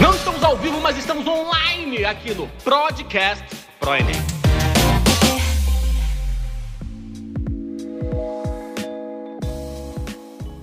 Não 0.00 0.14
estamos 0.14 0.42
ao 0.42 0.56
vivo, 0.56 0.80
mas 0.80 0.96
estamos 0.96 1.26
online 1.26 2.02
aqui 2.06 2.32
no 2.32 2.48
Podcast 2.64 3.44
Pro 3.78 3.94
Enem. 3.94 4.14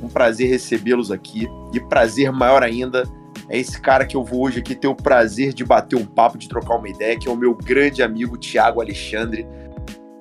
Um 0.02 0.10
prazer 0.10 0.50
recebê-los 0.50 1.12
aqui 1.12 1.48
e 1.72 1.80
prazer 1.80 2.32
maior 2.32 2.64
ainda 2.64 3.04
é 3.48 3.60
esse 3.60 3.80
cara 3.80 4.04
que 4.04 4.18
eu 4.18 4.24
vou 4.24 4.46
hoje 4.46 4.58
aqui 4.58 4.74
ter 4.74 4.88
o 4.88 4.96
prazer 4.96 5.54
de 5.54 5.64
bater 5.64 5.96
um 5.96 6.06
papo, 6.06 6.40
de 6.40 6.50
trocar 6.50 6.78
uma 6.78 6.90
ideia, 6.90 7.20
que 7.20 7.28
é 7.28 7.32
o 7.32 7.36
meu 7.36 7.54
grande 7.54 8.02
amigo 8.02 8.36
Tiago 8.36 8.82
Alexandre. 8.82 9.46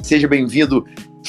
Seja 0.02 0.28
bem-vindo, 0.28 0.84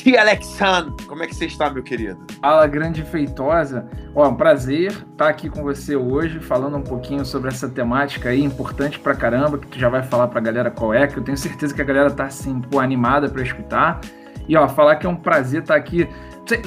Tia 0.06 0.22
Alexandre. 0.22 1.04
Como 1.08 1.24
é 1.24 1.26
que 1.26 1.34
você 1.34 1.48
está, 1.48 1.68
meu 1.68 1.82
querido? 1.82 2.24
Fala, 2.40 2.68
grande 2.68 3.02
feitosa. 3.02 3.90
Ó, 4.14 4.30
um 4.30 4.36
prazer 4.36 4.92
estar 4.92 5.28
aqui 5.28 5.50
com 5.50 5.64
você 5.64 5.96
hoje, 5.96 6.39
falando 6.39 6.78
um 6.78 6.84
pouquinho 6.84 7.25
sobre 7.25 7.48
essa 7.48 7.68
temática 7.68 8.29
aí, 8.29 8.43
importante 8.43 9.00
pra 9.00 9.15
caramba, 9.15 9.57
que 9.57 9.65
tu 9.65 9.79
já 9.79 9.89
vai 9.89 10.04
falar 10.04 10.28
pra 10.28 10.39
galera 10.39 10.70
qual 10.70 10.93
é, 10.93 11.07
que 11.07 11.18
eu 11.18 11.24
tenho 11.24 11.36
certeza 11.36 11.74
que 11.74 11.82
a 11.82 11.84
galera 11.84 12.12
tá, 12.12 12.26
assim, 12.26 12.62
pô, 12.62 12.79
animada 12.79 13.28
pra 13.28 13.42
escutar. 13.42 14.00
E, 14.48 14.56
ó, 14.56 14.70
falar 14.70 14.98
que 14.98 15.07
é 15.07 15.10
um 15.10 15.15
prazer 15.15 15.64
estar 15.64 15.76
aqui. 15.76 16.07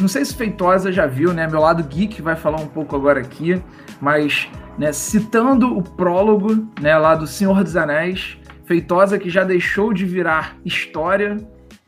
Não 0.00 0.08
sei 0.08 0.24
se 0.24 0.34
Feitosa 0.34 0.90
já 0.90 1.06
viu, 1.06 1.32
né? 1.32 1.46
Meu 1.46 1.60
lado 1.60 1.84
geek 1.84 2.20
vai 2.20 2.34
falar 2.34 2.60
um 2.60 2.66
pouco 2.66 2.96
agora 2.96 3.20
aqui, 3.20 3.62
mas 4.00 4.50
né, 4.76 4.92
citando 4.92 5.78
o 5.78 5.80
prólogo 5.80 6.68
né, 6.80 6.98
lá 6.98 7.14
do 7.14 7.28
Senhor 7.28 7.62
dos 7.62 7.76
Anéis, 7.76 8.36
Feitosa 8.64 9.16
que 9.16 9.30
já 9.30 9.44
deixou 9.44 9.94
de 9.94 10.04
virar 10.04 10.56
história, 10.64 11.36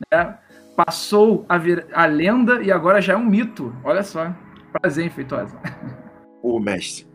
né, 0.09 0.37
passou 0.85 1.45
a 1.47 1.57
vir 1.57 1.85
a 1.93 2.05
lenda 2.05 2.61
e 2.61 2.71
agora 2.71 3.01
já 3.01 3.13
é 3.13 3.17
um 3.17 3.25
mito. 3.25 3.75
Olha 3.83 4.03
só. 4.03 4.33
Prazer, 4.71 5.11
Feitosa. 5.11 5.57
Ô, 6.41 6.59
mestre. 6.59 7.07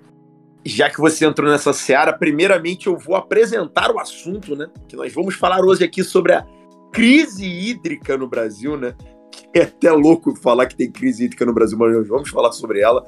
Já 0.65 0.91
que 0.91 1.01
você 1.01 1.25
entrou 1.25 1.51
nessa 1.51 1.73
seara, 1.73 2.13
primeiramente 2.13 2.87
eu 2.87 2.97
vou 2.97 3.15
apresentar 3.15 3.91
o 3.91 3.99
assunto, 3.99 4.57
né? 4.57 4.69
Que 4.89 4.97
nós 4.97 5.13
vamos 5.13 5.35
falar 5.35 5.65
hoje 5.65 5.85
aqui 5.85 6.03
sobre 6.03 6.33
a 6.33 6.45
crise 6.93 7.47
hídrica 7.47 8.17
no 8.17 8.29
Brasil, 8.29 8.77
né? 8.77 8.95
Que 9.31 9.61
é 9.61 9.63
até 9.63 9.93
louco 9.93 10.35
falar 10.37 10.67
que 10.67 10.77
tem 10.77 10.91
crise 10.91 11.25
hídrica 11.25 11.45
no 11.47 11.53
Brasil, 11.53 11.79
mas 11.79 11.95
nós 11.95 12.09
vamos 12.09 12.31
falar 12.31 12.53
sobre 12.53 12.81
ela. 12.81 13.07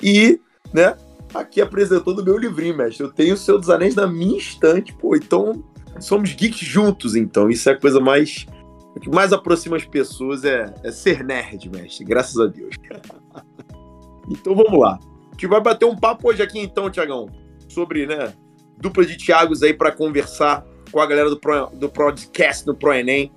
E, 0.00 0.40
né, 0.72 0.96
aqui 1.34 1.60
apresentando 1.60 2.20
o 2.20 2.24
meu 2.24 2.38
livrinho, 2.38 2.76
mestre. 2.76 3.04
Eu 3.04 3.12
tenho 3.12 3.34
o 3.34 3.36
Seu 3.38 3.58
dos 3.58 3.70
Anéis 3.70 3.94
na 3.94 4.06
minha 4.06 4.38
estante, 4.38 4.92
pô. 4.92 5.16
Então, 5.16 5.64
somos 5.98 6.32
geeks 6.32 6.60
juntos, 6.60 7.16
então. 7.16 7.50
Isso 7.50 7.68
é 7.68 7.72
a 7.72 7.80
coisa 7.80 8.00
mais. 8.00 8.46
O 8.94 9.00
que 9.00 9.08
mais 9.08 9.32
aproxima 9.32 9.76
as 9.76 9.84
pessoas 9.84 10.44
é, 10.44 10.74
é 10.82 10.90
ser 10.90 11.24
nerd, 11.24 11.68
mestre. 11.70 12.04
Graças 12.04 12.38
a 12.38 12.46
Deus. 12.46 12.74
então 14.28 14.54
vamos 14.54 14.78
lá. 14.78 14.98
A 15.28 15.32
gente 15.32 15.46
vai 15.46 15.60
bater 15.60 15.84
um 15.84 15.96
papo 15.96 16.28
hoje 16.28 16.42
aqui, 16.42 16.58
então, 16.58 16.90
Tiagão, 16.90 17.28
sobre, 17.68 18.06
né, 18.06 18.32
dupla 18.78 19.04
de 19.04 19.16
Tiagos 19.16 19.62
aí 19.62 19.72
para 19.72 19.92
conversar 19.92 20.64
com 20.90 21.00
a 21.00 21.06
galera 21.06 21.30
do, 21.30 21.38
Pro, 21.38 21.70
do 21.72 21.88
podcast 21.88 22.64
do 22.64 22.74
ProEnem 22.74 23.32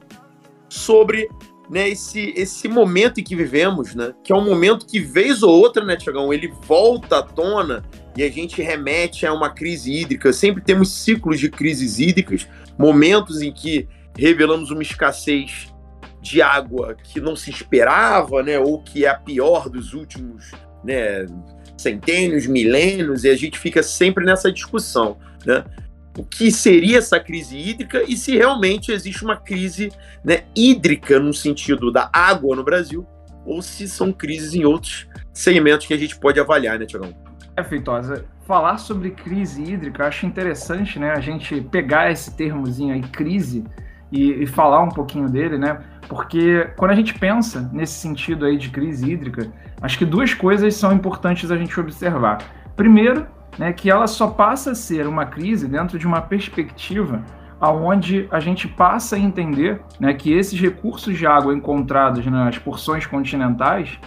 sobre 0.68 1.30
né, 1.70 1.90
esse, 1.90 2.34
esse 2.36 2.68
momento 2.68 3.20
em 3.20 3.24
que 3.24 3.36
vivemos, 3.36 3.96
né? 3.96 4.14
Que 4.24 4.34
é 4.34 4.36
um 4.36 4.44
momento 4.44 4.86
que, 4.86 5.00
vez 5.00 5.44
ou 5.44 5.52
outra, 5.52 5.86
né, 5.86 5.96
Tiagão, 5.96 6.34
ele 6.34 6.52
volta 6.64 7.20
à 7.20 7.24
tona 7.24 7.84
e 8.18 8.24
a 8.24 8.30
gente 8.30 8.62
remete 8.62 9.26
a 9.26 9.34
uma 9.34 9.50
crise 9.50 9.92
hídrica. 9.92 10.34
Sempre 10.34 10.64
temos 10.64 10.92
ciclos 10.92 11.40
de 11.40 11.50
crises 11.50 12.00
hídricas, 12.00 12.48
momentos 12.78 13.42
em 13.42 13.52
que 13.52 13.88
revelamos 14.18 14.72
uma 14.72 14.82
escassez 14.82 15.74
de 16.22 16.42
água 16.42 16.96
que 16.96 17.20
não 17.20 17.36
se 17.36 17.50
esperava, 17.50 18.42
né? 18.42 18.58
Ou 18.58 18.82
que 18.82 19.06
é 19.06 19.10
a 19.10 19.16
pior 19.16 19.70
dos 19.70 19.94
últimos 19.94 20.52
né, 20.84 21.26
centênios, 21.78 22.48
milênios, 22.48 23.24
e 23.24 23.30
a 23.30 23.36
gente 23.36 23.60
fica 23.60 23.84
sempre 23.84 24.26
nessa 24.26 24.52
discussão, 24.52 25.18
né? 25.46 25.64
o 26.18 26.24
que 26.24 26.52
seria 26.52 27.00
essa 27.00 27.20
crise 27.20 27.58
hídrica 27.58 28.04
e 28.08 28.16
se 28.16 28.38
realmente 28.38 28.92
existe 28.92 29.24
uma 29.24 29.36
crise 29.36 29.92
né, 30.24 30.44
hídrica 30.56 31.20
no 31.20 31.34
sentido 31.34 31.92
da 31.92 32.10
água 32.14 32.56
no 32.56 32.64
Brasil 32.64 33.06
ou 33.46 33.62
se 33.62 33.88
são 33.88 34.12
crises 34.12 34.54
em 34.54 34.64
outros 34.64 35.08
segmentos 35.34 35.88
que 35.88 35.94
a 35.94 35.98
gente 35.98 36.18
pode 36.18 36.40
avaliar, 36.40 36.78
né, 36.78 36.86
Tiagão? 36.86 37.14
É, 37.56 37.64
Feitosa, 37.64 38.26
falar 38.46 38.78
sobre 38.78 39.12
crise 39.12 39.62
hídrica, 39.62 40.08
acho 40.08 40.26
interessante, 40.26 41.00
né, 41.00 41.12
a 41.12 41.20
gente 41.20 41.62
pegar 41.62 42.12
esse 42.12 42.36
termozinho 42.36 42.94
aí, 42.94 43.02
crise, 43.02 43.64
e, 44.14 44.44
e 44.44 44.48
falar 44.48 44.82
um 44.84 44.90
pouquinho 44.90 45.28
dele, 45.28 45.58
né, 45.58 45.80
porque 46.08 46.70
quando 46.78 46.92
a 46.92 46.96
gente 46.96 47.18
pensa 47.18 47.70
nesse 47.74 47.96
sentido 48.00 48.46
aí 48.46 48.58
de 48.58 48.70
crise 48.70 49.12
hídrica, 49.12 49.52
acho 49.82 49.98
que 49.98 50.06
duas 50.06 50.34
coisas 50.34 50.76
são 50.76 50.94
importantes 50.94 51.50
a 51.50 51.58
gente 51.58 51.78
observar. 51.80 52.38
Primeiro, 52.76 53.26
né, 53.58 53.74
que 53.74 53.90
ela 53.90 54.06
só 54.06 54.28
passa 54.28 54.72
a 54.72 54.76
ser 54.76 55.08
uma 55.08 55.26
crise 55.26 55.68
dentro 55.68 55.98
de 55.98 56.06
uma 56.06 56.22
perspectiva 56.22 57.24
aonde 57.60 58.28
a 58.30 58.40
gente 58.40 58.68
passa 58.68 59.16
a 59.16 59.20
entender 59.20 59.82
né, 59.98 60.14
que 60.14 60.34
esses 60.34 60.60
recursos 60.60 61.18
de 61.18 61.26
água 61.26 61.54
encontrados 61.54 62.26
nas 62.26 62.58
porções 62.58 63.06
continentais, 63.06 63.98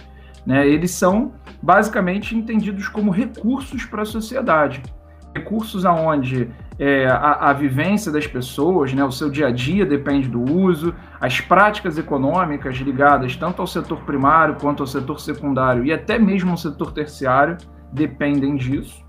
né, 0.45 0.67
eles 0.67 0.91
são 0.91 1.33
basicamente 1.61 2.35
entendidos 2.35 2.87
como 2.87 3.09
recursos 3.09 3.83
para 3.83 4.03
a 4.03 4.05
sociedade. 4.05 4.83
Recursos 5.35 5.85
aonde 5.85 6.49
é, 6.79 7.07
a, 7.07 7.49
a, 7.49 7.53
vivência 7.53 8.11
das 8.11 8.27
pessoas, 8.27 8.93
né, 8.93 9.03
o 9.03 9.11
seu 9.11 9.29
dia 9.29 9.47
a 9.47 9.51
dia 9.51 9.85
depende 9.85 10.27
do 10.27 10.41
uso, 10.41 10.93
as 11.19 11.41
práticas 11.41 11.97
econômicas 11.97 12.75
ligadas 12.77 13.35
tanto 13.35 13.61
ao 13.61 13.67
setor 13.67 14.01
primário 14.01 14.55
quanto 14.61 14.83
ao 14.83 14.87
setor 14.87 15.19
secundário 15.19 15.83
e 15.83 15.91
até 15.91 16.19
mesmo 16.19 16.51
ao 16.51 16.57
setor 16.57 16.91
terciário 16.91 17.57
dependem 17.91 18.55
disso. 18.55 19.03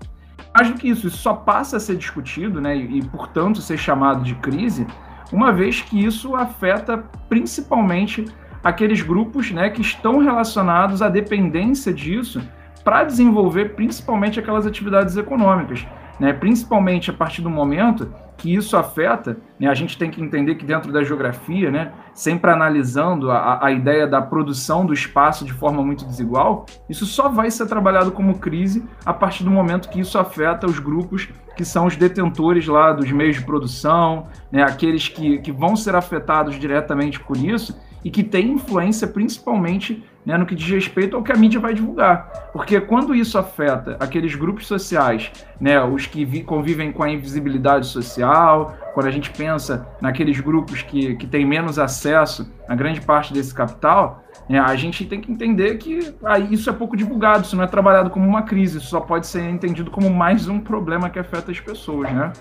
Mais 0.53 0.69
do 0.69 0.79
que 0.79 0.89
isso, 0.89 1.07
isso 1.07 1.17
só 1.17 1.33
passa 1.33 1.77
a 1.77 1.79
ser 1.79 1.95
discutido, 1.95 2.59
né, 2.59 2.75
e, 2.75 2.99
e 2.99 3.01
portanto 3.03 3.61
ser 3.61 3.77
chamado 3.77 4.23
de 4.23 4.33
crise, 4.35 4.87
uma 5.31 5.51
vez 5.51 5.81
que 5.81 6.03
isso 6.03 6.35
afeta 6.35 6.97
principalmente 7.27 8.25
aqueles 8.63 9.01
grupos 9.01 9.51
né, 9.51 9.69
que 9.69 9.81
estão 9.81 10.17
relacionados 10.19 11.03
à 11.03 11.07
dependência 11.07 11.93
disso 11.93 12.41
para 12.83 13.03
desenvolver 13.03 13.75
principalmente 13.75 14.39
aquelas 14.39 14.65
atividades 14.65 15.15
econômicas 15.15 15.85
né? 16.19 16.33
principalmente 16.33 17.09
a 17.09 17.13
partir 17.13 17.41
do 17.41 17.49
momento 17.49 18.13
que 18.37 18.53
isso 18.53 18.77
afeta, 18.77 19.37
né? 19.59 19.67
a 19.67 19.73
gente 19.73 19.97
tem 19.97 20.09
que 20.09 20.21
entender 20.21 20.55
que 20.55 20.65
dentro 20.65 20.91
da 20.91 21.03
geografia, 21.03 21.69
né? 21.69 21.91
sempre 22.13 22.51
analisando 22.51 23.31
a, 23.31 23.65
a 23.65 23.71
ideia 23.71 24.07
da 24.07 24.21
produção 24.21 24.85
do 24.85 24.93
espaço 24.93 25.45
de 25.45 25.53
forma 25.53 25.83
muito 25.83 26.05
desigual, 26.05 26.65
isso 26.89 27.05
só 27.05 27.29
vai 27.29 27.51
ser 27.51 27.67
trabalhado 27.67 28.11
como 28.11 28.39
crise 28.39 28.83
a 29.05 29.13
partir 29.13 29.43
do 29.43 29.51
momento 29.51 29.89
que 29.89 29.99
isso 29.99 30.17
afeta 30.17 30.67
os 30.67 30.79
grupos 30.79 31.29
que 31.55 31.65
são 31.65 31.85
os 31.85 31.95
detentores 31.97 32.67
lá 32.67 32.93
dos 32.93 33.11
meios 33.11 33.35
de 33.35 33.43
produção, 33.43 34.27
né? 34.51 34.63
aqueles 34.63 35.07
que, 35.07 35.39
que 35.39 35.51
vão 35.51 35.75
ser 35.75 35.95
afetados 35.95 36.57
diretamente 36.57 37.19
por 37.19 37.35
isso 37.35 37.77
e 38.03 38.09
que 38.09 38.23
têm 38.23 38.53
influência 38.53 39.07
principalmente 39.07 40.03
né, 40.29 40.37
no 40.37 40.45
que 40.45 40.53
diz 40.53 40.69
respeito 40.69 41.17
ao 41.17 41.23
que 41.23 41.31
a 41.31 41.35
mídia 41.35 41.59
vai 41.59 41.73
divulgar. 41.73 42.51
Porque 42.53 42.79
quando 42.79 43.15
isso 43.15 43.35
afeta 43.35 43.97
aqueles 43.99 44.35
grupos 44.35 44.67
sociais, 44.67 45.31
né, 45.59 45.83
os 45.83 46.05
que 46.05 46.43
convivem 46.43 46.91
com 46.91 47.01
a 47.01 47.09
invisibilidade 47.09 47.87
social, 47.87 48.77
quando 48.93 49.07
a 49.07 49.11
gente 49.11 49.31
pensa 49.31 49.87
naqueles 49.99 50.39
grupos 50.39 50.83
que, 50.83 51.15
que 51.15 51.25
têm 51.25 51.47
menos 51.47 51.79
acesso 51.79 52.47
a 52.67 52.75
grande 52.75 53.01
parte 53.01 53.33
desse 53.33 53.55
capital, 53.55 54.23
né, 54.47 54.59
a 54.59 54.75
gente 54.75 55.03
tem 55.03 55.19
que 55.19 55.31
entender 55.31 55.79
que 55.79 56.13
aí 56.23 56.53
isso 56.53 56.69
é 56.69 56.73
pouco 56.73 56.95
divulgado, 56.95 57.43
isso 57.43 57.55
não 57.55 57.63
é 57.63 57.67
trabalhado 57.67 58.11
como 58.11 58.27
uma 58.27 58.43
crise, 58.43 58.77
isso 58.77 58.87
só 58.87 59.01
pode 59.01 59.25
ser 59.25 59.41
entendido 59.49 59.89
como 59.89 60.11
mais 60.11 60.47
um 60.47 60.59
problema 60.59 61.09
que 61.09 61.17
afeta 61.17 61.49
as 61.49 61.59
pessoas, 61.59 62.11
né? 62.13 62.31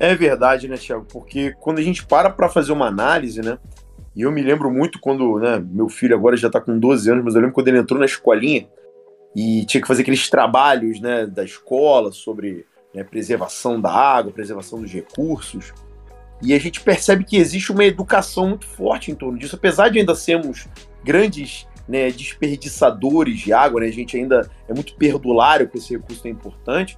É 0.00 0.14
verdade, 0.14 0.68
né, 0.68 0.76
Tiago? 0.78 1.06
Porque 1.12 1.54
quando 1.60 1.80
a 1.80 1.82
gente 1.82 2.06
para 2.06 2.30
para 2.30 2.48
fazer 2.48 2.72
uma 2.72 2.86
análise, 2.86 3.42
né, 3.42 3.58
e 4.16 4.22
eu 4.22 4.30
me 4.30 4.42
lembro 4.42 4.70
muito 4.70 5.00
quando, 5.00 5.38
né, 5.38 5.58
meu 5.58 5.88
filho 5.88 6.14
agora 6.14 6.36
já 6.36 6.46
está 6.46 6.60
com 6.60 6.78
12 6.78 7.10
anos, 7.10 7.24
mas 7.24 7.34
eu 7.34 7.40
lembro 7.40 7.54
quando 7.54 7.68
ele 7.68 7.78
entrou 7.78 7.98
na 7.98 8.06
escolinha 8.06 8.68
e 9.34 9.64
tinha 9.66 9.80
que 9.80 9.88
fazer 9.88 10.02
aqueles 10.02 10.30
trabalhos, 10.30 11.00
né, 11.00 11.26
da 11.26 11.42
escola 11.42 12.12
sobre 12.12 12.64
né, 12.94 13.02
preservação 13.02 13.80
da 13.80 13.90
água, 13.90 14.32
preservação 14.32 14.80
dos 14.80 14.92
recursos. 14.92 15.72
E 16.40 16.54
a 16.54 16.58
gente 16.60 16.80
percebe 16.80 17.24
que 17.24 17.36
existe 17.36 17.72
uma 17.72 17.84
educação 17.84 18.50
muito 18.50 18.66
forte 18.66 19.10
em 19.10 19.14
torno 19.14 19.36
disso, 19.38 19.56
apesar 19.56 19.88
de 19.88 19.98
ainda 19.98 20.14
sermos 20.14 20.68
grandes 21.02 21.66
né, 21.88 22.10
desperdiçadores 22.10 23.40
de 23.40 23.52
água, 23.52 23.80
né, 23.80 23.88
a 23.88 23.92
gente 23.92 24.16
ainda 24.16 24.48
é 24.68 24.72
muito 24.72 24.94
perdulário 24.94 25.68
com 25.68 25.76
esse 25.76 25.92
recurso 25.92 26.22
tão 26.22 26.30
importante 26.30 26.96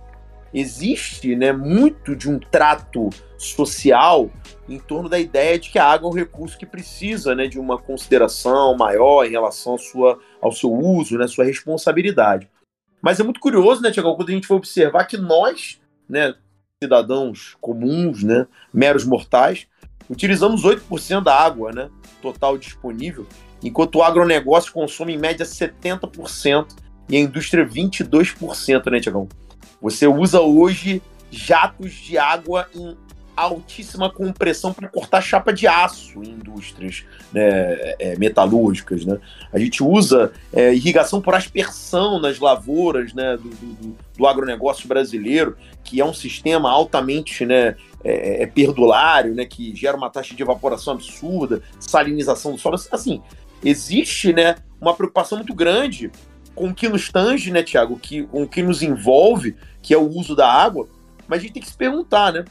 existe 0.53 1.35
né, 1.37 1.53
muito 1.53 2.15
de 2.15 2.31
um 2.31 2.39
trato 2.39 3.11
social 3.37 4.31
em 4.69 4.79
torno 4.79 5.09
da 5.09 5.19
ideia 5.19 5.59
de 5.59 5.71
que 5.71 5.79
a 5.79 5.85
água 5.85 6.09
é 6.09 6.13
um 6.13 6.15
recurso 6.15 6.59
que 6.59 6.67
precisa 6.67 7.35
né, 7.35 7.47
de 7.47 7.59
uma 7.59 7.79
consideração 7.79 8.77
maior 8.77 9.25
em 9.25 9.31
relação 9.31 9.75
à 9.75 9.79
sua, 9.79 10.19
ao 10.41 10.53
seu 10.53 10.73
uso, 10.73 11.19
né, 11.19 11.27
sua 11.27 11.45
responsabilidade. 11.45 12.49
Mas 13.01 13.21
é 13.21 13.23
muito 13.23 13.41
curioso, 13.41 13.83
né, 13.83 13.91
Tiago, 13.91 14.17
quando 14.17 14.31
a 14.31 14.33
gente 14.33 14.47
for 14.47 14.57
observar 14.57 15.05
que 15.05 15.17
nós, 15.17 15.81
né, 16.09 16.35
cidadãos 16.83 17.57
comuns, 17.61 18.23
né, 18.23 18.47
meros 18.73 19.05
mortais, 19.05 19.67
utilizamos 20.09 20.65
8% 20.65 21.23
da 21.23 21.35
água 21.35 21.73
né, 21.73 21.91
total 22.23 22.59
disponível, 22.59 23.27
enquanto 23.63 23.97
o 23.97 24.03
agronegócio 24.03 24.73
consome 24.73 25.15
em 25.15 25.19
média 25.19 25.45
70% 25.45 26.67
e 27.09 27.17
a 27.17 27.21
indústria 27.21 27.67
22%, 27.67 28.91
né, 28.91 29.01
Tiagão? 29.01 29.29
Você 29.81 30.07
usa 30.07 30.41
hoje 30.41 31.03
jatos 31.31 31.93
de 31.93 32.17
água 32.17 32.69
em 32.75 32.97
altíssima 33.37 34.11
compressão 34.11 34.73
para 34.73 34.89
cortar 34.89 35.21
chapa 35.21 35.53
de 35.53 35.67
aço 35.67 36.23
em 36.23 36.31
indústrias 36.31 37.05
né, 37.31 37.95
é, 37.99 38.17
metalúrgicas. 38.17 39.05
Né? 39.05 39.19
A 39.53 39.59
gente 39.59 39.83
usa 39.83 40.33
é, 40.53 40.75
irrigação 40.75 41.21
por 41.21 41.35
aspersão 41.35 42.19
nas 42.19 42.39
lavouras 42.39 43.13
né, 43.13 43.37
do, 43.37 43.51
do, 43.51 43.97
do, 44.17 44.27
agronegócio 44.27 44.89
brasileiro, 44.89 45.55
que 45.85 46.01
é 46.01 46.05
um 46.05 46.15
sistema 46.15 46.71
altamente 46.71 47.45
né, 47.45 47.77
é, 48.03 48.43
é, 48.43 48.47
perdulário, 48.47 49.35
né, 49.35 49.45
que 49.45 49.77
gera 49.77 49.97
uma 49.97 50.09
taxa 50.09 50.35
de 50.35 50.43
evaporação 50.43 50.95
absurda, 50.95 51.63
salinização 51.79 52.53
do 52.53 52.59
solo. 52.59 52.77
Assim, 52.91 53.21
existe 53.63 54.33
né, 54.33 54.57
uma 54.81 54.95
preocupação 54.95 55.37
muito 55.37 55.55
grande 55.55 56.11
com 56.57 56.71
o 56.71 56.75
que 56.75 56.89
nos 56.89 57.11
tange, 57.11 57.53
né, 57.53 57.63
Tiago, 57.63 57.99
que, 57.99 58.25
com 58.25 58.43
o 58.43 58.49
que 58.49 58.63
nos 58.63 58.83
envolve, 58.83 59.55
que 59.83 59.95
é 59.95 59.99
o 59.99 60.09
uso 60.09 60.35
da 60.35 60.51
água, 60.51 60.89
mas 61.29 61.39
a 61.39 61.43
gente 61.43 61.53
tem 61.53 61.63
que 61.63 61.69
se 61.69 61.77
perguntar, 61.77 62.33
né? 62.33 62.45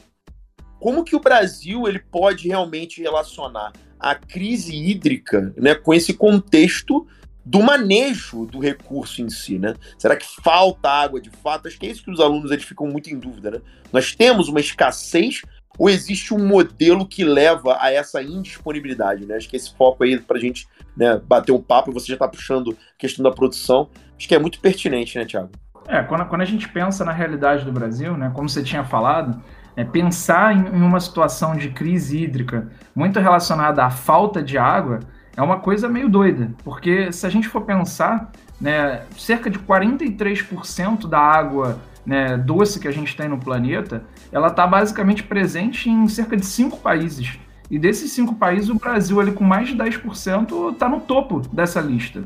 Como 0.78 1.04
que 1.04 1.16
o 1.16 1.20
Brasil 1.20 1.88
ele 1.88 1.98
pode 1.98 2.46
realmente 2.46 3.02
relacionar 3.02 3.72
a 3.98 4.14
crise 4.14 4.74
hídrica 4.74 5.52
né, 5.56 5.74
com 5.74 5.92
esse 5.92 6.14
contexto 6.14 7.06
do 7.44 7.62
manejo 7.62 8.46
do 8.46 8.60
recurso 8.60 9.22
em 9.22 9.28
si, 9.28 9.58
né? 9.58 9.74
Será 9.98 10.14
que 10.16 10.26
falta 10.42 10.88
água 10.88 11.20
de 11.20 11.30
fato? 11.30 11.66
Acho 11.66 11.78
que 11.78 11.86
é 11.86 11.90
isso 11.90 12.04
que 12.04 12.10
os 12.10 12.20
alunos 12.20 12.50
eles 12.50 12.64
ficam 12.64 12.86
muito 12.86 13.08
em 13.10 13.18
dúvida, 13.18 13.50
né? 13.50 13.60
Nós 13.92 14.14
temos 14.14 14.48
uma 14.48 14.60
escassez 14.60 15.42
ou 15.78 15.88
existe 15.88 16.32
um 16.34 16.46
modelo 16.46 17.06
que 17.06 17.24
leva 17.24 17.76
a 17.80 17.92
essa 17.92 18.22
indisponibilidade, 18.22 19.26
né? 19.26 19.36
Acho 19.36 19.48
que 19.48 19.56
esse 19.56 19.74
foco 19.74 20.04
aí 20.04 20.18
para 20.18 20.36
a 20.36 20.40
gente 20.40 20.66
né, 20.96 21.20
bater 21.24 21.52
um 21.52 21.60
papo, 21.60 21.92
você 21.92 22.06
já 22.06 22.14
está 22.14 22.26
puxando 22.26 22.70
a 22.70 22.98
questão 22.98 23.22
da 23.22 23.30
produção, 23.30 23.88
acho 24.16 24.26
que 24.26 24.34
é 24.34 24.38
muito 24.38 24.60
pertinente, 24.60 25.18
né, 25.18 25.24
Tiago? 25.24 25.50
É, 25.86 26.02
quando, 26.02 26.24
quando 26.26 26.40
a 26.40 26.46
gente 26.46 26.68
pensa 26.68 27.04
na 27.04 27.12
realidade 27.12 27.64
do 27.64 27.72
Brasil, 27.72 28.16
né, 28.16 28.30
como 28.34 28.48
você 28.48 28.62
tinha 28.62 28.84
falado, 28.84 29.40
é, 29.76 29.84
pensar 29.84 30.54
em, 30.54 30.76
em, 30.76 30.82
uma 30.82 30.98
situação 30.98 31.54
de 31.54 31.68
crise 31.68 32.22
hídrica 32.22 32.68
muito 32.94 33.20
relacionada 33.20 33.84
à 33.84 33.90
falta 33.90 34.42
de 34.42 34.58
água 34.58 35.00
é 35.36 35.42
uma 35.42 35.60
coisa 35.60 35.88
meio 35.88 36.08
doida, 36.08 36.50
porque 36.64 37.12
se 37.12 37.26
a 37.26 37.28
gente 37.28 37.46
for 37.46 37.60
pensar, 37.60 38.32
né, 38.60 39.02
cerca 39.16 39.50
de 39.50 39.58
43% 39.58 41.06
da 41.06 41.20
água 41.20 41.78
né, 42.06 42.38
doce 42.38 42.80
que 42.80 42.88
a 42.88 42.92
gente 42.92 43.14
tem 43.14 43.28
no 43.28 43.38
planeta, 43.38 44.02
ela 44.36 44.48
está 44.48 44.66
basicamente 44.66 45.22
presente 45.22 45.88
em 45.88 46.06
cerca 46.08 46.36
de 46.36 46.44
cinco 46.44 46.76
países. 46.76 47.38
E 47.70 47.78
desses 47.78 48.12
cinco 48.12 48.34
países, 48.34 48.68
o 48.68 48.74
Brasil, 48.74 49.18
ali, 49.18 49.32
com 49.32 49.42
mais 49.42 49.68
de 49.68 49.74
10%, 49.74 50.74
está 50.74 50.90
no 50.90 51.00
topo 51.00 51.40
dessa 51.50 51.80
lista. 51.80 52.22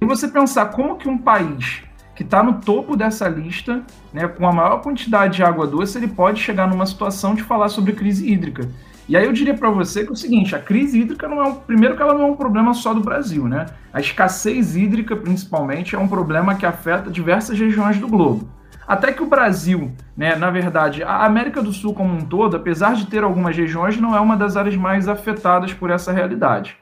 E 0.00 0.06
você 0.06 0.26
pensar 0.26 0.70
como 0.70 0.96
que 0.96 1.06
um 1.06 1.18
país 1.18 1.82
que 2.14 2.22
está 2.22 2.42
no 2.42 2.62
topo 2.62 2.96
dessa 2.96 3.28
lista, 3.28 3.82
né, 4.10 4.26
com 4.26 4.48
a 4.48 4.52
maior 4.52 4.80
quantidade 4.80 5.36
de 5.36 5.42
água 5.42 5.66
doce, 5.66 5.98
ele 5.98 6.08
pode 6.08 6.40
chegar 6.40 6.66
numa 6.66 6.86
situação 6.86 7.34
de 7.34 7.42
falar 7.42 7.68
sobre 7.68 7.92
crise 7.92 8.26
hídrica. 8.26 8.66
E 9.06 9.14
aí 9.14 9.26
eu 9.26 9.32
diria 9.34 9.52
para 9.52 9.68
você 9.68 10.02
que 10.02 10.08
é 10.08 10.12
o 10.12 10.16
seguinte, 10.16 10.56
a 10.56 10.58
crise 10.58 10.98
hídrica 10.98 11.28
não 11.28 11.42
é 11.42 11.44
um, 11.44 11.56
primeiro 11.56 11.94
que 11.94 12.00
ela 12.00 12.14
não 12.14 12.22
é 12.22 12.26
um 12.26 12.36
problema 12.36 12.72
só 12.72 12.94
do 12.94 13.02
Brasil, 13.02 13.46
né? 13.46 13.66
A 13.92 14.00
escassez 14.00 14.76
hídrica, 14.76 15.14
principalmente, 15.14 15.94
é 15.94 15.98
um 15.98 16.08
problema 16.08 16.54
que 16.54 16.64
afeta 16.64 17.10
diversas 17.10 17.58
regiões 17.58 17.98
do 17.98 18.08
globo. 18.08 18.48
Até 18.86 19.12
que 19.12 19.22
o 19.22 19.26
Brasil, 19.26 19.92
né, 20.16 20.36
na 20.36 20.50
verdade, 20.50 21.02
a 21.02 21.24
América 21.24 21.62
do 21.62 21.72
Sul 21.72 21.94
como 21.94 22.14
um 22.14 22.24
todo, 22.24 22.56
apesar 22.56 22.94
de 22.94 23.06
ter 23.06 23.24
algumas 23.24 23.56
regiões, 23.56 23.98
não 23.98 24.14
é 24.14 24.20
uma 24.20 24.36
das 24.36 24.56
áreas 24.56 24.76
mais 24.76 25.08
afetadas 25.08 25.72
por 25.72 25.90
essa 25.90 26.12
realidade. 26.12 26.76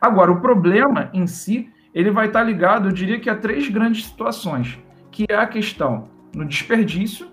Agora, 0.00 0.32
o 0.32 0.40
problema 0.40 1.10
em 1.12 1.26
si 1.26 1.70
ele 1.94 2.10
vai 2.10 2.26
estar 2.26 2.42
ligado, 2.42 2.88
eu 2.88 2.92
diria 2.92 3.20
que 3.20 3.30
a 3.30 3.36
três 3.36 3.68
grandes 3.68 4.06
situações, 4.06 4.78
que 5.10 5.26
é 5.28 5.36
a 5.36 5.46
questão 5.46 6.08
no 6.34 6.44
desperdício, 6.44 7.28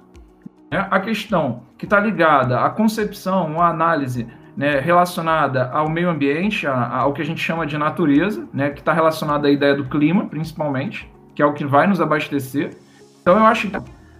né, 0.72 0.88
a 0.92 1.00
questão 1.00 1.64
que 1.78 1.86
está 1.86 2.00
ligada 2.00 2.62
à 2.62 2.70
concepção, 2.70 3.60
à 3.60 3.70
análise 3.70 4.28
né, 4.56 4.80
relacionada 4.80 5.70
ao 5.72 5.90
meio 5.90 6.10
ambiente, 6.10 6.68
a, 6.68 6.98
ao 6.98 7.14
que 7.14 7.22
a 7.22 7.26
gente 7.26 7.42
chama 7.42 7.66
de 7.66 7.78
natureza, 7.78 8.48
né, 8.54 8.70
que 8.70 8.80
está 8.80 8.94
relacionada 8.94 9.48
à 9.48 9.52
ideia 9.52 9.76
do 9.76 9.86
clima, 9.86 10.26
principalmente, 10.28 11.12
que 11.34 11.42
é 11.42 11.46
o 11.46 11.54
que 11.54 11.66
vai 11.66 11.88
nos 11.88 12.00
abastecer. 12.00 12.78
Então 13.22 13.38
eu 13.38 13.46
acho 13.46 13.70
que 13.70 13.78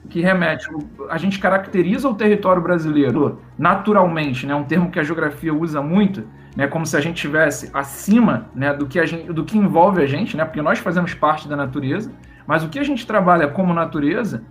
remete, 0.10 0.68
a 1.10 1.18
gente 1.18 1.40
caracteriza 1.40 2.10
o 2.10 2.16
território 2.16 2.62
brasileiro 2.62 3.40
naturalmente, 3.58 4.46
né, 4.46 4.56
um 4.56 4.64
termo 4.64 4.90
que 4.90 5.00
a 5.00 5.04
geografia 5.04 5.54
usa 5.54 5.82
muito, 5.82 6.24
né, 6.56 6.68
como 6.68 6.86
se 6.86 6.98
a 6.98 7.00
gente 7.00 7.18
estivesse 7.18 7.70
acima 7.74 8.48
né, 8.54 8.74
do, 8.74 8.88
que 8.88 9.00
a 9.00 9.06
gente, 9.06 9.32
do 9.32 9.44
que 9.44 9.58
envolve 9.58 10.02
a 10.02 10.06
gente, 10.06 10.36
né, 10.36 10.44
porque 10.44 10.62
nós 10.62 10.80
fazemos 10.80 11.14
parte 11.14 11.48
da 11.48 11.56
natureza, 11.56 12.12
mas 12.46 12.64
o 12.64 12.70
que 12.70 12.80
a 12.80 12.84
gente 12.84 13.06
trabalha 13.06 13.48
como 13.48 13.74
natureza, 13.74 14.44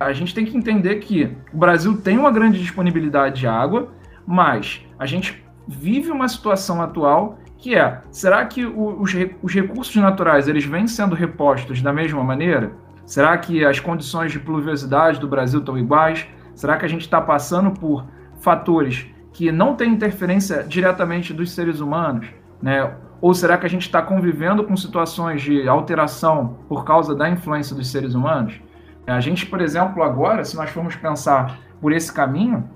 a 0.00 0.12
gente 0.12 0.34
tem 0.34 0.44
que 0.44 0.56
entender 0.56 0.96
que 0.96 1.36
o 1.52 1.58
Brasil 1.58 1.96
tem 1.98 2.18
uma 2.18 2.30
grande 2.30 2.58
disponibilidade 2.58 3.40
de 3.40 3.46
água, 3.46 3.92
mas 4.26 4.84
a 4.98 5.06
gente 5.06 5.44
vive 5.68 6.10
uma 6.10 6.28
situação 6.28 6.82
atual 6.82 7.38
que 7.58 7.74
é, 7.74 8.00
será 8.10 8.44
que 8.44 8.64
os, 8.64 9.14
os 9.42 9.54
recursos 9.54 9.96
naturais 9.96 10.46
eles 10.48 10.64
vêm 10.64 10.86
sendo 10.86 11.14
repostos 11.14 11.80
da 11.80 11.92
mesma 11.92 12.22
maneira? 12.22 12.72
Será 13.06 13.38
que 13.38 13.64
as 13.64 13.78
condições 13.78 14.32
de 14.32 14.40
pluviosidade 14.40 15.20
do 15.20 15.28
Brasil 15.28 15.60
estão 15.60 15.78
iguais? 15.78 16.26
Será 16.56 16.76
que 16.76 16.84
a 16.84 16.88
gente 16.88 17.02
está 17.02 17.20
passando 17.20 17.70
por 17.70 18.04
fatores 18.40 19.06
que 19.32 19.52
não 19.52 19.76
tem 19.76 19.92
interferência 19.92 20.64
diretamente 20.64 21.32
dos 21.32 21.52
seres 21.52 21.78
humanos, 21.80 22.26
né? 22.60 22.94
Ou 23.20 23.32
será 23.32 23.56
que 23.56 23.64
a 23.64 23.68
gente 23.68 23.82
está 23.82 24.02
convivendo 24.02 24.64
com 24.64 24.76
situações 24.76 25.40
de 25.40 25.66
alteração 25.68 26.58
por 26.68 26.84
causa 26.84 27.14
da 27.14 27.28
influência 27.28 27.74
dos 27.74 27.90
seres 27.90 28.14
humanos? 28.14 28.60
A 29.06 29.20
gente, 29.20 29.46
por 29.46 29.60
exemplo, 29.60 30.02
agora, 30.02 30.44
se 30.44 30.56
nós 30.56 30.70
formos 30.70 30.96
pensar 30.96 31.58
por 31.80 31.92
esse 31.92 32.12
caminho, 32.12 32.68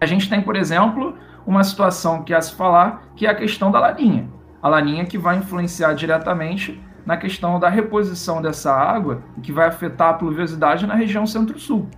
a 0.00 0.06
gente 0.06 0.28
tem, 0.28 0.42
por 0.42 0.56
exemplo, 0.56 1.16
uma 1.46 1.64
situação 1.64 2.22
que 2.22 2.34
há 2.34 2.40
se 2.40 2.54
falar, 2.54 3.02
que 3.16 3.26
é 3.26 3.30
a 3.30 3.34
questão 3.34 3.70
da 3.70 3.80
laninha. 3.80 4.28
A 4.62 4.68
laninha 4.68 5.06
que 5.06 5.16
vai 5.16 5.38
influenciar 5.38 5.94
diretamente 5.94 6.80
na 7.04 7.16
questão 7.16 7.58
da 7.58 7.68
reposição 7.68 8.40
dessa 8.40 8.74
água, 8.74 9.22
que 9.42 9.52
vai 9.52 9.66
afetar 9.66 10.10
a 10.10 10.14
pluviosidade 10.14 10.86
na 10.86 10.94
região 10.94 11.26
centro-sul. 11.26 11.88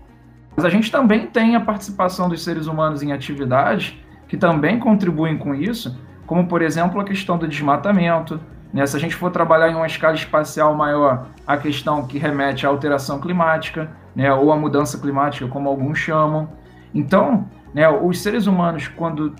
Mas 0.56 0.64
a 0.64 0.70
gente 0.70 0.90
também 0.90 1.26
tem 1.26 1.56
a 1.56 1.60
participação 1.60 2.28
dos 2.28 2.42
seres 2.44 2.66
humanos 2.66 3.02
em 3.02 3.12
atividades 3.12 3.98
que 4.28 4.36
também 4.36 4.78
contribuem 4.78 5.36
com 5.36 5.54
isso, 5.54 5.98
como 6.26 6.46
por 6.46 6.62
exemplo 6.62 7.00
a 7.00 7.04
questão 7.04 7.36
do 7.36 7.46
desmatamento. 7.46 8.40
Né? 8.72 8.86
Se 8.86 8.96
a 8.96 9.00
gente 9.00 9.14
for 9.14 9.30
trabalhar 9.30 9.70
em 9.70 9.74
uma 9.74 9.86
escala 9.86 10.14
espacial 10.14 10.74
maior, 10.74 11.26
a 11.46 11.56
questão 11.56 12.06
que 12.06 12.18
remete 12.18 12.66
à 12.66 12.68
alteração 12.68 13.20
climática, 13.20 13.90
né? 14.14 14.32
ou 14.32 14.52
à 14.52 14.56
mudança 14.56 14.98
climática, 14.98 15.46
como 15.48 15.68
alguns 15.68 15.98
chamam. 15.98 16.48
Então, 16.94 17.46
né, 17.74 17.88
os 17.88 18.20
seres 18.20 18.46
humanos, 18.46 18.88
quando 18.88 19.34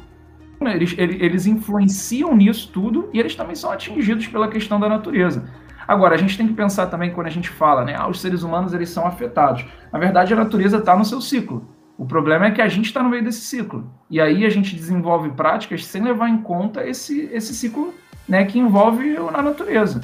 eles, 0.69 0.95
eles 0.97 1.47
influenciam 1.47 2.37
nisso 2.37 2.71
tudo 2.73 3.09
e 3.13 3.21
eles 3.21 3.35
também 3.35 3.55
são 3.55 3.71
atingidos 3.71 4.27
pela 4.27 4.49
questão 4.49 4.79
da 4.79 4.89
natureza. 4.89 5.49
Agora, 5.87 6.15
a 6.15 6.19
gente 6.19 6.37
tem 6.37 6.47
que 6.47 6.55
pensar 6.55 6.87
também 6.87 7.11
quando 7.11 7.27
a 7.27 7.31
gente 7.31 7.49
fala, 7.49 7.85
né? 7.85 7.95
Ah, 7.97 8.09
os 8.09 8.21
seres 8.21 8.43
humanos 8.43 8.73
eles 8.73 8.91
são 8.91 9.07
afetados. 9.07 9.65
Na 9.93 9.99
verdade, 9.99 10.33
a 10.33 10.37
natureza 10.37 10.79
está 10.79 10.97
no 10.97 11.05
seu 11.05 11.21
ciclo. 11.21 11.69
O 11.99 12.07
problema 12.07 12.47
é 12.47 12.51
que 12.51 12.63
a 12.63 12.69
gente 12.69 12.87
está 12.87 13.03
no 13.03 13.09
meio 13.09 13.23
desse 13.23 13.43
ciclo. 13.43 13.91
E 14.09 14.21
aí 14.21 14.45
a 14.45 14.51
gente 14.51 14.75
desenvolve 14.75 15.31
práticas 15.31 15.85
sem 15.85 16.03
levar 16.03 16.29
em 16.29 16.39
conta 16.39 16.87
esse, 16.87 17.29
esse 17.33 17.55
ciclo 17.55 17.95
né, 18.29 18.45
que 18.45 18.59
envolve 18.59 19.17
a 19.17 19.43
natureza. 19.43 20.01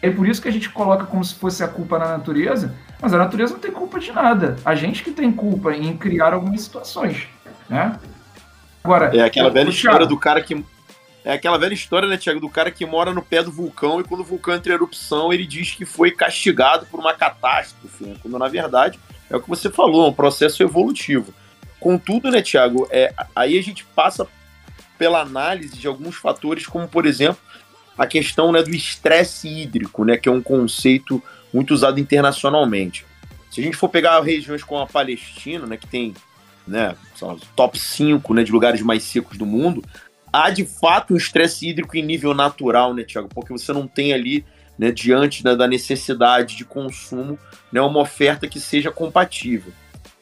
É 0.00 0.10
por 0.10 0.26
isso 0.26 0.42
que 0.42 0.48
a 0.48 0.52
gente 0.52 0.68
coloca 0.68 1.04
como 1.04 1.24
se 1.24 1.34
fosse 1.34 1.62
a 1.62 1.68
culpa 1.68 1.98
na 1.98 2.08
natureza, 2.08 2.74
mas 3.00 3.14
a 3.14 3.18
natureza 3.18 3.52
não 3.52 3.60
tem 3.60 3.70
culpa 3.70 4.00
de 4.00 4.12
nada. 4.12 4.56
A 4.64 4.74
gente 4.74 5.02
que 5.02 5.10
tem 5.10 5.30
culpa 5.30 5.72
em 5.74 5.96
criar 5.96 6.32
algumas 6.34 6.60
situações. 6.62 7.28
Né? 7.68 7.98
Agora, 8.82 9.16
é 9.16 9.22
aquela 9.22 9.50
velha 9.50 9.70
história 9.70 10.06
do 10.06 10.18
cara 10.18 10.42
que 10.42 10.64
é 11.24 11.34
aquela 11.34 11.56
velha 11.56 11.72
história, 11.72 12.08
né, 12.08 12.16
Tiago, 12.16 12.40
do 12.40 12.48
cara 12.48 12.70
que 12.70 12.84
mora 12.84 13.12
no 13.12 13.22
pé 13.22 13.44
do 13.44 13.52
vulcão 13.52 14.00
e 14.00 14.04
quando 14.04 14.22
o 14.22 14.24
vulcão 14.24 14.54
entra 14.54 14.72
em 14.72 14.74
erupção, 14.74 15.32
ele 15.32 15.46
diz 15.46 15.70
que 15.70 15.84
foi 15.84 16.10
castigado 16.10 16.84
por 16.86 16.98
uma 16.98 17.14
catástrofe, 17.14 18.04
né? 18.04 18.16
quando 18.20 18.36
na 18.38 18.48
verdade 18.48 18.98
é 19.30 19.36
o 19.36 19.40
que 19.40 19.48
você 19.48 19.70
falou, 19.70 20.06
é 20.06 20.08
um 20.08 20.12
processo 20.12 20.62
evolutivo. 20.64 21.32
Contudo, 21.78 22.30
né, 22.30 22.42
Tiago, 22.42 22.88
é, 22.90 23.14
aí 23.36 23.56
a 23.56 23.62
gente 23.62 23.84
passa 23.84 24.26
pela 24.98 25.20
análise 25.20 25.76
de 25.76 25.86
alguns 25.86 26.16
fatores, 26.16 26.66
como 26.66 26.88
por 26.88 27.06
exemplo 27.06 27.40
a 27.96 28.06
questão 28.06 28.50
né, 28.50 28.62
do 28.62 28.70
estresse 28.70 29.48
hídrico, 29.48 30.04
né, 30.04 30.16
que 30.16 30.28
é 30.28 30.32
um 30.32 30.42
conceito 30.42 31.22
muito 31.52 31.72
usado 31.72 32.00
internacionalmente. 32.00 33.06
Se 33.50 33.60
a 33.60 33.64
gente 33.64 33.76
for 33.76 33.88
pegar 33.88 34.20
regiões 34.22 34.64
como 34.64 34.80
a 34.80 34.86
Palestina, 34.86 35.66
né, 35.66 35.76
que 35.76 35.86
tem 35.86 36.14
né, 36.66 36.94
top 37.56 37.78
5 37.78 38.34
né, 38.34 38.44
de 38.44 38.52
lugares 38.52 38.80
mais 38.82 39.02
secos 39.02 39.36
do 39.36 39.46
mundo, 39.46 39.84
há 40.32 40.50
de 40.50 40.64
fato 40.64 41.14
um 41.14 41.16
estresse 41.16 41.68
hídrico 41.68 41.96
em 41.96 42.02
nível 42.02 42.34
natural, 42.34 42.94
né, 42.94 43.04
Tiago? 43.04 43.28
Porque 43.28 43.52
você 43.52 43.72
não 43.72 43.86
tem 43.86 44.12
ali, 44.12 44.44
né, 44.78 44.90
diante 44.90 45.44
né, 45.44 45.54
da 45.54 45.66
necessidade 45.66 46.56
de 46.56 46.64
consumo, 46.64 47.38
né, 47.70 47.80
uma 47.80 48.00
oferta 48.00 48.48
que 48.48 48.60
seja 48.60 48.90
compatível. 48.90 49.72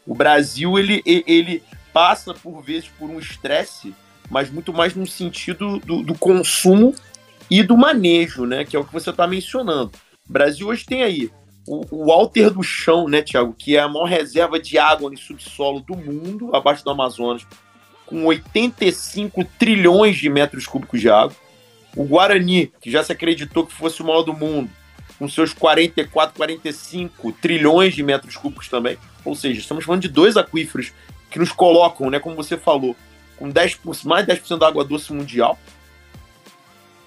O 0.06 0.14
Brasil, 0.14 0.78
ele, 0.78 1.02
ele 1.04 1.62
passa, 1.92 2.35
por 2.35 2.62
vezes, 2.62 2.88
por 2.99 3.11
um 3.11 3.18
estresse, 3.18 3.94
mas 4.28 4.50
muito 4.50 4.73
mais 4.73 4.94
no 4.94 5.06
sentido 5.06 5.78
do, 5.78 6.02
do 6.02 6.14
consumo 6.14 6.94
e 7.50 7.62
do 7.62 7.76
manejo, 7.76 8.47
né, 8.47 8.64
que 8.64 8.76
é 8.76 8.78
o 8.78 8.85
que 8.85 8.92
você 8.92 9.11
está 9.11 9.26
mencionando. 9.26 9.92
O 10.28 10.32
Brasil 10.32 10.68
hoje 10.68 10.85
tem 10.85 11.02
aí 11.02 11.30
o, 11.67 11.85
o 11.90 12.12
Alter 12.12 12.50
do 12.50 12.62
Chão, 12.62 13.09
né, 13.09 13.23
Tiago, 13.23 13.55
que 13.57 13.76
é 13.76 13.81
a 13.81 13.88
maior 13.88 14.07
reserva 14.07 14.59
de 14.59 14.79
água 14.79 15.11
no 15.11 15.17
subsolo 15.17 15.81
do 15.81 15.97
mundo, 15.97 16.55
abaixo 16.55 16.85
do 16.85 16.90
Amazonas, 16.90 17.47
com 18.07 18.25
85 18.25 19.45
trilhões 19.59 20.17
de 20.17 20.29
metros 20.29 20.67
cúbicos 20.67 21.00
de 21.00 21.09
água. 21.09 21.37
O 21.97 22.05
Guarani, 22.05 22.73
que 22.81 22.90
já 22.90 23.02
se 23.02 23.12
acreditou 23.12 23.67
que 23.67 23.73
fosse 23.73 24.02
o 24.02 24.05
maior 24.05 24.23
do 24.23 24.33
mundo, 24.33 24.71
com 25.19 25.29
seus 25.29 25.52
44, 25.52 26.35
45 26.35 27.33
trilhões 27.33 27.95
de 27.95 28.02
metros 28.02 28.37
cúbicos 28.37 28.69
também. 28.69 28.97
Ou 29.25 29.35
seja, 29.35 29.61
estamos 29.61 29.85
falando 29.85 30.02
de 30.02 30.09
dois 30.09 30.37
aquíferos 30.37 30.93
que 31.31 31.38
nos 31.38 31.52
colocam, 31.52 32.11
né, 32.11 32.19
como 32.19 32.35
você 32.35 32.57
falou, 32.57 32.97
com 33.37 33.50
10%, 33.50 34.05
mais 34.05 34.26
de 34.26 34.33
10% 34.33 34.59
da 34.59 34.67
água 34.67 34.85
doce 34.85 35.12
mundial. 35.12 35.59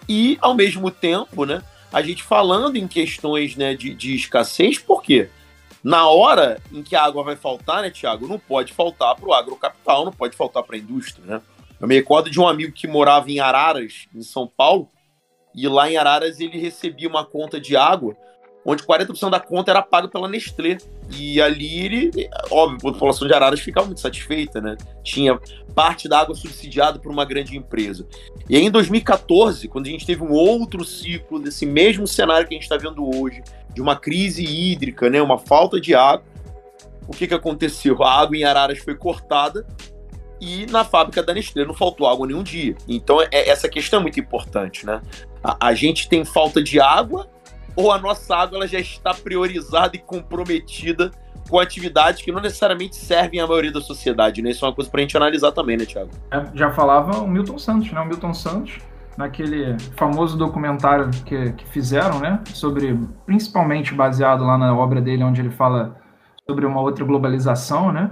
E, 0.07 0.37
ao 0.41 0.53
mesmo 0.53 0.91
tempo, 0.91 1.45
né, 1.45 1.61
a 1.93 2.01
gente 2.01 2.23
falando 2.23 2.75
em 2.75 2.87
questões 2.87 3.55
né, 3.55 3.75
de, 3.75 3.93
de 3.93 4.15
escassez, 4.15 4.79
por 4.79 5.03
quê? 5.03 5.29
Na 5.83 6.09
hora 6.09 6.59
em 6.71 6.81
que 6.81 6.95
a 6.95 7.03
água 7.03 7.23
vai 7.23 7.35
faltar, 7.35 7.83
né, 7.83 7.91
Tiago, 7.91 8.27
não 8.27 8.39
pode 8.39 8.73
faltar 8.73 9.15
para 9.15 9.29
o 9.29 9.33
agrocapital, 9.33 10.03
não 10.03 10.11
pode 10.11 10.35
faltar 10.35 10.63
para 10.63 10.75
a 10.75 10.79
indústria, 10.79 11.23
né? 11.23 11.41
Eu 11.79 11.87
me 11.87 11.95
recordo 11.95 12.31
de 12.31 12.39
um 12.39 12.47
amigo 12.47 12.71
que 12.71 12.87
morava 12.87 13.29
em 13.29 13.39
Araras, 13.39 14.07
em 14.15 14.23
São 14.23 14.47
Paulo, 14.47 14.89
e 15.53 15.67
lá 15.67 15.91
em 15.91 15.97
Araras 15.97 16.39
ele 16.39 16.57
recebia 16.57 17.07
uma 17.07 17.25
conta 17.25 17.59
de 17.59 17.75
água, 17.75 18.15
onde 18.65 18.83
40% 18.83 19.29
da 19.29 19.39
conta 19.39 19.71
era 19.71 19.81
paga 19.81 20.07
pela 20.07 20.27
Nestlé. 20.27 20.77
E 21.11 21.41
ali 21.41 21.85
ele, 21.85 22.29
óbvio, 22.49 22.77
a 22.77 22.93
população 22.93 23.27
de 23.27 23.33
Araras 23.33 23.59
ficava 23.59 23.85
muito 23.85 24.01
satisfeita, 24.01 24.61
né? 24.61 24.77
Tinha 25.03 25.39
parte 25.75 26.07
da 26.07 26.19
água 26.19 26.35
subsidiada 26.35 26.99
por 26.99 27.11
uma 27.11 27.25
grande 27.25 27.57
empresa. 27.57 28.07
E 28.49 28.55
aí 28.55 28.63
em 28.63 28.71
2014, 28.71 29.67
quando 29.67 29.87
a 29.87 29.89
gente 29.89 30.05
teve 30.05 30.23
um 30.23 30.31
outro 30.31 30.83
ciclo 30.85 31.39
desse 31.39 31.65
mesmo 31.65 32.07
cenário 32.07 32.47
que 32.47 32.53
a 32.53 32.57
gente 32.57 32.63
está 32.63 32.77
vendo 32.77 33.03
hoje, 33.03 33.43
de 33.73 33.81
uma 33.81 33.95
crise 33.95 34.43
hídrica, 34.43 35.09
né, 35.09 35.21
uma 35.21 35.37
falta 35.37 35.79
de 35.79 35.93
água. 35.93 36.25
O 37.07 37.11
que, 37.11 37.27
que 37.27 37.33
aconteceu? 37.33 38.01
A 38.01 38.21
água 38.21 38.37
em 38.37 38.43
Araras 38.43 38.79
foi 38.79 38.95
cortada 38.95 39.65
e 40.39 40.65
na 40.67 40.83
fábrica 40.83 41.23
da 41.23 41.33
Nestlé 41.33 41.65
não 41.65 41.73
faltou 41.73 42.07
água 42.07 42.27
nenhum 42.27 42.43
dia. 42.43 42.75
Então 42.87 43.21
é, 43.21 43.27
essa 43.31 43.67
questão 43.67 43.99
é 43.99 44.01
muito 44.03 44.19
importante, 44.19 44.85
né? 44.85 45.01
A, 45.43 45.67
a, 45.67 45.73
gente 45.73 46.07
tem 46.07 46.23
falta 46.23 46.61
de 46.61 46.79
água 46.79 47.27
ou 47.75 47.91
a 47.91 47.97
nossa 47.97 48.35
água 48.35 48.57
ela 48.57 48.67
já 48.67 48.79
está 48.79 49.13
priorizada 49.13 49.95
e 49.95 49.99
comprometida 49.99 51.11
com 51.49 51.59
atividades 51.59 52.21
que 52.21 52.31
não 52.31 52.41
necessariamente 52.41 52.95
servem 52.95 53.39
à 53.39 53.47
maioria 53.47 53.71
da 53.71 53.81
sociedade, 53.81 54.41
né? 54.41 54.51
Isso 54.51 54.63
é 54.65 54.67
uma 54.67 54.73
coisa 54.73 54.89
para 54.89 54.99
a 54.99 55.01
gente 55.01 55.17
analisar 55.17 55.51
também, 55.51 55.77
né, 55.77 55.85
Tiago? 55.85 56.09
É, 56.31 56.45
já 56.53 56.71
falava 56.71 57.19
o 57.19 57.27
Milton 57.27 57.57
Santos, 57.57 57.91
né? 57.91 57.99
O 57.99 58.05
Milton 58.05 58.33
Santos 58.33 58.79
naquele 59.17 59.77
famoso 59.95 60.37
documentário 60.37 61.09
que, 61.25 61.51
que 61.53 61.67
fizeram, 61.67 62.19
né? 62.19 62.39
Sobre, 62.53 62.97
principalmente 63.25 63.93
baseado 63.93 64.43
lá 64.43 64.57
na 64.57 64.75
obra 64.75 65.01
dele, 65.01 65.23
onde 65.23 65.41
ele 65.41 65.51
fala 65.51 65.95
sobre 66.47 66.65
uma 66.65 66.81
outra 66.81 67.03
globalização, 67.05 67.91
né? 67.91 68.09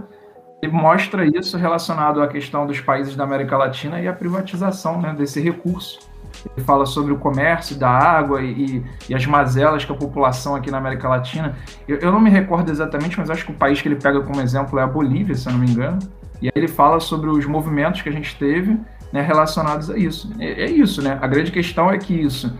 Ele 0.62 0.72
mostra 0.72 1.26
isso 1.26 1.58
relacionado 1.58 2.22
à 2.22 2.28
questão 2.28 2.68
dos 2.68 2.80
países 2.80 3.16
da 3.16 3.24
América 3.24 3.58
Latina 3.58 4.00
e 4.00 4.08
a 4.08 4.14
privatização 4.14 5.02
né, 5.02 5.14
desse 5.18 5.42
recurso. 5.42 6.11
Ele 6.56 6.66
fala 6.66 6.86
sobre 6.86 7.14
o 7.14 7.18
comércio 7.18 7.76
da 7.78 7.90
água 7.90 8.42
e, 8.42 8.84
e, 9.10 9.16
as 9.16 9.26
mazelas 9.26 9.86
que 9.86 9.92
a 9.92 9.96
população 9.96 10.56
aqui 10.56 10.72
na 10.72 10.78
América 10.78 11.08
Latina. 11.08 11.56
Eu, 11.88 11.98
eu, 11.98 12.12
não 12.12 12.20
me 12.20 12.30
recordo 12.30 12.72
exatamente, 12.72 13.18
mas 13.20 13.30
acho 13.30 13.46
que 13.46 13.52
o 13.52 13.56
país 13.56 13.82
que 13.82 13.88
ele 13.88 13.96
pega 13.96 14.22
como 14.22 14.42
exemplo 14.42 14.80
é 14.80 14.84
a 14.84 14.88
Bolívia, 14.88 15.36
se 15.36 15.48
eu 15.48 15.54
não 15.54 15.60
me 15.60 15.70
engano. 15.70 16.00
E 16.42 16.48
aí 16.48 16.54
ele 16.56 16.68
fala 16.68 17.00
sobre 17.00 17.30
os 17.30 17.46
movimentos 17.46 18.02
que 18.02 18.10
a 18.10 18.12
gente 18.12 18.36
teve 18.38 18.80
né, 19.12 19.22
relacionados 19.22 19.90
a 19.90 19.98
isso. 19.98 20.32
É, 20.40 20.64
é, 20.64 20.70
isso, 20.70 21.02
né? 21.02 21.18
A 21.22 21.28
grande 21.28 21.52
questão 21.52 21.92
é 21.92 21.98
que 21.98 22.14
isso 22.14 22.58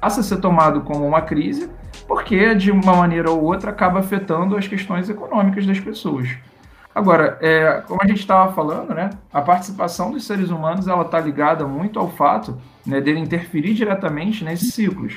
passa 0.00 0.20
a 0.20 0.22
ser 0.22 0.38
tomado 0.38 0.82
como 0.82 1.06
uma 1.06 1.22
crise, 1.22 1.70
porque 2.06 2.54
de 2.54 2.70
uma 2.70 2.94
maneira 2.94 3.30
ou 3.30 3.42
outra 3.42 3.70
acaba 3.70 4.00
afetando 4.00 4.56
as 4.56 4.66
questões 4.66 5.08
econômicas 5.08 5.66
das 5.66 5.80
pessoas. 5.80 6.28
Agora, 6.94 7.38
é, 7.40 7.82
como 7.88 8.00
a 8.02 8.06
gente 8.06 8.20
estava 8.20 8.52
falando, 8.52 8.94
né, 8.94 9.10
a 9.32 9.40
participação 9.40 10.12
dos 10.12 10.24
seres 10.24 10.50
humanos 10.50 10.86
ela 10.86 11.02
está 11.02 11.18
ligada 11.18 11.66
muito 11.66 11.98
ao 11.98 12.08
fato 12.08 12.56
né, 12.86 13.00
dele 13.00 13.20
interferir 13.20 13.74
diretamente 13.74 14.44
nesses 14.44 14.74
ciclos. 14.74 15.14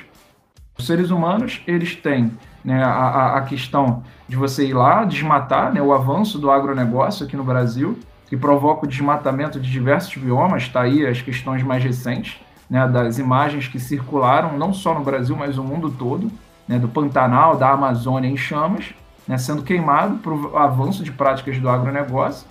Os 0.78 0.86
seres 0.86 1.10
humanos 1.10 1.62
eles 1.68 1.96
têm 1.96 2.32
né, 2.64 2.84
a, 2.84 3.38
a 3.38 3.42
questão 3.42 4.04
de 4.28 4.36
você 4.36 4.66
ir 4.66 4.74
lá 4.74 5.04
desmatar 5.04 5.74
né, 5.74 5.82
o 5.82 5.94
avanço 5.94 6.38
do 6.38 6.52
agronegócio 6.52 7.26
aqui 7.26 7.36
no 7.36 7.44
Brasil, 7.44 7.98
que 8.28 8.36
provoca 8.36 8.86
o 8.86 8.90
desmatamento 8.90 9.60
de 9.60 9.72
diversos 9.72 10.16
biomas, 10.18 10.64
está 10.64 10.82
aí 10.82 11.06
as 11.06 11.22
questões 11.22 11.64
mais 11.64 11.84
recentes, 11.84 12.40
né, 12.70 12.88
das 12.88 13.18
imagens 13.18 13.68
que 13.68 13.80
circularam, 13.80 14.58
não 14.58 14.74
só 14.74 14.94
no 14.94 15.04
Brasil, 15.04 15.36
mas 15.36 15.56
no 15.56 15.64
mundo 15.64 15.90
todo, 15.90 16.30
né, 16.68 16.78
do 16.78 16.88
Pantanal, 16.88 17.56
da 17.56 17.72
Amazônia 17.72 18.30
em 18.30 18.38
chamas, 18.38 18.94
né, 19.28 19.38
sendo 19.38 19.64
queimado 19.64 20.18
por 20.18 20.58
avanço 20.58 21.04
de 21.04 21.12
práticas 21.12 21.58
do 21.58 21.70
agronegócio. 21.70 22.46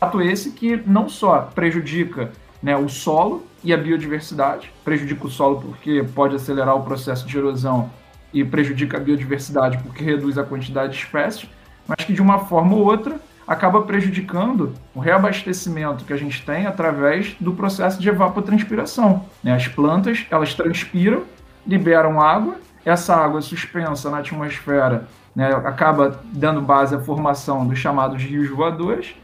Fato 0.00 0.20
esse 0.20 0.50
que 0.50 0.76
não 0.84 1.08
só 1.08 1.38
prejudica 1.54 2.32
né, 2.60 2.76
o 2.76 2.88
solo 2.88 3.44
e 3.64 3.72
a 3.72 3.76
biodiversidade, 3.76 4.72
prejudica 4.84 5.26
o 5.26 5.30
solo 5.30 5.60
porque 5.60 6.04
pode 6.14 6.36
acelerar 6.36 6.76
o 6.76 6.82
processo 6.82 7.26
de 7.26 7.36
erosão 7.36 7.90
e 8.32 8.44
prejudica 8.44 8.96
a 8.96 9.00
biodiversidade 9.00 9.78
porque 9.78 10.02
reduz 10.02 10.36
a 10.38 10.44
quantidade 10.44 10.92
de 10.92 10.98
espécies, 10.98 11.48
mas 11.86 12.04
que 12.04 12.12
de 12.12 12.22
uma 12.22 12.40
forma 12.40 12.74
ou 12.74 12.84
outra 12.84 13.20
acaba 13.46 13.82
prejudicando 13.82 14.72
o 14.94 15.00
reabastecimento 15.00 16.04
que 16.04 16.12
a 16.12 16.16
gente 16.16 16.44
tem 16.44 16.66
através 16.66 17.34
do 17.40 17.52
processo 17.52 18.00
de 18.00 18.08
evapotranspiração. 18.08 19.24
Né? 19.42 19.54
As 19.54 19.68
plantas, 19.68 20.26
elas 20.30 20.54
transpiram, 20.54 21.24
liberam 21.66 22.20
água, 22.20 22.56
essa 22.84 23.14
água 23.14 23.40
suspensa 23.40 24.10
na 24.10 24.18
atmosfera 24.18 25.06
né, 25.34 25.50
acaba 25.64 26.20
dando 26.32 26.60
base 26.60 26.94
à 26.94 27.00
formação 27.00 27.66
dos 27.66 27.78
chamados 27.78 28.22
rios 28.22 28.48
voadores, 28.50 29.14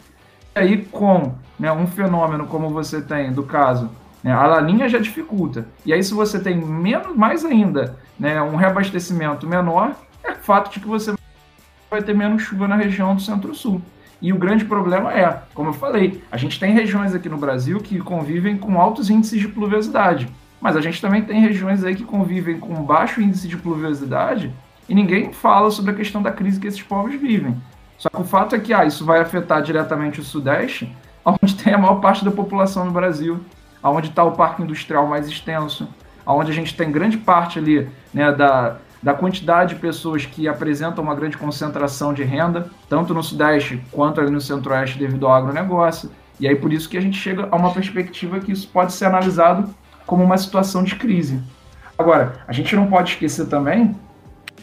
e 0.54 0.58
aí 0.58 0.84
com 0.84 1.34
né, 1.58 1.70
um 1.72 1.86
fenômeno 1.86 2.46
como 2.46 2.70
você 2.70 3.00
tem, 3.00 3.32
do 3.32 3.42
caso, 3.42 3.90
né, 4.22 4.32
a 4.32 4.46
laninha 4.46 4.88
já 4.88 4.98
dificulta, 4.98 5.66
e 5.84 5.92
aí 5.92 6.02
se 6.02 6.14
você 6.14 6.38
tem 6.40 6.56
menos, 6.56 7.16
mais 7.16 7.44
ainda 7.44 7.96
né, 8.18 8.40
um 8.42 8.56
reabastecimento 8.56 9.46
menor, 9.46 9.94
é 10.24 10.34
fato 10.34 10.72
de 10.72 10.80
que 10.80 10.86
você 10.86 11.14
vai 11.90 12.02
ter 12.02 12.14
menos 12.14 12.42
chuva 12.42 12.68
na 12.68 12.76
região 12.76 13.14
do 13.14 13.22
centro-sul. 13.22 13.80
E 14.20 14.32
o 14.32 14.38
grande 14.38 14.64
problema 14.64 15.12
é, 15.12 15.42
como 15.54 15.70
eu 15.70 15.72
falei, 15.72 16.22
a 16.30 16.36
gente 16.36 16.58
tem 16.58 16.72
regiões 16.72 17.14
aqui 17.14 17.28
no 17.28 17.36
Brasil 17.36 17.78
que 17.78 18.00
convivem 18.00 18.56
com 18.56 18.80
altos 18.80 19.08
índices 19.08 19.40
de 19.40 19.48
pluviosidade, 19.48 20.28
mas 20.60 20.76
a 20.76 20.80
gente 20.80 21.00
também 21.00 21.22
tem 21.22 21.40
regiões 21.40 21.84
aí 21.84 21.94
que 21.94 22.02
convivem 22.02 22.58
com 22.58 22.82
baixo 22.82 23.20
índice 23.20 23.46
de 23.46 23.56
pluviosidade 23.56 24.52
e 24.88 24.94
ninguém 24.94 25.32
fala 25.32 25.70
sobre 25.70 25.92
a 25.92 25.94
questão 25.94 26.20
da 26.20 26.32
crise 26.32 26.58
que 26.58 26.66
esses 26.66 26.82
povos 26.82 27.14
vivem. 27.14 27.56
Só 27.96 28.08
que 28.08 28.20
o 28.20 28.24
fato 28.24 28.54
é 28.54 28.58
que 28.58 28.72
ah, 28.72 28.84
isso 28.84 29.04
vai 29.04 29.20
afetar 29.20 29.62
diretamente 29.62 30.20
o 30.20 30.24
Sudeste, 30.24 30.92
onde 31.24 31.54
tem 31.54 31.74
a 31.74 31.78
maior 31.78 32.00
parte 32.00 32.24
da 32.24 32.30
população 32.30 32.84
no 32.84 32.90
Brasil, 32.90 33.40
onde 33.82 34.08
está 34.08 34.24
o 34.24 34.32
parque 34.32 34.62
industrial 34.62 35.06
mais 35.06 35.28
extenso, 35.28 35.88
onde 36.26 36.50
a 36.50 36.54
gente 36.54 36.76
tem 36.76 36.90
grande 36.90 37.16
parte 37.16 37.58
ali 37.58 37.88
né, 38.12 38.32
da, 38.32 38.76
da 39.02 39.14
quantidade 39.14 39.74
de 39.74 39.80
pessoas 39.80 40.26
que 40.26 40.48
apresentam 40.48 41.02
uma 41.02 41.14
grande 41.14 41.36
concentração 41.36 42.12
de 42.12 42.22
renda, 42.22 42.68
tanto 42.88 43.14
no 43.14 43.22
Sudeste 43.22 43.82
quanto 43.90 44.20
ali 44.20 44.30
no 44.30 44.40
Centro-Oeste, 44.40 44.98
devido 44.98 45.26
ao 45.26 45.32
agronegócio. 45.32 46.10
E 46.40 46.46
aí 46.46 46.54
por 46.54 46.72
isso 46.72 46.88
que 46.88 46.96
a 46.96 47.00
gente 47.00 47.18
chega 47.18 47.48
a 47.50 47.56
uma 47.56 47.72
perspectiva 47.72 48.40
que 48.40 48.52
isso 48.52 48.68
pode 48.68 48.92
ser 48.92 49.06
analisado 49.06 49.72
como 50.06 50.22
uma 50.22 50.38
situação 50.38 50.82
de 50.82 50.94
crise. 50.96 51.42
Agora, 51.96 52.44
a 52.46 52.52
gente 52.52 52.74
não 52.76 52.86
pode 52.86 53.10
esquecer 53.12 53.46
também 53.46 53.94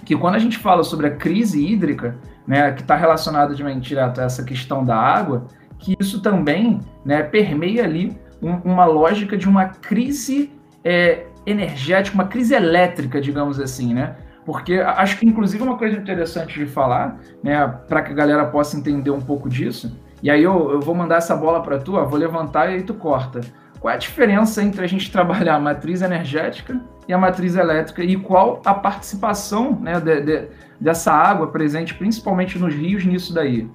que 0.06 0.16
quando 0.16 0.36
a 0.36 0.40
gente 0.40 0.58
fala 0.58 0.84
sobre 0.84 1.08
a 1.08 1.12
crise 1.12 1.66
hídrica, 1.66 2.16
né, 2.48 2.72
que 2.72 2.82
está 2.82 2.96
relacionada 2.96 3.54
de 3.56 3.80
direto 3.80 4.22
a 4.22 4.26
essa 4.26 4.44
questão 4.44 4.86
da 4.86 4.96
água, 4.96 5.48
que 5.80 5.96
isso 6.00 6.22
também 6.22 6.80
né, 7.04 7.24
permeia 7.24 7.84
ali 7.84 8.18
um, 8.42 8.56
uma 8.64 8.86
lógica 8.86 9.38
de 9.38 9.48
uma 9.48 9.66
crise 9.66 10.52
é, 10.84 11.26
energética, 11.46 12.16
uma 12.16 12.28
crise 12.28 12.54
elétrica, 12.54 13.20
digamos 13.22 13.60
assim, 13.60 13.94
né? 13.94 14.16
Porque 14.46 14.76
acho 14.76 15.18
que, 15.18 15.26
inclusive, 15.26 15.64
uma 15.64 15.78
coisa 15.78 15.98
interessante 15.98 16.60
de 16.60 16.68
falar, 16.68 17.20
né, 17.44 17.68
para 17.88 18.04
que 18.04 18.12
a 18.12 18.16
galera 18.16 18.46
possa 18.46 18.78
entender 18.78 19.10
um 19.10 19.20
pouco 19.20 19.50
disso, 19.50 20.00
e 20.22 20.30
aí 20.30 20.44
eu, 20.44 20.72
eu 20.72 20.80
vou 20.80 20.94
mandar 20.94 21.18
essa 21.18 21.36
bola 21.36 21.62
para 21.64 21.80
tu, 21.80 21.96
ó, 21.96 22.06
vou 22.06 22.18
levantar 22.18 22.70
e 22.70 22.76
aí 22.76 22.84
tu 22.84 22.94
corta. 22.94 23.42
Qual 23.80 23.92
é 23.92 23.96
a 23.96 24.00
diferença 24.00 24.64
entre 24.64 24.84
a 24.84 24.88
gente 24.88 25.10
trabalhar 25.12 25.56
a 25.56 25.60
matriz 25.60 26.04
energética 26.04 26.80
e 27.08 27.14
a 27.14 27.18
matriz 27.18 27.56
elétrica 27.56 28.04
e 28.04 28.16
qual 28.16 28.62
a 28.64 28.74
participação 28.74 29.80
né, 29.82 30.00
de, 30.00 30.22
de, 30.22 30.48
dessa 30.80 31.12
água 31.12 31.48
presente, 31.48 31.96
principalmente 31.96 32.60
nos 32.60 32.74
rios, 32.74 33.04
nisso 33.04 33.34
daí? 33.34 33.68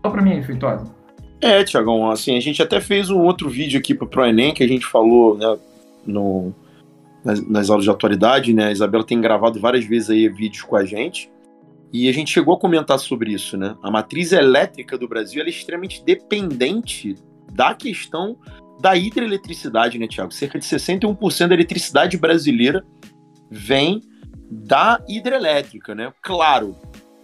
Fala 0.00 0.14
para 0.14 0.22
mim, 0.22 0.40
Feitosa. 0.42 0.93
É, 1.44 1.62
Tiagão, 1.62 2.10
assim, 2.10 2.38
a 2.38 2.40
gente 2.40 2.62
até 2.62 2.80
fez 2.80 3.10
um 3.10 3.20
outro 3.20 3.50
vídeo 3.50 3.78
aqui 3.78 3.94
para 3.94 4.22
o 4.22 4.24
Enem 4.24 4.54
que 4.54 4.64
a 4.64 4.66
gente 4.66 4.86
falou 4.86 5.36
né, 5.36 5.58
no, 6.06 6.54
nas, 7.22 7.46
nas, 7.46 7.68
aulas 7.68 7.84
de 7.84 7.90
atualidade, 7.90 8.54
né? 8.54 8.68
A 8.68 8.72
Isabela 8.72 9.04
tem 9.04 9.20
gravado 9.20 9.60
várias 9.60 9.84
vezes 9.84 10.08
aí 10.08 10.26
vídeos 10.26 10.62
com 10.62 10.74
a 10.74 10.86
gente. 10.86 11.30
E 11.92 12.08
a 12.08 12.12
gente 12.14 12.30
chegou 12.30 12.54
a 12.54 12.58
comentar 12.58 12.98
sobre 12.98 13.34
isso, 13.34 13.58
né? 13.58 13.76
A 13.82 13.90
matriz 13.90 14.32
elétrica 14.32 14.96
do 14.96 15.06
Brasil 15.06 15.44
é 15.44 15.48
extremamente 15.50 16.02
dependente 16.02 17.14
da 17.52 17.74
questão 17.74 18.38
da 18.80 18.96
hidroeletricidade, 18.96 19.98
né, 19.98 20.08
Tiago? 20.08 20.32
Cerca 20.32 20.58
de 20.58 20.64
61% 20.64 21.46
da 21.46 21.54
eletricidade 21.54 22.16
brasileira 22.16 22.82
vem 23.50 24.00
da 24.50 24.98
hidrelétrica, 25.06 25.94
né? 25.94 26.10
Claro, 26.22 26.74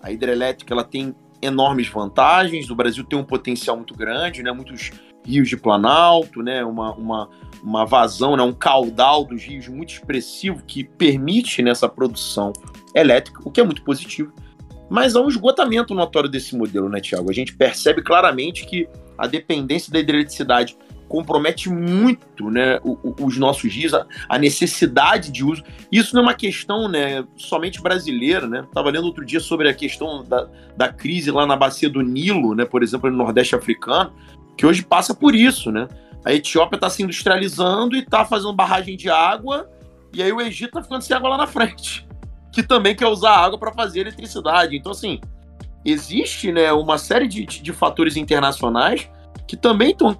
a 0.02 0.12
hidrelétrica 0.12 0.74
ela 0.74 0.84
tem 0.84 1.14
enormes 1.42 1.88
vantagens, 1.88 2.70
o 2.70 2.74
Brasil 2.74 3.04
tem 3.04 3.18
um 3.18 3.24
potencial 3.24 3.76
muito 3.76 3.94
grande, 3.94 4.42
né? 4.42 4.52
Muitos 4.52 4.90
rios 5.24 5.48
de 5.48 5.56
planalto, 5.56 6.42
né? 6.42 6.64
Uma, 6.64 6.94
uma, 6.94 7.30
uma 7.62 7.84
vazão, 7.84 8.36
né? 8.36 8.42
um 8.42 8.52
caudal 8.52 9.24
dos 9.24 9.42
rios 9.42 9.68
muito 9.68 9.92
expressivo 9.92 10.62
que 10.66 10.84
permite 10.84 11.62
nessa 11.62 11.88
produção 11.88 12.52
elétrica, 12.94 13.40
o 13.44 13.50
que 13.50 13.60
é 13.60 13.64
muito 13.64 13.82
positivo. 13.82 14.32
Mas 14.88 15.14
há 15.14 15.20
um 15.20 15.28
esgotamento 15.28 15.94
notório 15.94 16.28
desse 16.28 16.56
modelo, 16.56 16.88
né, 16.88 17.00
Tiago? 17.00 17.30
A 17.30 17.32
gente 17.32 17.54
percebe 17.56 18.02
claramente 18.02 18.66
que 18.66 18.88
a 19.16 19.26
dependência 19.26 19.92
da 19.92 20.00
hidreletricidade 20.00 20.76
compromete 21.10 21.68
muito 21.68 22.48
né, 22.50 22.78
os 23.20 23.36
nossos 23.36 23.74
rios, 23.74 23.92
a 24.28 24.38
necessidade 24.38 25.32
de 25.32 25.44
uso. 25.44 25.64
Isso 25.90 26.14
não 26.14 26.22
é 26.22 26.26
uma 26.26 26.34
questão 26.34 26.88
né, 26.88 27.24
somente 27.36 27.82
brasileira. 27.82 28.46
Né? 28.46 28.60
Estava 28.60 28.90
lendo 28.90 29.06
outro 29.06 29.26
dia 29.26 29.40
sobre 29.40 29.68
a 29.68 29.74
questão 29.74 30.22
da, 30.22 30.48
da 30.76 30.88
crise 30.88 31.32
lá 31.32 31.44
na 31.44 31.56
bacia 31.56 31.90
do 31.90 32.00
Nilo, 32.00 32.54
né, 32.54 32.64
por 32.64 32.84
exemplo, 32.84 33.10
no 33.10 33.16
Nordeste 33.16 33.56
africano, 33.56 34.12
que 34.56 34.64
hoje 34.64 34.84
passa 34.84 35.12
por 35.12 35.34
isso. 35.34 35.72
Né? 35.72 35.88
A 36.24 36.32
Etiópia 36.32 36.76
está 36.76 36.88
se 36.88 37.02
industrializando 37.02 37.96
e 37.96 37.98
está 37.98 38.24
fazendo 38.24 38.52
barragem 38.52 38.96
de 38.96 39.10
água, 39.10 39.68
e 40.14 40.22
aí 40.22 40.32
o 40.32 40.40
Egito 40.40 40.68
está 40.68 40.82
ficando 40.82 41.02
sem 41.02 41.16
água 41.16 41.30
lá 41.30 41.38
na 41.38 41.46
frente, 41.48 42.06
que 42.54 42.62
também 42.62 42.94
quer 42.94 43.08
usar 43.08 43.36
água 43.36 43.58
para 43.58 43.72
fazer 43.72 44.02
eletricidade. 44.02 44.76
Então, 44.76 44.92
assim, 44.92 45.20
existe 45.84 46.52
né, 46.52 46.72
uma 46.72 46.98
série 46.98 47.26
de, 47.26 47.44
de 47.44 47.72
fatores 47.72 48.16
internacionais 48.16 49.10
que 49.50 49.56
também 49.56 49.90
estão 49.90 50.16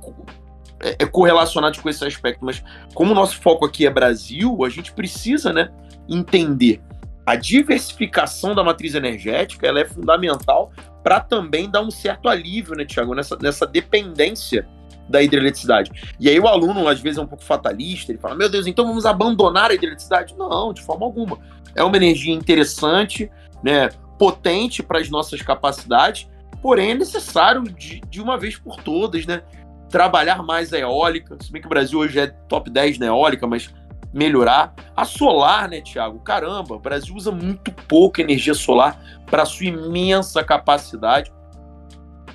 é, 0.81 0.97
é 0.99 1.07
correlacionados 1.07 1.79
com 1.81 1.89
esse 1.89 2.05
aspecto, 2.05 2.45
mas 2.45 2.63
como 2.95 3.13
o 3.13 3.15
nosso 3.15 3.41
foco 3.41 3.65
aqui 3.65 3.87
é 3.87 3.91
Brasil, 3.91 4.65
a 4.65 4.69
gente 4.69 4.93
precisa 4.93 5.53
né, 5.53 5.71
entender 6.09 6.81
a 7.25 7.37
diversificação 7.37 8.55
da 8.55 8.65
matriz 8.65 8.95
energética, 8.95 9.67
ela 9.67 9.81
é 9.81 9.85
fundamental 9.85 10.73
para 11.03 11.21
também 11.21 11.71
dar 11.71 11.81
um 11.81 11.91
certo 11.91 12.29
alívio, 12.29 12.75
né, 12.75 12.85
Tiago, 12.85 13.15
nessa, 13.15 13.37
nessa 13.41 13.67
dependência 13.67 14.67
da 15.09 15.23
hidroeletricidade. 15.23 15.91
E 16.19 16.29
aí 16.29 16.39
o 16.39 16.47
aluno, 16.47 16.87
às 16.89 17.01
vezes, 17.01 17.19
é 17.19 17.23
um 17.23 17.27
pouco 17.27 17.45
fatalista, 17.45 18.13
ele 18.13 18.19
fala, 18.19 18.35
meu 18.35 18.49
Deus, 18.49 18.67
então 18.67 18.87
vamos 18.87 19.05
abandonar 19.05 19.71
a 19.71 19.75
hidroeletricidade? 19.75 20.35
Não, 20.37 20.73
de 20.73 20.83
forma 20.83 21.05
alguma. 21.05 21.39
É 21.75 21.83
uma 21.83 21.97
energia 21.97 22.35
interessante, 22.35 23.31
né, 23.63 23.91
potente 24.19 24.83
para 24.83 24.99
as 24.99 25.09
nossas 25.09 25.41
capacidades, 25.43 26.29
porém 26.63 26.91
é 26.91 26.95
necessário 26.95 27.63
de, 27.63 28.01
de 28.09 28.21
uma 28.21 28.39
vez 28.39 28.57
por 28.57 28.77
todas, 28.83 29.27
né, 29.27 29.43
trabalhar 29.91 30.43
mais 30.43 30.73
a 30.73 30.79
eólica, 30.79 31.37
se 31.43 31.51
bem 31.51 31.61
que 31.61 31.67
o 31.67 31.71
Brasil 31.71 31.99
hoje 31.99 32.19
é 32.19 32.29
top 32.29 32.71
10 32.71 32.99
na 32.99 33.07
eólica, 33.07 33.47
mas 33.47 33.75
melhorar. 34.13 34.73
A 34.97 35.05
solar, 35.05 35.69
né, 35.69 35.81
Tiago? 35.81 36.21
Caramba, 36.21 36.77
o 36.77 36.79
Brasil 36.79 37.15
usa 37.15 37.31
muito 37.31 37.73
pouca 37.73 38.23
energia 38.23 38.55
solar 38.55 39.01
para 39.27 39.45
sua 39.45 39.67
imensa 39.67 40.43
capacidade. 40.43 41.33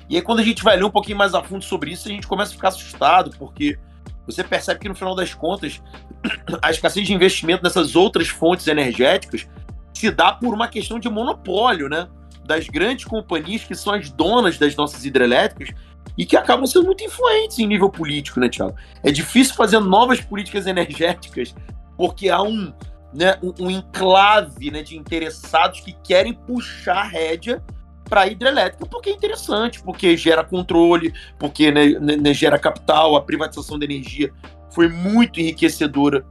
E 0.08 0.16
aí, 0.16 0.22
quando 0.22 0.40
a 0.40 0.44
gente 0.44 0.62
vai 0.62 0.76
ler 0.76 0.84
um 0.84 0.90
pouquinho 0.90 1.18
mais 1.18 1.34
a 1.34 1.42
fundo 1.42 1.64
sobre 1.64 1.90
isso, 1.90 2.08
a 2.08 2.10
gente 2.10 2.26
começa 2.26 2.52
a 2.52 2.54
ficar 2.54 2.68
assustado, 2.68 3.30
porque 3.38 3.78
você 4.26 4.44
percebe 4.44 4.80
que 4.80 4.88
no 4.88 4.94
final 4.94 5.14
das 5.14 5.34
contas, 5.34 5.82
a 6.62 6.70
escassez 6.70 7.06
de 7.06 7.14
investimento 7.14 7.62
nessas 7.62 7.96
outras 7.96 8.28
fontes 8.28 8.66
energéticas 8.66 9.48
se 9.92 10.10
dá 10.10 10.32
por 10.32 10.52
uma 10.52 10.68
questão 10.68 10.98
de 10.98 11.08
monopólio, 11.08 11.88
né? 11.88 12.06
Das 12.44 12.68
grandes 12.68 13.06
companhias 13.06 13.64
que 13.64 13.74
são 13.74 13.94
as 13.94 14.10
donas 14.10 14.58
das 14.58 14.76
nossas 14.76 15.04
hidrelétricas 15.04 15.74
e 16.16 16.24
que 16.24 16.36
acabam 16.36 16.66
sendo 16.66 16.86
muito 16.86 17.04
influentes 17.04 17.58
em 17.58 17.66
nível 17.66 17.90
político, 17.90 18.40
né, 18.40 18.48
Tiago? 18.48 18.74
É 19.02 19.10
difícil 19.10 19.54
fazer 19.54 19.80
novas 19.80 20.20
políticas 20.20 20.66
energéticas 20.66 21.54
porque 21.96 22.28
há 22.28 22.42
um, 22.42 22.72
né, 23.12 23.38
um, 23.42 23.66
um 23.66 23.70
enclave 23.70 24.70
né, 24.70 24.82
de 24.82 24.96
interessados 24.96 25.80
que 25.80 25.92
querem 25.92 26.32
puxar 26.32 26.98
a 26.98 27.04
rédea 27.04 27.62
para 28.08 28.22
a 28.22 28.26
hidrelétrica, 28.28 28.86
porque 28.86 29.10
é 29.10 29.12
interessante, 29.12 29.82
porque 29.82 30.16
gera 30.16 30.44
controle, 30.44 31.12
porque 31.38 31.72
né, 31.72 31.98
né, 31.98 32.16
né, 32.16 32.34
gera 32.34 32.58
capital, 32.58 33.16
a 33.16 33.22
privatização 33.22 33.78
da 33.78 33.84
energia 33.84 34.32
foi 34.70 34.88
muito 34.88 35.40
enriquecedora 35.40 36.24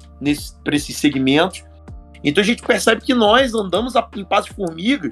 para 0.63 0.75
esses 0.75 0.95
segmentos. 0.95 1.65
Então 2.23 2.41
a 2.41 2.45
gente 2.45 2.61
percebe 2.61 3.01
que 3.01 3.13
nós 3.13 3.53
andamos 3.53 3.95
a, 3.95 4.07
em 4.15 4.23
passos 4.23 4.55
formigas 4.55 5.11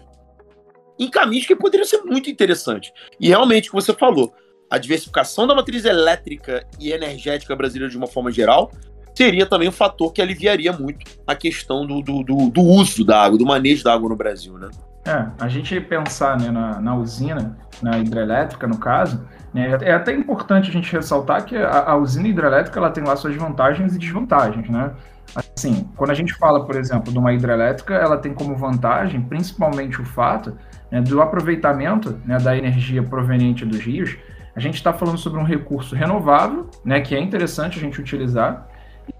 em 0.97 1.09
caminhos 1.09 1.45
que 1.45 1.55
poderiam 1.55 1.85
ser 1.85 2.03
muito 2.03 2.29
interessantes. 2.29 2.91
E 3.19 3.27
realmente, 3.27 3.67
o 3.67 3.71
que 3.71 3.75
você 3.75 3.93
falou, 3.93 4.33
a 4.69 4.77
diversificação 4.77 5.45
da 5.45 5.55
matriz 5.55 5.85
elétrica 5.85 6.65
e 6.79 6.91
energética 6.91 7.55
brasileira 7.55 7.89
de 7.89 7.97
uma 7.97 8.07
forma 8.07 8.31
geral 8.31 8.71
seria 9.15 9.45
também 9.45 9.69
um 9.69 9.71
fator 9.71 10.11
que 10.11 10.21
aliviaria 10.21 10.73
muito 10.73 11.05
a 11.27 11.35
questão 11.35 11.85
do, 11.85 12.01
do, 12.01 12.23
do, 12.23 12.49
do 12.49 12.61
uso 12.61 13.05
da 13.05 13.23
água, 13.23 13.37
do 13.37 13.45
manejo 13.45 13.83
da 13.83 13.93
água 13.93 14.09
no 14.09 14.15
Brasil, 14.15 14.57
né? 14.57 14.69
É, 15.05 15.25
a 15.37 15.49
gente 15.49 15.79
pensar 15.81 16.39
né, 16.39 16.49
na, 16.49 16.79
na, 16.79 16.95
usina, 16.95 17.57
na 17.81 17.99
hidrelétrica, 17.99 18.65
no 18.65 18.77
caso, 18.77 19.27
né, 19.53 19.77
é 19.81 19.91
até 19.91 20.13
importante 20.13 20.69
a 20.69 20.73
gente 20.73 20.89
ressaltar 20.91 21.43
que 21.43 21.57
a, 21.57 21.91
a, 21.91 21.97
usina 21.97 22.29
hidrelétrica 22.29 22.79
ela 22.79 22.89
tem 22.89 23.03
lá 23.03 23.15
suas 23.17 23.35
vantagens 23.35 23.95
e 23.95 23.99
desvantagens, 23.99 24.69
né? 24.69 24.93
Assim, 25.35 25.89
quando 25.97 26.11
a 26.11 26.13
gente 26.13 26.33
fala, 26.33 26.65
por 26.65 26.75
exemplo, 26.75 27.11
de 27.11 27.17
uma 27.17 27.33
hidrelétrica, 27.33 27.95
ela 27.95 28.17
tem 28.17 28.33
como 28.33 28.55
vantagem, 28.55 29.21
principalmente 29.21 29.99
o 29.99 30.05
fato 30.05 30.57
né, 30.91 31.01
do 31.01 31.21
aproveitamento 31.21 32.17
né, 32.25 32.37
da 32.37 32.55
energia 32.55 33.03
proveniente 33.03 33.65
dos 33.65 33.79
rios, 33.79 34.15
a 34.55 34.59
gente 34.59 34.75
está 34.75 34.93
falando 34.93 35.17
sobre 35.17 35.39
um 35.39 35.43
recurso 35.43 35.95
renovável, 35.95 36.69
né, 36.83 37.01
que 37.01 37.15
é 37.15 37.19
interessante 37.19 37.77
a 37.77 37.81
gente 37.81 37.99
utilizar. 37.99 38.67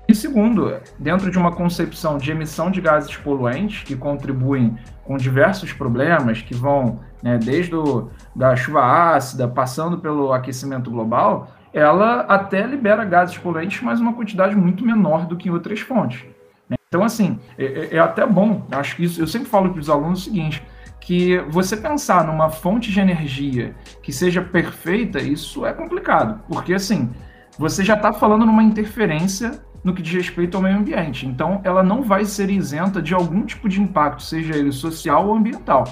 E 0.08 0.14
segundo, 0.14 0.80
dentro 1.00 1.32
de 1.32 1.38
uma 1.38 1.52
concepção 1.52 2.18
de 2.18 2.32
emissão 2.32 2.70
de 2.70 2.80
gases 2.80 3.16
poluentes 3.16 3.84
que 3.84 3.96
contribuem 3.96 4.78
com 5.04 5.18
diversos 5.18 5.74
problemas 5.74 6.42
que 6.42 6.54
vão 6.54 7.00
né, 7.22 7.38
desde 7.38 7.76
o, 7.76 8.10
da 8.36 8.56
chuva 8.56 9.16
ácida, 9.16 9.48
passando 9.48 9.98
pelo 9.98 10.32
aquecimento 10.32 10.92
global, 10.92 11.52
ela 11.74 12.22
até 12.22 12.66
libera 12.68 13.04
gases 13.04 13.38
poluentes, 13.38 13.82
mas 13.82 14.00
uma 14.00 14.14
quantidade 14.14 14.56
muito 14.56 14.86
menor 14.86 15.26
do 15.26 15.36
que 15.36 15.50
em 15.50 15.52
outras 15.52 15.80
fontes. 15.80 16.24
Né? 16.70 16.78
Então, 16.88 17.04
assim, 17.04 17.40
é, 17.58 17.66
é, 17.66 17.96
é 17.96 18.00
até 18.00 18.26
bom, 18.26 18.66
acho 18.72 18.96
que 18.96 19.06
isso, 19.06 19.20
eu 19.20 19.28
sempre 19.28 19.50
falo 19.50 19.72
para 19.72 19.80
os 19.80 19.90
alunos 19.90 20.22
o 20.22 20.24
seguinte, 20.24 20.64
que 21.04 21.38
você 21.50 21.76
pensar 21.76 22.26
numa 22.26 22.50
fonte 22.50 22.92
de 22.92 23.00
energia 23.00 23.76
que 24.02 24.12
seja 24.12 24.42
perfeita, 24.42 25.20
isso 25.20 25.66
é 25.66 25.74
complicado, 25.74 26.42
porque 26.48 26.74
assim, 26.74 27.12
você 27.58 27.84
já 27.84 27.96
está 27.96 28.14
falando 28.14 28.46
numa 28.46 28.64
interferência 28.64 29.62
no 29.84 29.94
que 29.94 30.02
diz 30.02 30.14
respeito 30.14 30.56
ao 30.56 30.64
meio 30.64 30.78
ambiente. 30.78 31.28
Então, 31.28 31.60
ela 31.66 31.84
não 31.84 32.02
vai 32.02 32.24
ser 32.24 32.50
isenta 32.50 33.02
de 33.02 33.14
algum 33.14 33.46
tipo 33.46 33.68
de 33.68 33.82
impacto, 33.82 34.24
seja 34.24 34.56
ele 34.56 34.72
social 34.72 35.28
ou 35.28 35.36
ambiental. 35.36 35.84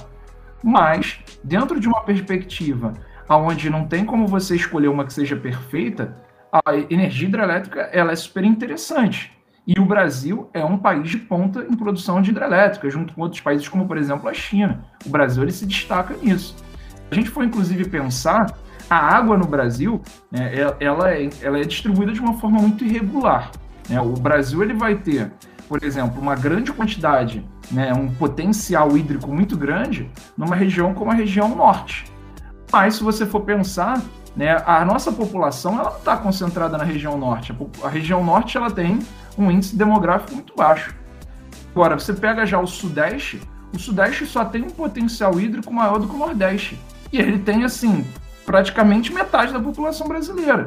Mas, 0.63 1.19
dentro 1.43 1.78
de 1.78 1.89
uma 1.89 2.02
perspectiva 2.04 2.93
onde 3.30 3.69
não 3.69 3.86
tem 3.86 4.06
como 4.06 4.28
você 4.28 4.56
escolher 4.56 4.88
uma 4.88 5.06
que 5.06 5.13
seja 5.13 5.36
perfeita, 5.36 6.17
a 6.52 6.76
energia 6.89 7.28
hidrelétrica 7.28 7.82
ela 7.93 8.12
é 8.12 8.15
super 8.15 8.43
interessante. 8.43 9.38
E 9.65 9.80
o 9.80 9.86
Brasil 9.86 10.50
é 10.54 10.65
um 10.65 10.78
país 10.78 11.10
de 11.10 11.17
ponta 11.17 11.65
em 11.69 11.76
produção 11.76 12.21
de 12.21 12.32
hidrelétrica, 12.32 12.89
junto 12.89 13.13
com 13.13 13.21
outros 13.21 13.41
países, 13.41 13.67
como 13.67 13.88
por 13.88 13.97
exemplo 13.97 14.28
a 14.28 14.34
China. 14.34 14.84
O 15.06 15.10
Brasil 15.10 15.43
ele 15.43 15.52
se 15.52 15.65
destaca 15.65 16.15
nisso. 16.21 16.56
A 17.12 17.15
gente 17.15 17.30
foi 17.30 17.45
inclusive 17.45 17.88
pensar 17.88 18.58
a 18.89 18.97
água 18.97 19.38
no 19.38 19.45
Brasil, 19.45 20.02
né, 20.30 20.52
ela, 20.80 21.13
é, 21.13 21.30
ela 21.41 21.60
é 21.60 21.63
distribuída 21.63 22.12
de 22.12 22.19
uma 22.19 22.34
forma 22.34 22.60
muito 22.60 22.84
irregular. 22.84 23.52
Né? 23.88 24.02
O 24.02 24.13
Brasil 24.13 24.62
ele 24.62 24.74
vai 24.74 24.95
ter, 24.95 25.32
por 25.69 25.82
exemplo, 25.84 26.21
uma 26.21 26.36
grande 26.36 26.74
quantidade, 26.74 27.45
né, 27.71 27.93
um 27.93 28.13
potencial 28.13 28.97
hídrico 28.97 29.32
muito 29.32 29.56
grande 29.56 30.10
numa 30.38 30.56
região 30.56 30.93
como 30.93 31.12
a 31.12 31.13
região 31.13 31.56
norte. 31.56 32.06
Mas 32.71 32.95
se 32.95 33.04
você 33.04 33.26
for 33.26 33.41
pensar, 33.41 34.02
né, 34.36 34.62
a 34.65 34.84
nossa 34.86 35.12
população 35.12 35.80
ela 35.80 35.91
não 35.91 35.98
está 35.98 36.15
concentrada 36.17 36.78
na 36.78 36.84
região 36.84 37.17
norte. 37.17 37.54
A, 37.84 37.88
a 37.88 37.89
região 37.89 38.24
norte 38.24 38.58
ela 38.58 38.72
tem 38.72 39.00
um 39.38 39.52
índice 39.52 39.76
demográfico 39.76 40.34
muito 40.34 40.56
baixo. 40.56 40.96
Agora, 41.72 41.98
você 41.98 42.13
pega 42.13 42.46
já 42.46 42.60
o 42.60 42.67
Sudeste, 42.67 43.41
o 43.74 43.80
Sudeste 43.80 44.26
só 44.26 44.44
tem 44.44 44.63
um 44.63 44.70
potencial 44.70 45.39
hídrico 45.39 45.74
maior 45.74 46.00
do 46.00 46.08
que 46.08 46.15
o 46.15 46.17
Nordeste. 46.17 46.78
E 47.12 47.17
ele 47.17 47.39
tem, 47.39 47.63
assim, 47.63 48.06
praticamente 48.46 49.13
metade 49.13 49.54
da 49.54 49.60
população 49.60 50.08
brasileira. 50.08 50.65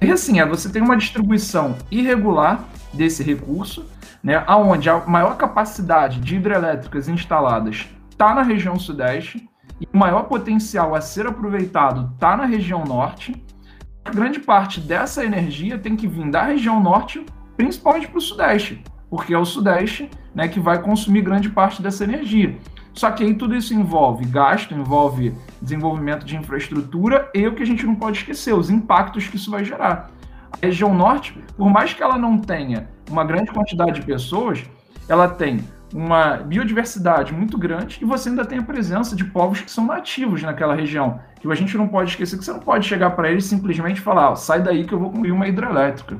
E 0.00 0.10
assim, 0.10 0.40
é, 0.40 0.46
você 0.46 0.68
tem 0.68 0.80
uma 0.80 0.96
distribuição 0.96 1.76
irregular 1.90 2.64
desse 2.92 3.22
recurso, 3.22 3.84
né, 4.22 4.42
onde 4.48 4.88
a 4.88 5.04
maior 5.06 5.36
capacidade 5.36 6.20
de 6.20 6.36
hidrelétricas 6.36 7.08
instaladas 7.08 7.88
está 8.10 8.34
na 8.34 8.42
região 8.42 8.78
Sudeste 8.78 9.49
e 9.80 9.88
o 9.92 9.96
maior 9.96 10.24
potencial 10.24 10.94
a 10.94 11.00
ser 11.00 11.26
aproveitado 11.26 12.12
está 12.14 12.36
na 12.36 12.44
região 12.44 12.84
Norte. 12.84 13.42
Grande 14.12 14.40
parte 14.40 14.80
dessa 14.80 15.24
energia 15.24 15.78
tem 15.78 15.96
que 15.96 16.06
vir 16.06 16.30
da 16.30 16.42
região 16.42 16.80
Norte 16.80 17.24
principalmente 17.56 18.08
para 18.08 18.18
o 18.18 18.22
Sudeste, 18.22 18.82
porque 19.08 19.34
é 19.34 19.38
o 19.38 19.44
Sudeste 19.44 20.10
né, 20.34 20.48
que 20.48 20.58
vai 20.58 20.80
consumir 20.80 21.22
grande 21.22 21.50
parte 21.50 21.82
dessa 21.82 22.04
energia. 22.04 22.56
Só 22.94 23.10
que 23.10 23.22
aí 23.22 23.34
tudo 23.34 23.54
isso 23.54 23.74
envolve 23.74 24.24
gasto, 24.24 24.74
envolve 24.74 25.34
desenvolvimento 25.60 26.24
de 26.24 26.36
infraestrutura 26.36 27.30
e 27.34 27.46
o 27.46 27.54
que 27.54 27.62
a 27.62 27.66
gente 27.66 27.86
não 27.86 27.94
pode 27.94 28.18
esquecer, 28.18 28.54
os 28.54 28.70
impactos 28.70 29.28
que 29.28 29.36
isso 29.36 29.50
vai 29.50 29.64
gerar. 29.64 30.10
A 30.52 30.66
região 30.66 30.94
norte, 30.94 31.38
por 31.56 31.70
mais 31.70 31.94
que 31.94 32.02
ela 32.02 32.18
não 32.18 32.38
tenha 32.38 32.88
uma 33.08 33.24
grande 33.24 33.50
quantidade 33.50 34.00
de 34.00 34.06
pessoas, 34.06 34.64
ela 35.08 35.28
tem 35.28 35.60
uma 35.92 36.36
biodiversidade 36.36 37.32
muito 37.32 37.58
grande 37.58 37.98
e 38.00 38.04
você 38.04 38.28
ainda 38.28 38.44
tem 38.44 38.58
a 38.58 38.62
presença 38.62 39.16
de 39.16 39.24
povos 39.24 39.60
que 39.60 39.70
são 39.70 39.86
nativos 39.86 40.42
naquela 40.42 40.74
região. 40.74 41.20
Que 41.40 41.50
a 41.50 41.54
gente 41.54 41.76
não 41.76 41.88
pode 41.88 42.10
esquecer 42.10 42.38
que 42.38 42.44
você 42.44 42.52
não 42.52 42.60
pode 42.60 42.86
chegar 42.86 43.10
para 43.10 43.30
eles 43.30 43.46
e 43.46 43.48
simplesmente 43.48 44.00
falar, 44.00 44.34
sai 44.36 44.62
daí 44.62 44.84
que 44.84 44.92
eu 44.92 44.98
vou 44.98 45.10
construir 45.10 45.32
uma 45.32 45.48
hidrelétrica. 45.48 46.18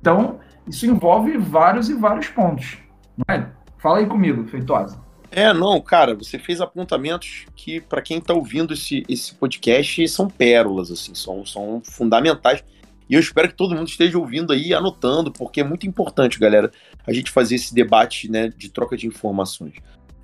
Então, 0.00 0.40
isso 0.66 0.86
envolve 0.86 1.36
vários 1.38 1.88
e 1.88 1.94
vários 1.94 2.28
pontos. 2.28 2.78
É? 3.28 3.46
Fala 3.78 3.98
aí 3.98 4.06
comigo, 4.06 4.46
Feitosa. 4.46 5.00
É, 5.30 5.52
não, 5.52 5.80
cara, 5.80 6.14
você 6.14 6.38
fez 6.38 6.60
apontamentos 6.60 7.46
que, 7.56 7.80
para 7.80 8.02
quem 8.02 8.18
está 8.18 8.34
ouvindo 8.34 8.74
esse, 8.74 9.02
esse 9.08 9.34
podcast, 9.34 10.06
são 10.08 10.28
pérolas, 10.28 10.90
assim, 10.90 11.14
são, 11.14 11.46
são 11.46 11.80
fundamentais. 11.82 12.62
E 13.12 13.14
eu 13.14 13.20
espero 13.20 13.46
que 13.46 13.54
todo 13.54 13.74
mundo 13.74 13.88
esteja 13.88 14.18
ouvindo 14.18 14.54
aí, 14.54 14.72
anotando, 14.72 15.30
porque 15.30 15.60
é 15.60 15.64
muito 15.64 15.86
importante, 15.86 16.38
galera, 16.38 16.72
a 17.06 17.12
gente 17.12 17.30
fazer 17.30 17.56
esse 17.56 17.74
debate 17.74 18.26
né, 18.26 18.48
de 18.48 18.70
troca 18.70 18.96
de 18.96 19.06
informações. 19.06 19.74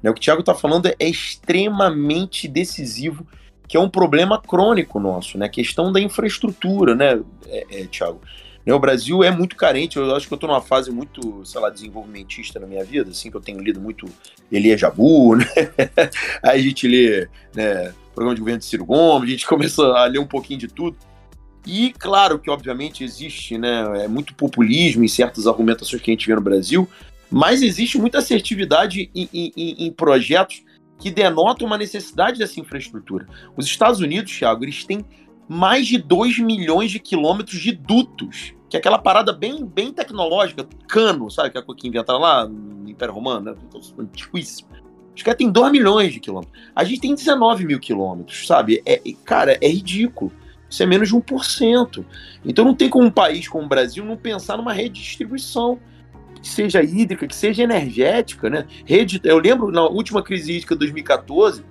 Né, 0.02 0.08
o 0.08 0.14
que 0.14 0.20
o 0.20 0.22
Thiago 0.22 0.40
está 0.40 0.54
falando 0.54 0.86
é, 0.86 0.94
extremamente 0.98 2.48
decisivo, 2.48 3.26
que 3.68 3.76
é 3.76 3.80
um 3.80 3.90
problema 3.90 4.40
crônico 4.40 4.98
nosso, 4.98 5.36
né? 5.36 5.44
A 5.44 5.50
questão 5.50 5.92
da 5.92 6.00
infraestrutura, 6.00 6.94
né, 6.94 7.20
é, 7.48 7.82
é, 7.82 7.84
Thiago? 7.84 8.22
Né, 8.64 8.72
o 8.72 8.78
Brasil 8.78 9.22
é 9.22 9.30
muito 9.30 9.54
carente, 9.54 9.98
eu 9.98 10.16
acho 10.16 10.26
que 10.26 10.32
eu 10.32 10.36
estou 10.36 10.48
numa 10.48 10.62
fase 10.62 10.90
muito, 10.90 11.44
sei 11.44 11.60
lá, 11.60 11.68
desenvolvimentista 11.68 12.58
na 12.58 12.66
minha 12.66 12.84
vida, 12.84 13.10
assim, 13.10 13.30
que 13.30 13.36
eu 13.36 13.42
tenho 13.42 13.60
lido 13.60 13.78
muito 13.78 14.06
Elia 14.50 14.78
Jabu, 14.78 15.36
né? 15.36 15.44
Aí 16.42 16.58
a 16.58 16.62
gente 16.62 16.88
lê 16.88 17.28
né, 17.54 17.92
programa 18.14 18.34
de 18.34 18.40
governo 18.40 18.60
de 18.60 18.64
Ciro 18.64 18.86
Gomes, 18.86 19.28
a 19.28 19.32
gente 19.32 19.46
começa 19.46 19.82
a 19.82 20.06
ler 20.06 20.20
um 20.20 20.26
pouquinho 20.26 20.60
de 20.60 20.68
tudo. 20.68 20.96
E 21.66 21.92
claro 21.98 22.38
que, 22.38 22.50
obviamente, 22.50 23.04
existe 23.04 23.58
né, 23.58 24.04
é 24.04 24.08
muito 24.08 24.34
populismo 24.34 25.04
em 25.04 25.08
certas 25.08 25.46
argumentações 25.46 26.00
que 26.00 26.10
a 26.10 26.14
gente 26.14 26.26
vê 26.26 26.34
no 26.34 26.40
Brasil, 26.40 26.88
mas 27.30 27.62
existe 27.62 27.98
muita 27.98 28.18
assertividade 28.18 29.10
em, 29.14 29.28
em, 29.32 29.86
em 29.86 29.92
projetos 29.92 30.62
que 30.98 31.10
denotam 31.10 31.66
uma 31.66 31.78
necessidade 31.78 32.38
dessa 32.38 32.58
infraestrutura. 32.58 33.26
Os 33.56 33.66
Estados 33.66 34.00
Unidos, 34.00 34.36
Thiago, 34.36 34.64
eles 34.64 34.84
têm 34.84 35.04
mais 35.48 35.86
de 35.86 35.98
2 35.98 36.38
milhões 36.38 36.90
de 36.90 36.98
quilômetros 36.98 37.60
de 37.60 37.72
dutos 37.72 38.54
que 38.68 38.76
é 38.76 38.80
aquela 38.80 38.98
parada 38.98 39.32
bem, 39.32 39.64
bem 39.64 39.92
tecnológica, 39.92 40.66
cano, 40.86 41.30
sabe? 41.30 41.50
Que 41.50 41.58
é 41.58 41.60
a 41.60 41.74
que 41.74 41.88
inventaram 41.88 42.20
lá 42.20 42.46
no 42.46 42.88
Império 42.88 43.14
Romano, 43.14 43.40
né? 43.40 43.54
Então, 43.66 43.80
antiquíssimo. 43.98 44.68
Os 45.16 45.22
caras 45.22 45.38
têm 45.38 45.50
2 45.50 45.72
milhões 45.72 46.12
de 46.12 46.20
quilômetros. 46.20 46.56
A 46.76 46.84
gente 46.84 47.00
tem 47.00 47.14
19 47.14 47.64
mil 47.64 47.80
quilômetros, 47.80 48.46
sabe? 48.46 48.82
É, 48.84 49.00
cara, 49.24 49.58
é 49.60 49.68
ridículo. 49.68 50.30
Isso 50.68 50.82
é 50.82 50.86
menos 50.86 51.08
de 51.08 51.14
1%. 51.14 52.04
Então 52.44 52.64
não 52.64 52.74
tem 52.74 52.88
como 52.88 53.06
um 53.06 53.10
país 53.10 53.48
como 53.48 53.64
o 53.64 53.68
Brasil 53.68 54.04
não 54.04 54.16
pensar 54.16 54.56
numa 54.56 54.72
rede 54.72 54.94
de 54.94 55.02
distribuição 55.02 55.78
que 56.40 56.48
seja 56.48 56.82
hídrica, 56.82 57.26
que 57.26 57.34
seja 57.34 57.62
energética, 57.62 58.48
né? 58.48 58.66
Rede, 58.84 59.20
eu 59.24 59.38
lembro 59.38 59.72
na 59.72 59.84
última 59.86 60.22
crise 60.22 60.52
hídrica 60.52 60.74
de 60.74 60.80
2014, 60.80 61.64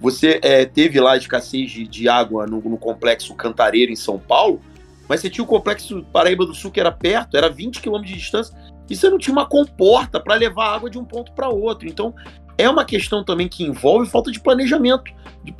você 0.00 0.38
é, 0.42 0.64
teve 0.64 1.00
lá 1.00 1.12
a 1.12 1.16
escassez 1.16 1.70
de, 1.70 1.86
de 1.86 2.08
água 2.08 2.46
no, 2.46 2.60
no 2.60 2.76
complexo 2.76 3.34
Cantareira 3.34 3.90
em 3.90 3.96
São 3.96 4.18
Paulo, 4.18 4.60
mas 5.08 5.20
você 5.20 5.30
tinha 5.30 5.44
o 5.44 5.46
complexo 5.46 6.04
Paraíba 6.12 6.46
do 6.46 6.54
Sul, 6.54 6.70
que 6.70 6.80
era 6.80 6.92
perto, 6.92 7.36
era 7.36 7.48
20 7.48 7.80
quilômetros 7.80 8.12
de 8.12 8.20
distância, 8.20 8.56
e 8.88 8.94
você 8.94 9.08
não 9.08 9.18
tinha 9.18 9.32
uma 9.32 9.46
comporta 9.46 10.20
para 10.20 10.34
levar 10.34 10.74
água 10.74 10.90
de 10.90 10.98
um 10.98 11.04
ponto 11.04 11.32
para 11.32 11.48
outro. 11.48 11.88
Então, 11.88 12.14
é 12.56 12.68
uma 12.68 12.84
questão 12.84 13.24
também 13.24 13.48
que 13.48 13.64
envolve 13.64 14.08
falta 14.08 14.30
de 14.30 14.40
planejamento, 14.40 15.12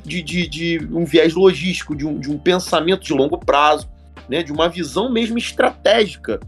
de, 0.03 0.21
de, 0.21 0.47
de 0.47 0.89
um 0.91 1.05
viés 1.05 1.33
logístico, 1.33 1.95
de 1.95 2.05
um, 2.05 2.19
de 2.19 2.31
um, 2.31 2.37
pensamento 2.37 3.03
de 3.03 3.13
longo 3.13 3.37
prazo, 3.37 3.89
né, 4.27 4.41
de 4.41 4.51
uma 4.51 4.67
visão 4.69 5.11
mesmo 5.11 5.37
estratégica 5.37 6.39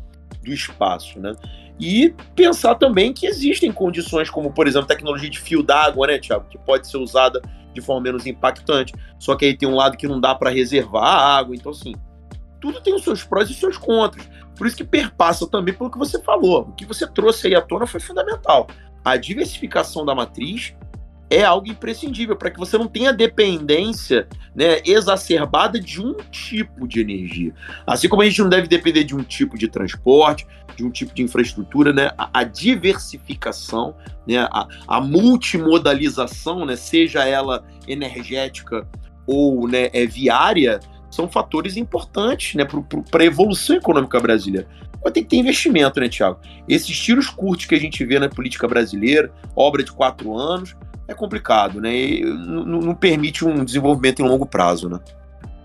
do 0.44 0.52
espaço. 0.52 1.20
Né? 1.20 1.36
E 1.80 2.14
pensar 2.36 2.76
também 2.76 3.14
que 3.14 3.28
existem 3.28 3.72
condições, 3.72 4.30
como, 4.30 4.52
por 4.52 4.68
exemplo, 4.68 4.88
tecnologia 4.88 5.30
de 5.30 5.40
fio 5.40 5.62
d'água, 5.62 6.08
né, 6.08 6.20
Tiago, 6.20 6.46
que 6.50 6.58
pode 6.58 6.88
ser 6.88 6.98
usada 6.98 7.42
de 7.74 7.82
forma 7.82 8.02
menos 8.02 8.26
impactante, 8.26 8.94
só 9.20 9.36
que 9.36 9.46
aí 9.46 9.56
tem 9.56 9.70
um 9.70 9.76
lado 9.76 9.98
que 9.98 10.08
não 10.08 10.20
dá 10.20 10.34
para 10.34 10.50
reservar 10.50 11.04
a 11.04 11.38
água. 11.38 11.56
Então, 11.56 11.72
assim, 11.72 11.94
tudo 12.60 12.82
tem 12.82 12.96
os 12.96 13.04
seus 13.04 13.24
prós 13.24 13.50
e 13.50 13.52
os 13.52 13.60
seus 13.60 13.78
contras. 13.78 14.28
Por 14.56 14.66
isso 14.66 14.76
que 14.76 14.84
perpassa 14.84 15.48
também 15.48 15.74
pelo 15.74 15.92
que 15.92 15.98
você 15.98 16.20
falou. 16.24 16.62
O 16.62 16.72
que 16.72 16.86
você 16.86 17.06
trouxe 17.06 17.46
aí 17.46 17.56
à 17.56 17.62
tona 17.62 17.86
foi 17.86 18.00
fundamental. 18.00 18.68
A 19.04 19.18
diversificação 19.18 20.06
da 20.06 20.14
matriz 20.14 20.74
é 21.30 21.44
algo 21.44 21.68
imprescindível 21.68 22.36
para 22.36 22.50
que 22.50 22.58
você 22.58 22.78
não 22.78 22.88
tenha 22.88 23.12
dependência 23.12 24.28
né, 24.56 24.82
exacerbada 24.86 25.80
de 25.80 26.02
um 26.02 26.16
tipo 26.32 26.88
de 26.88 27.02
energia. 27.02 27.54
Assim 27.86 28.08
como 28.08 28.22
a 28.22 28.26
gente 28.26 28.42
não 28.42 28.50
deve 28.50 28.68
depender 28.68 29.04
de 29.04 29.16
um 29.16 29.24
tipo 29.24 29.58
de 29.58 29.68
transporte, 29.68 30.48
de 30.76 30.86
um 30.86 30.90
tipo 30.90 31.14
de 31.14 31.24
infraestrutura, 31.24 31.92
né, 31.92 32.12
a, 32.18 32.30
a 32.40 32.44
diversificação, 32.44 33.96
né, 34.26 34.38
a, 34.38 34.68
a, 34.88 35.02
multimodalização, 35.02 36.66
né, 36.66 36.76
seja 36.76 37.26
ela 37.26 37.66
energética 37.88 38.88
ou 39.26 39.68
né, 39.68 39.90
é 39.92 40.06
viária, 40.06 40.80
são 41.10 41.28
fatores 41.28 41.76
importantes 41.76 42.56
né, 42.56 42.66
para 43.12 43.24
a 43.24 43.26
evolução 43.26 43.76
econômica 43.76 44.20
brasileira. 44.20 44.68
Mas 45.04 45.14
tem 45.14 45.24
que 45.24 45.30
ter 45.30 45.38
investimento, 45.38 46.00
né, 46.00 46.10
Tiago? 46.10 46.40
Esses 46.68 46.98
tiros 46.98 47.30
curtos 47.30 47.66
que 47.66 47.76
a 47.76 47.80
gente 47.80 48.04
vê 48.06 48.20
na 48.20 48.30
política 48.30 48.68
brasileira, 48.68 49.32
obra 49.56 49.84
de 49.84 49.92
quatro 49.92 50.36
anos, 50.36 50.76
é 51.08 51.14
complicado, 51.14 51.80
né? 51.80 51.96
E 51.96 52.26
não, 52.26 52.94
permite 52.94 53.46
um 53.46 53.64
desenvolvimento 53.64 54.22
em 54.22 54.28
longo 54.28 54.46
prazo, 54.46 54.90
né? 54.90 55.00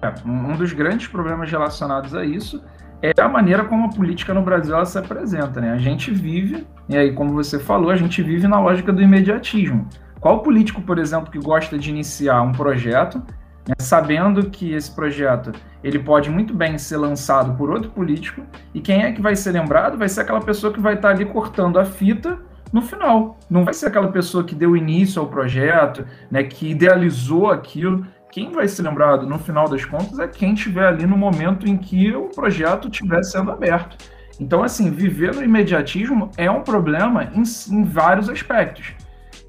É, 0.01 0.13
um 0.25 0.57
dos 0.57 0.73
grandes 0.73 1.09
problemas 1.09 1.51
relacionados 1.51 2.15
a 2.15 2.25
isso 2.25 2.63
é 3.03 3.13
a 3.21 3.29
maneira 3.29 3.65
como 3.65 3.87
a 3.87 3.89
política 3.89 4.33
no 4.33 4.43
Brasil 4.43 4.75
ela 4.75 4.87
se 4.87 4.97
apresenta, 4.97 5.61
né? 5.61 5.73
A 5.73 5.79
gente 5.79 6.11
vive, 6.13 6.65
e 6.89 6.97
aí, 6.97 7.13
como 7.13 7.33
você 7.33 7.59
falou, 7.59 7.91
a 7.91 7.97
gente 7.97 8.23
vive 8.23 8.47
na 8.47 8.61
lógica 8.61 8.93
do 8.93 9.03
imediatismo. 9.03 9.89
Qual 10.21 10.41
político, 10.41 10.81
por 10.81 10.99
exemplo, 10.99 11.33
que 11.33 11.39
gosta 11.39 11.77
de 11.77 11.91
iniciar 11.91 12.41
um 12.43 12.53
projeto 12.53 13.21
né, 13.67 13.75
sabendo 13.79 14.51
que 14.51 14.73
esse 14.73 14.91
projeto 14.91 15.53
ele 15.83 15.99
pode 15.99 16.31
muito 16.31 16.55
bem 16.55 16.79
ser 16.79 16.97
lançado 16.97 17.57
por 17.57 17.71
outro 17.71 17.91
político 17.91 18.43
e 18.75 18.81
quem 18.81 19.03
é 19.03 19.13
que 19.13 19.21
vai 19.21 19.37
ser 19.37 19.53
lembrado 19.53 19.99
vai 19.99 20.09
ser 20.09 20.21
aquela 20.23 20.41
pessoa 20.41 20.73
que 20.73 20.81
vai 20.81 20.95
estar 20.95 21.11
ali 21.11 21.25
cortando 21.25 21.79
a 21.79 21.85
fita 21.85 22.39
no 22.73 22.81
final. 22.81 23.39
Não 23.51 23.65
vai 23.65 23.75
ser 23.75 23.87
aquela 23.87 24.11
pessoa 24.11 24.45
que 24.45 24.55
deu 24.55 24.77
início 24.77 25.21
ao 25.21 25.29
projeto, 25.29 26.07
né, 26.31 26.43
que 26.43 26.71
idealizou 26.71 27.51
aquilo. 27.51 28.07
Quem 28.31 28.51
vai 28.51 28.67
ser 28.67 28.83
lembrado 28.83 29.27
no 29.27 29.39
final 29.39 29.69
das 29.69 29.85
contas 29.85 30.19
é 30.19 30.27
quem 30.27 30.55
estiver 30.55 30.87
ali 30.87 31.07
no 31.07 31.17
momento 31.19 31.69
em 31.69 31.77
que 31.77 32.15
o 32.17 32.31
projeto 32.31 32.89
estiver 32.89 33.23
sendo 33.23 33.51
aberto. 33.51 33.97
Então, 34.41 34.63
assim, 34.63 34.91
viver 34.91 35.35
no 35.35 35.45
imediatismo 35.45 36.31
é 36.37 36.51
um 36.51 36.63
problema 36.63 37.31
em, 37.35 37.43
em 37.71 37.85
vários 37.85 38.31
aspectos. 38.31 38.95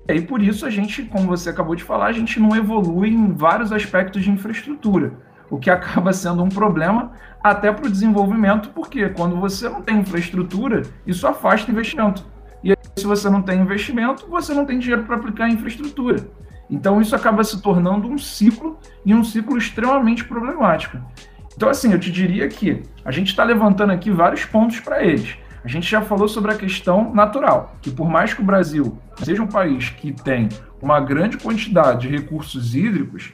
E 0.08 0.22
por 0.22 0.42
isso 0.42 0.66
a 0.66 0.70
gente, 0.70 1.04
como 1.04 1.28
você 1.28 1.50
acabou 1.50 1.76
de 1.76 1.84
falar, 1.84 2.08
a 2.08 2.12
gente 2.12 2.40
não 2.40 2.56
evolui 2.56 3.10
em 3.10 3.34
vários 3.34 3.72
aspectos 3.72 4.24
de 4.24 4.32
infraestrutura, 4.32 5.14
o 5.50 5.58
que 5.58 5.70
acaba 5.72 6.12
sendo 6.12 6.44
um 6.44 6.50
problema 6.50 7.12
até 7.44 7.72
para 7.72 7.88
o 7.88 7.92
desenvolvimento, 7.92 8.70
porque 8.70 9.10
quando 9.10 9.36
você 9.38 9.70
não 9.70 9.82
tem 9.82 10.00
infraestrutura, 10.00 10.84
isso 11.06 11.28
afasta 11.28 11.72
investimento. 11.72 12.26
E 12.64 12.72
aí, 12.72 12.78
se 12.98 13.06
você 13.06 13.30
não 13.30 13.42
tem 13.42 13.60
investimento, 13.60 14.28
você 14.30 14.54
não 14.54 14.66
tem 14.66 14.80
dinheiro 14.80 15.04
para 15.04 15.16
aplicar 15.16 15.50
em 15.50 15.54
infraestrutura. 15.54 16.26
Então 16.70 17.02
isso 17.02 17.16
acaba 17.16 17.44
se 17.44 17.62
tornando 17.62 18.08
um 18.08 18.18
ciclo 18.18 18.80
e 19.06 19.14
um 19.14 19.24
ciclo 19.24 19.58
extremamente 19.58 20.24
problemático. 20.24 20.98
Então, 21.56 21.70
assim, 21.70 21.92
eu 21.92 22.00
te 22.00 22.12
diria 22.12 22.48
que 22.48 22.82
a 23.06 23.12
gente 23.12 23.28
está 23.28 23.44
levantando 23.44 23.92
aqui 23.92 24.10
vários 24.10 24.44
pontos 24.46 24.80
para 24.80 25.04
eles. 25.04 25.38
A 25.64 25.68
gente 25.70 25.90
já 25.90 26.02
falou 26.02 26.28
sobre 26.28 26.52
a 26.52 26.58
questão 26.58 27.14
natural, 27.14 27.76
que 27.82 27.90
por 27.90 28.10
mais 28.10 28.34
que 28.34 28.42
o 28.42 28.46
Brasil 28.46 28.98
seja 29.24 29.42
um 29.42 29.48
país 29.48 29.90
que 29.90 30.12
tem 30.12 30.50
uma 30.82 31.00
grande 31.00 31.38
quantidade 31.38 32.02
de 32.02 32.14
recursos 32.14 32.76
hídricos, 32.76 33.32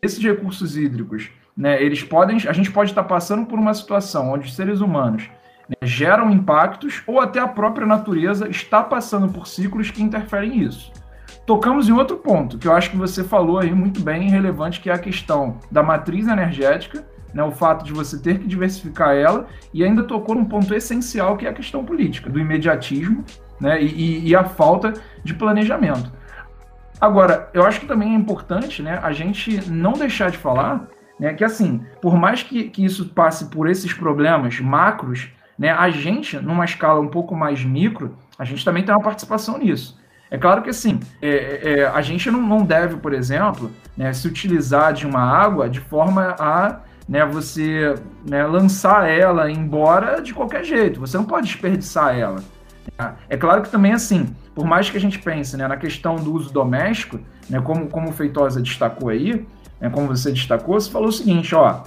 esses 0.00 0.22
recursos 0.22 0.76
hídricos, 0.76 1.30
né, 1.56 1.82
eles 1.82 2.02
podem, 2.04 2.36
a 2.48 2.52
gente 2.52 2.70
pode 2.70 2.92
estar 2.92 3.02
passando 3.02 3.46
por 3.46 3.58
uma 3.58 3.74
situação 3.74 4.32
onde 4.32 4.46
os 4.46 4.54
seres 4.54 4.80
humanos 4.80 5.28
né, 5.68 5.74
geram 5.82 6.30
impactos 6.30 7.02
ou 7.08 7.20
até 7.20 7.40
a 7.40 7.48
própria 7.48 7.86
natureza 7.86 8.48
está 8.48 8.80
passando 8.80 9.32
por 9.32 9.48
ciclos 9.48 9.90
que 9.90 10.02
interferem 10.02 10.50
nisso. 10.50 10.92
Tocamos 11.44 11.88
em 11.88 11.92
outro 11.92 12.16
ponto, 12.18 12.56
que 12.56 12.68
eu 12.68 12.72
acho 12.72 12.90
que 12.90 12.96
você 12.96 13.24
falou 13.24 13.58
aí 13.58 13.74
muito 13.74 14.00
bem, 14.00 14.30
relevante, 14.30 14.80
que 14.80 14.88
é 14.88 14.92
a 14.92 14.98
questão 14.98 15.58
da 15.70 15.82
matriz 15.82 16.28
energética 16.28 17.04
né, 17.34 17.42
o 17.42 17.50
fato 17.50 17.84
de 17.84 17.92
você 17.92 18.18
ter 18.18 18.38
que 18.38 18.46
diversificar 18.46 19.14
ela, 19.14 19.46
e 19.72 19.84
ainda 19.84 20.04
tocou 20.04 20.34
num 20.34 20.44
ponto 20.44 20.72
essencial 20.72 21.36
que 21.36 21.46
é 21.46 21.50
a 21.50 21.52
questão 21.52 21.84
política, 21.84 22.30
do 22.30 22.38
imediatismo 22.38 23.24
né, 23.60 23.82
e, 23.82 24.28
e 24.28 24.36
a 24.36 24.44
falta 24.44 24.94
de 25.24 25.34
planejamento. 25.34 26.12
Agora, 27.00 27.50
eu 27.52 27.64
acho 27.64 27.80
que 27.80 27.86
também 27.86 28.14
é 28.14 28.16
importante 28.16 28.82
né, 28.82 29.00
a 29.02 29.12
gente 29.12 29.68
não 29.68 29.92
deixar 29.92 30.30
de 30.30 30.38
falar 30.38 30.88
né, 31.18 31.34
que, 31.34 31.44
assim, 31.44 31.84
por 32.00 32.16
mais 32.16 32.42
que, 32.42 32.64
que 32.70 32.84
isso 32.84 33.08
passe 33.08 33.46
por 33.46 33.68
esses 33.68 33.92
problemas 33.92 34.60
macros, 34.60 35.28
né, 35.58 35.70
a 35.70 35.90
gente, 35.90 36.36
numa 36.38 36.64
escala 36.64 37.00
um 37.00 37.08
pouco 37.08 37.34
mais 37.34 37.64
micro, 37.64 38.16
a 38.38 38.44
gente 38.44 38.64
também 38.64 38.84
tem 38.84 38.94
uma 38.94 39.02
participação 39.02 39.58
nisso. 39.58 39.98
É 40.30 40.38
claro 40.38 40.62
que 40.62 40.70
assim, 40.70 40.98
é, 41.22 41.60
é, 41.62 41.86
a 41.86 42.00
gente 42.00 42.30
não, 42.30 42.42
não 42.42 42.64
deve, 42.64 42.96
por 42.96 43.12
exemplo, 43.12 43.70
né, 43.96 44.12
se 44.12 44.26
utilizar 44.26 44.92
de 44.92 45.06
uma 45.06 45.20
água 45.20 45.68
de 45.68 45.80
forma 45.80 46.34
a 46.40 46.80
né, 47.08 47.24
você 47.24 47.94
né, 48.28 48.46
lançar 48.46 49.08
ela 49.08 49.50
embora 49.50 50.20
de 50.20 50.32
qualquer 50.32 50.64
jeito. 50.64 51.00
Você 51.00 51.16
não 51.16 51.24
pode 51.24 51.46
desperdiçar 51.46 52.18
ela. 52.18 52.42
É 53.28 53.36
claro 53.36 53.62
que 53.62 53.70
também, 53.70 53.92
assim, 53.92 54.34
por 54.54 54.64
mais 54.64 54.88
que 54.88 54.96
a 54.96 55.00
gente 55.00 55.18
pense 55.18 55.56
né, 55.56 55.66
na 55.66 55.76
questão 55.76 56.16
do 56.16 56.32
uso 56.32 56.52
doméstico, 56.52 57.18
né, 57.48 57.60
como, 57.60 57.88
como 57.88 58.10
o 58.10 58.12
Feitosa 58.12 58.60
destacou 58.60 59.08
aí, 59.08 59.46
né, 59.80 59.90
como 59.90 60.06
você 60.06 60.30
destacou, 60.30 60.80
você 60.80 60.90
falou 60.90 61.08
o 61.08 61.12
seguinte, 61.12 61.54
ó, 61.54 61.82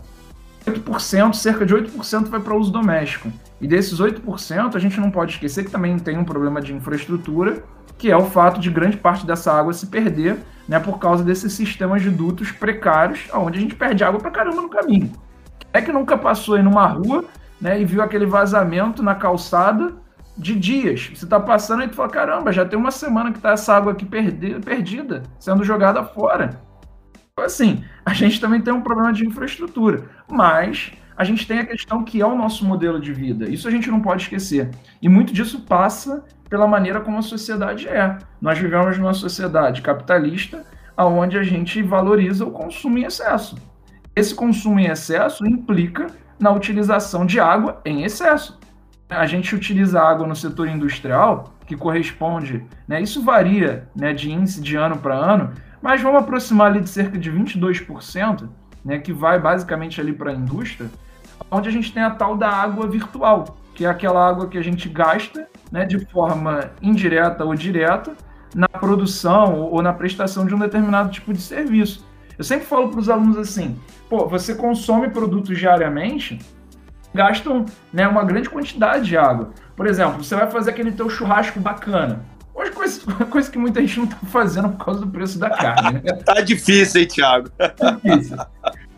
8%, 0.66 1.34
cerca 1.34 1.66
de 1.66 1.74
8% 1.74 2.26
vai 2.26 2.40
para 2.40 2.56
uso 2.56 2.72
doméstico. 2.72 3.32
E 3.60 3.68
desses 3.68 4.00
8%, 4.00 4.76
a 4.76 4.80
gente 4.80 5.00
não 5.00 5.10
pode 5.10 5.34
esquecer 5.34 5.66
que 5.66 5.72
também 5.72 5.98
tem 5.98 6.18
um 6.18 6.24
problema 6.24 6.62
de 6.62 6.74
infraestrutura, 6.74 7.64
que 7.98 8.12
é 8.12 8.18
o 8.18 8.26
fato 8.26 8.60
de 8.60 8.70
grande 8.70 8.98
parte 8.98 9.26
dessa 9.26 9.52
água 9.52 9.74
se 9.74 9.88
perder 9.88 10.38
né, 10.68 10.80
por 10.80 11.00
causa 11.00 11.24
desses 11.24 11.54
sistemas 11.54 12.02
de 12.02 12.10
dutos 12.10 12.52
precários, 12.52 13.28
onde 13.34 13.58
a 13.58 13.62
gente 13.62 13.76
perde 13.76 14.04
água 14.04 14.20
para 14.20 14.30
caramba 14.30 14.62
no 14.62 14.70
caminho. 14.70 15.12
É 15.74 15.82
que 15.82 15.92
nunca 15.92 16.18
passou 16.18 16.56
aí 16.56 16.62
numa 16.62 16.86
rua 16.86 17.26
né, 17.60 17.82
e 17.82 17.86
viu 17.86 18.02
aquele 18.02 18.26
vazamento 18.26 19.02
na 19.02 19.16
calçada 19.16 19.94
de 20.38 20.54
dias. 20.54 21.10
Você 21.14 21.26
está 21.26 21.40
passando 21.40 21.84
e 21.84 21.88
tu 21.88 21.96
fala, 21.96 22.10
caramba, 22.10 22.52
já 22.52 22.64
tem 22.64 22.78
uma 22.78 22.92
semana 22.92 23.32
que 23.32 23.38
está 23.38 23.52
essa 23.52 23.76
água 23.76 23.94
aqui 23.94 24.06
perdida, 24.06 25.24
sendo 25.40 25.64
jogada 25.64 26.04
fora. 26.04 26.62
Então, 27.34 27.46
assim, 27.46 27.84
a 28.06 28.14
gente 28.14 28.40
também 28.40 28.62
tem 28.62 28.74
um 28.74 28.82
problema 28.82 29.12
de 29.12 29.26
infraestrutura, 29.26 30.06
mas 30.30 30.92
a 31.18 31.24
gente 31.24 31.48
tem 31.48 31.60
a 31.60 31.66
questão 31.66 32.04
que 32.04 32.22
é 32.22 32.26
o 32.26 32.38
nosso 32.38 32.64
modelo 32.64 33.00
de 33.00 33.12
vida. 33.12 33.50
Isso 33.50 33.68
a 33.68 33.72
gente 33.72 33.90
não 33.90 34.00
pode 34.00 34.22
esquecer. 34.24 34.70
E 35.02 35.10
muito 35.10 35.34
disso 35.34 35.62
passa 35.62 36.24
pela 36.48 36.68
maneira 36.68 37.02
como 37.02 37.18
a 37.18 37.24
sociedade 37.24 37.88
é. 37.88 38.18
Nós 38.40 38.60
vivemos 38.60 38.98
numa 39.00 39.16
sociedade 39.16 39.82
capitalista 39.82 40.64
onde 40.96 41.38
a 41.38 41.44
gente 41.44 41.82
valoriza 41.82 42.46
o 42.46 42.52
consumo 42.52 43.00
em 43.00 43.04
excesso. 43.04 43.58
Esse 44.16 44.34
consumo 44.34 44.80
em 44.80 44.86
excesso 44.86 45.46
implica 45.46 46.08
na 46.40 46.52
utilização 46.52 47.26
de 47.26 47.40
água 47.40 47.82
em 47.84 48.04
excesso. 48.04 48.60
A 49.10 49.26
gente 49.26 49.56
utiliza 49.56 50.02
água 50.02 50.28
no 50.28 50.36
setor 50.36 50.68
industrial, 50.68 51.56
que 51.66 51.76
corresponde, 51.76 52.64
né, 52.88 53.02
isso 53.02 53.22
varia 53.24 53.88
né, 53.96 54.14
de 54.14 54.32
índice 54.32 54.62
de 54.62 54.76
ano 54.76 54.98
para 54.98 55.16
ano, 55.16 55.54
mas 55.82 56.02
vamos 56.02 56.22
aproximar 56.22 56.72
ali 56.72 56.82
de 56.82 56.90
cerca 56.90 57.18
de 57.18 57.32
22%, 57.32 58.48
né, 58.84 59.00
que 59.00 59.14
vai 59.14 59.40
basicamente 59.40 60.00
ali 60.02 60.14
para 60.14 60.32
a 60.32 60.34
indústria, 60.34 60.90
onde 61.50 61.70
a 61.70 61.72
gente 61.72 61.94
tem 61.94 62.04
a 62.04 62.10
tal 62.10 62.36
da 62.36 62.50
água 62.50 62.88
virtual, 62.88 63.58
que 63.74 63.86
é 63.86 63.90
aquela 63.90 64.28
água 64.28 64.48
que 64.48 64.58
a 64.58 64.62
gente 64.62 64.90
gasta 64.90 65.48
né, 65.72 65.86
de 65.86 66.00
forma 66.06 66.72
indireta 66.82 67.46
ou 67.46 67.56
direta 67.56 68.14
na 68.56 68.68
produção 68.68 69.62
ou 69.62 69.82
na 69.82 69.94
prestação 69.94 70.46
de 70.46 70.56
um 70.56 70.60
determinado 70.60 71.10
tipo 71.10 71.34
de 71.34 71.42
serviço. 71.42 72.06
Eu 72.38 72.44
sempre 72.44 72.66
falo 72.66 72.90
para 72.90 73.00
os 73.00 73.10
alunos 73.10 73.38
assim: 73.38 73.80
pô, 74.10 74.28
você 74.28 74.56
consome 74.56 75.10
produtos 75.10 75.58
diariamente, 75.58 76.40
gastam 77.14 77.66
né, 77.92 78.08
uma 78.08 78.24
grande 78.24 78.50
quantidade 78.50 79.06
de 79.06 79.18
água. 79.18 79.52
Por 79.76 79.88
exemplo, 79.88 80.24
você 80.24 80.36
vai 80.36 80.50
fazer 80.50 80.72
aquele 80.72 80.92
teu 80.92 81.10
churrasco 81.10 81.60
bacana. 81.60 82.26
Hoje, 82.54 82.72
coisa, 82.72 83.02
coisa 83.30 83.52
que 83.52 83.58
muita 83.58 83.82
gente 83.82 83.98
não 83.98 84.06
está 84.06 84.18
fazendo 84.28 84.70
por 84.70 84.86
causa 84.86 85.02
do 85.02 85.08
preço 85.08 85.38
da 85.38 85.50
carne. 85.50 86.02
Né? 86.04 86.14
tá 86.26 86.42
difícil, 86.42 87.02
hein, 87.02 87.08
Thiago? 87.08 87.50
Tá 87.50 87.92
difícil. 87.92 88.38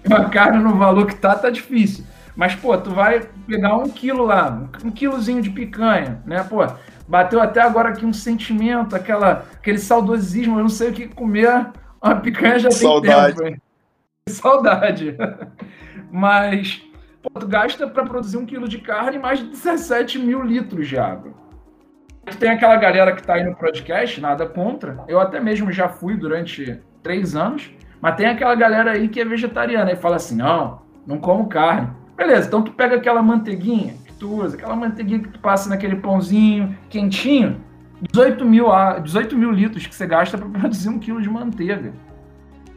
Uma 0.06 0.30
carne 0.30 0.64
no 0.64 0.76
valor 0.76 1.06
que 1.06 1.16
tá, 1.16 1.36
tá 1.36 1.50
difícil. 1.50 2.06
Mas, 2.36 2.56
pô, 2.56 2.78
tu 2.78 2.92
vai 2.92 3.22
pegar 3.48 3.76
um 3.76 3.90
quilo 3.90 4.24
lá, 4.24 4.70
um 4.84 4.92
quilozinho 4.92 5.42
de 5.42 5.50
picanha, 5.50 6.22
né? 6.26 6.44
Pô, 6.44 6.66
bateu 7.08 7.42
até 7.42 7.62
agora 7.62 7.90
aqui 7.90 8.06
um 8.06 8.14
sentimento, 8.14 8.96
aquela, 8.96 9.46
aquele 9.56 9.78
saudosismo, 9.78 10.58
eu 10.58 10.64
não 10.64 10.70
sei 10.70 10.90
o 10.90 10.94
que 10.94 11.08
comer, 11.08 11.68
uma 12.02 12.16
picanha 12.16 12.60
já 12.60 12.70
tem 12.70 12.78
Saudade. 12.78 13.36
tempo. 13.36 13.48
Hein? 13.48 13.62
Saudade. 14.30 15.18
Mas, 16.12 16.82
pô, 17.22 17.40
tu 17.40 17.48
gasta 17.48 17.88
para 17.88 18.06
produzir 18.06 18.38
um 18.38 18.46
quilo 18.46 18.68
de 18.68 18.80
carne 18.80 19.20
mais 19.20 19.40
de 19.40 19.46
17 19.46 20.20
mil 20.20 20.42
litros 20.44 20.88
de 20.88 20.98
água. 20.98 21.34
Tem 22.38 22.50
aquela 22.50 22.76
galera 22.76 23.16
que 23.16 23.24
tá 23.24 23.36
aí 23.36 23.44
no 23.44 23.56
podcast, 23.56 24.22
nada 24.22 24.46
contra. 24.46 25.04
Eu 25.08 25.20
até 25.20 25.40
mesmo 25.40 25.72
já 25.72 25.90
fui 25.90 26.16
durante 26.16 26.80
três 27.02 27.36
anos, 27.36 27.72
mas 28.00 28.16
tem 28.16 28.28
aquela 28.28 28.56
galera 28.56 28.92
aí 28.92 29.08
que 29.08 29.20
é 29.20 29.26
vegetariana 29.26 29.92
e 29.92 29.96
fala 29.96 30.18
assim: 30.18 30.36
não, 30.36 30.82
não 31.08 31.18
como 31.18 31.48
carne. 31.48 31.90
Beleza, 32.20 32.48
então 32.48 32.62
tu 32.62 32.74
pega 32.74 32.98
aquela 32.98 33.24
manteiguinha 33.24 33.94
que 34.06 34.12
tu 34.16 34.44
usa, 34.44 34.58
aquela 34.58 34.76
manteiguinha 34.76 35.20
que 35.20 35.30
tu 35.30 35.40
passa 35.40 35.70
naquele 35.70 35.96
pãozinho 35.96 36.78
quentinho, 36.90 37.64
18 38.12 38.44
mil, 38.44 38.68
18 39.02 39.38
mil 39.38 39.52
litros 39.52 39.88
que 39.88 39.96
você 39.96 40.06
gasta 40.06 40.38
para 40.38 40.50
produzir 40.60 40.90
um 40.90 41.00
quilo 41.00 41.22
de 41.22 41.30
manteiga. 41.30 41.94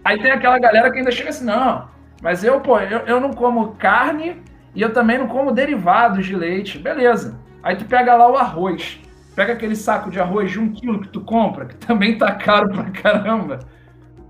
Aí 0.04 0.22
tem 0.22 0.30
aquela 0.30 0.60
galera 0.60 0.92
que 0.92 0.98
ainda 0.98 1.10
chega 1.10 1.30
assim, 1.30 1.44
não, 1.44 1.88
mas 2.22 2.44
eu, 2.44 2.60
pô, 2.60 2.78
eu, 2.78 3.00
eu 3.00 3.20
não 3.20 3.32
como 3.32 3.72
carne 3.74 4.40
e 4.76 4.80
eu 4.80 4.92
também 4.92 5.18
não 5.18 5.26
como 5.26 5.50
derivados 5.50 6.24
de 6.24 6.36
leite. 6.36 6.78
Beleza. 6.78 7.36
Aí 7.64 7.74
tu 7.74 7.84
pega 7.84 8.14
lá 8.14 8.30
o 8.30 8.36
arroz. 8.36 9.00
Pega 9.34 9.54
aquele 9.54 9.74
saco 9.74 10.08
de 10.08 10.20
arroz 10.20 10.52
de 10.52 10.60
um 10.60 10.72
quilo 10.72 11.00
que 11.00 11.08
tu 11.08 11.20
compra, 11.20 11.64
que 11.64 11.74
também 11.74 12.16
tá 12.16 12.32
caro 12.32 12.70
pra 12.70 12.84
caramba. 12.90 13.58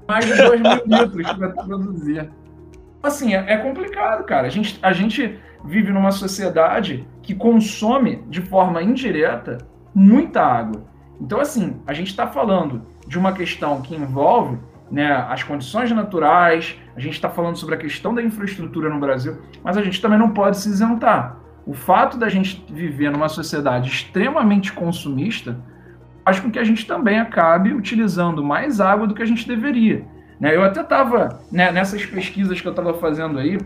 Mais 0.08 0.24
de 0.24 0.34
2 0.36 0.60
mil 0.62 0.82
litros 0.86 1.32
pra 1.34 1.50
tu 1.50 1.66
produzir 1.66 2.30
assim, 3.02 3.34
é, 3.34 3.52
é, 3.52 3.56
complicado, 3.58 4.24
cara. 4.24 4.46
A 4.46 4.50
gente, 4.50 4.78
a 4.82 4.92
gente 4.92 5.38
vive 5.64 5.92
numa 5.92 6.10
sociedade 6.10 7.06
que 7.22 7.34
consome 7.34 8.22
de 8.28 8.40
forma 8.40 8.82
indireta 8.82 9.58
muita 9.94 10.42
água. 10.42 10.84
Então, 11.20 11.40
assim, 11.40 11.80
a 11.86 11.92
gente 11.92 12.08
está 12.08 12.26
falando 12.26 12.82
de 13.06 13.18
uma 13.18 13.32
questão 13.32 13.80
que 13.80 13.94
envolve 13.94 14.58
né, 14.90 15.10
as 15.28 15.42
condições 15.42 15.90
naturais, 15.92 16.78
a 16.94 17.00
gente 17.00 17.14
está 17.14 17.28
falando 17.28 17.56
sobre 17.56 17.74
a 17.74 17.78
questão 17.78 18.14
da 18.14 18.22
infraestrutura 18.22 18.90
no 18.90 19.00
Brasil, 19.00 19.38
mas 19.62 19.76
a 19.76 19.82
gente 19.82 20.00
também 20.00 20.18
não 20.18 20.30
pode 20.30 20.58
se 20.58 20.68
isentar. 20.68 21.38
O 21.66 21.74
fato 21.74 22.18
da 22.18 22.28
gente 22.28 22.64
viver 22.68 23.10
numa 23.10 23.28
sociedade 23.28 23.88
extremamente 23.88 24.72
consumista 24.72 25.56
faz 26.24 26.40
com 26.40 26.50
que 26.50 26.58
a 26.58 26.64
gente 26.64 26.86
também 26.86 27.18
acabe 27.18 27.72
utilizando 27.72 28.44
mais 28.44 28.80
água 28.80 29.06
do 29.06 29.14
que 29.14 29.22
a 29.22 29.26
gente 29.26 29.46
deveria. 29.46 30.04
Né? 30.42 30.56
Eu 30.56 30.64
até 30.64 30.80
estava, 30.80 31.40
né, 31.52 31.70
nessas 31.70 32.04
pesquisas 32.04 32.60
que 32.60 32.66
eu 32.66 32.72
estava 32.72 32.94
fazendo 32.94 33.38
aí, 33.38 33.60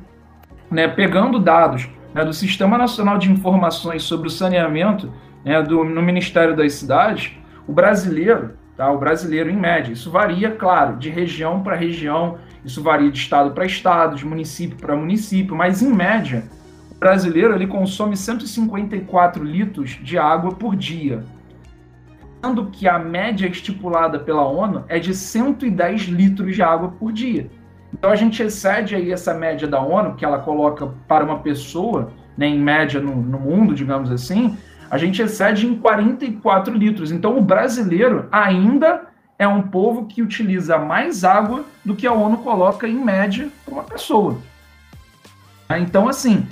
né, 0.71 0.87
pegando 0.87 1.39
dados 1.39 1.89
né, 2.13 2.23
do 2.23 2.35
Sistema 2.35 2.77
Nacional 2.77 3.17
de 3.17 3.33
Informações 3.33 4.03
sobre 4.03 4.29
o 4.29 4.31
Saneamento 4.31 5.11
né, 5.43 5.63
do, 5.63 5.83
no 5.83 6.03
Ministério 6.03 6.55
das 6.55 6.75
Cidades, 6.75 7.33
o 7.67 7.73
brasileiro, 7.73 8.59
tá, 8.77 8.91
o 8.91 8.99
brasileiro 8.99 9.49
em 9.49 9.57
média, 9.57 9.95
isso 9.95 10.11
varia, 10.11 10.51
claro, 10.51 10.99
de 10.99 11.09
região 11.09 11.63
para 11.63 11.75
região, 11.75 12.37
isso 12.63 12.83
varia 12.83 13.11
de 13.11 13.21
estado 13.21 13.53
para 13.53 13.65
estado, 13.65 14.15
de 14.15 14.27
município 14.27 14.77
para 14.77 14.95
município, 14.95 15.57
mas 15.57 15.81
em 15.81 15.91
média, 15.91 16.45
o 16.91 16.95
brasileiro 16.95 17.55
ele 17.55 17.67
consome 17.67 18.19
154 18.19 19.43
litros 19.43 19.99
de 20.03 20.19
água 20.19 20.51
por 20.51 20.77
dia 20.77 21.25
sendo 22.47 22.67
que 22.67 22.87
a 22.87 22.99
média 22.99 23.49
estipulada 23.49 24.19
pela 24.21 24.45
ONU 24.45 24.85
é 24.89 24.99
de 24.99 25.15
110 25.15 26.03
litros 26.03 26.55
de 26.55 26.63
água 26.63 26.93
por 26.99 27.13
dia. 27.13 27.51
Então 27.93 28.11
a 28.11 28.17
gente 28.17 28.43
excede 28.43 28.95
aí 28.95 29.11
essa 29.11 29.35
média 29.35 29.67
da 29.67 29.81
ONU, 29.81 30.15
que 30.15 30.25
ela 30.25 30.39
coloca 30.39 30.93
para 31.09 31.25
uma 31.25 31.39
pessoa, 31.39 32.13
né, 32.37 32.47
em 32.47 32.59
média 32.59 33.01
no, 33.01 33.17
no 33.17 33.39
mundo, 33.39 33.75
digamos 33.75 34.11
assim, 34.13 34.57
a 34.89 34.97
gente 34.99 35.21
excede 35.21 35.67
em 35.67 35.77
44 35.77 36.73
litros. 36.75 37.11
Então 37.11 37.37
o 37.37 37.41
brasileiro 37.41 38.29
ainda 38.31 39.07
é 39.39 39.49
um 39.49 39.63
povo 39.63 40.07
que 40.07 40.23
utiliza 40.23 40.79
mais 40.79 41.25
água 41.25 41.65
do 41.85 41.97
que 41.97 42.07
a 42.07 42.13
ONU 42.13 42.39
coloca 42.39 42.87
em 42.87 43.03
média 43.03 43.49
para 43.65 43.75
uma 43.75 43.83
pessoa. 43.83 44.39
Então, 45.69 46.09
assim, 46.09 46.47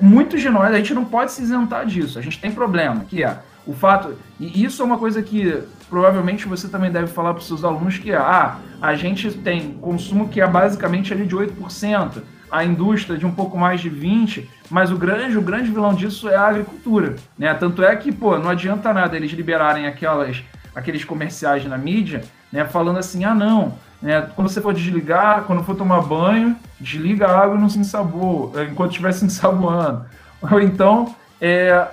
muitos 0.00 0.40
de 0.40 0.48
nós, 0.48 0.72
a 0.72 0.78
gente 0.78 0.94
não 0.94 1.04
pode 1.04 1.32
se 1.32 1.42
isentar 1.42 1.84
disso. 1.84 2.18
A 2.18 2.22
gente 2.22 2.40
tem 2.40 2.50
problema, 2.50 3.04
que 3.04 3.22
é 3.22 3.38
o 3.66 3.72
fato, 3.72 4.14
e 4.38 4.62
isso 4.64 4.82
é 4.82 4.84
uma 4.84 4.98
coisa 4.98 5.22
que 5.22 5.62
provavelmente 5.88 6.46
você 6.46 6.68
também 6.68 6.90
deve 6.90 7.06
falar 7.06 7.32
para 7.32 7.40
os 7.40 7.46
seus 7.46 7.64
alunos, 7.64 7.98
que 7.98 8.12
ah, 8.12 8.58
a 8.80 8.94
gente 8.94 9.30
tem 9.30 9.72
consumo 9.74 10.28
que 10.28 10.40
é 10.40 10.46
basicamente 10.46 11.12
ali 11.12 11.26
de 11.26 11.34
8%, 11.34 12.22
a 12.50 12.64
indústria 12.64 13.18
de 13.18 13.24
um 13.24 13.32
pouco 13.32 13.56
mais 13.56 13.80
de 13.80 13.90
20%, 13.90 14.44
mas 14.70 14.90
o 14.90 14.96
grande, 14.96 15.36
o 15.36 15.42
grande 15.42 15.70
vilão 15.70 15.94
disso 15.94 16.28
é 16.28 16.36
a 16.36 16.48
agricultura. 16.48 17.16
Né? 17.38 17.52
Tanto 17.54 17.82
é 17.82 17.94
que, 17.96 18.12
pô, 18.12 18.38
não 18.38 18.50
adianta 18.50 18.92
nada 18.92 19.16
eles 19.16 19.32
liberarem 19.32 19.86
aquelas, 19.86 20.42
aqueles 20.74 21.04
comerciais 21.04 21.64
na 21.64 21.78
mídia, 21.78 22.22
né, 22.52 22.64
falando 22.64 22.98
assim, 22.98 23.24
ah, 23.24 23.34
não, 23.34 23.74
né, 24.00 24.28
quando 24.36 24.48
você 24.48 24.60
for 24.60 24.74
desligar, 24.74 25.44
quando 25.44 25.64
for 25.64 25.74
tomar 25.74 26.02
banho, 26.02 26.54
desliga 26.78 27.26
a 27.26 27.42
água 27.42 27.56
e 27.56 27.60
não 27.60 27.68
se 27.68 27.78
ensaboa, 27.78 28.64
enquanto 28.64 28.90
estiver 28.90 29.12
se 29.12 29.24
ensaboando. 29.24 30.04
Ou 30.42 30.60
então, 30.60 31.14
é, 31.40 31.88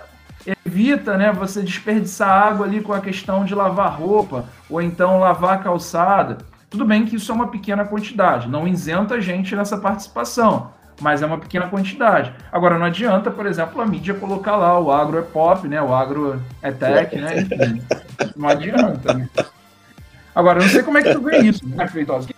evita 0.65 1.17
né, 1.17 1.31
você 1.31 1.61
desperdiçar 1.61 2.29
água 2.29 2.65
ali 2.65 2.81
com 2.81 2.93
a 2.93 3.01
questão 3.01 3.45
de 3.45 3.53
lavar 3.53 3.99
roupa 3.99 4.45
ou 4.69 4.81
então 4.81 5.19
lavar 5.19 5.63
calçada. 5.63 6.37
Tudo 6.69 6.85
bem 6.85 7.05
que 7.05 7.15
isso 7.17 7.31
é 7.31 7.35
uma 7.35 7.49
pequena 7.49 7.83
quantidade, 7.83 8.47
não 8.47 8.67
isenta 8.67 9.15
a 9.15 9.19
gente 9.19 9.55
nessa 9.55 9.77
participação, 9.77 10.71
mas 11.01 11.21
é 11.21 11.25
uma 11.25 11.37
pequena 11.37 11.67
quantidade. 11.67 12.33
Agora, 12.51 12.79
não 12.79 12.85
adianta, 12.85 13.29
por 13.29 13.45
exemplo, 13.45 13.81
a 13.81 13.85
mídia 13.85 14.13
colocar 14.13 14.55
lá 14.55 14.79
o 14.79 14.89
agro 14.91 15.19
é 15.19 15.21
pop, 15.21 15.67
né, 15.67 15.81
o 15.81 15.93
agro 15.93 16.41
é 16.61 16.71
tech, 16.71 17.15
né, 17.17 17.41
enfim, 17.41 17.81
não 18.37 18.47
adianta. 18.47 19.13
Né? 19.13 19.29
Agora, 20.33 20.59
eu 20.59 20.63
não 20.63 20.69
sei 20.69 20.81
como 20.81 20.97
é 20.97 21.03
que 21.03 21.13
tu 21.13 21.21
vê 21.21 21.39
isso, 21.39 21.67
né, 21.67 21.85
Feitosa? 21.87 22.29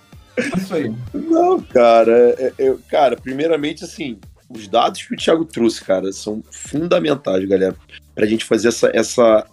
Isso 0.57 0.73
aí. 0.73 0.91
Não, 1.13 1.61
cara, 1.61 2.11
é, 2.39 2.53
é, 2.57 2.75
cara, 2.89 3.15
primeiramente, 3.15 3.83
assim, 3.83 4.19
os 4.55 4.67
dados 4.67 5.03
que 5.03 5.13
o 5.13 5.17
Thiago 5.17 5.45
trouxe, 5.45 5.83
cara, 5.83 6.11
são 6.11 6.43
fundamentais, 6.51 7.45
galera, 7.47 7.75
para 8.13 8.25
a 8.25 8.27
gente 8.27 8.45
fazer 8.45 8.67
essa, 8.69 8.91
essa 8.93 9.47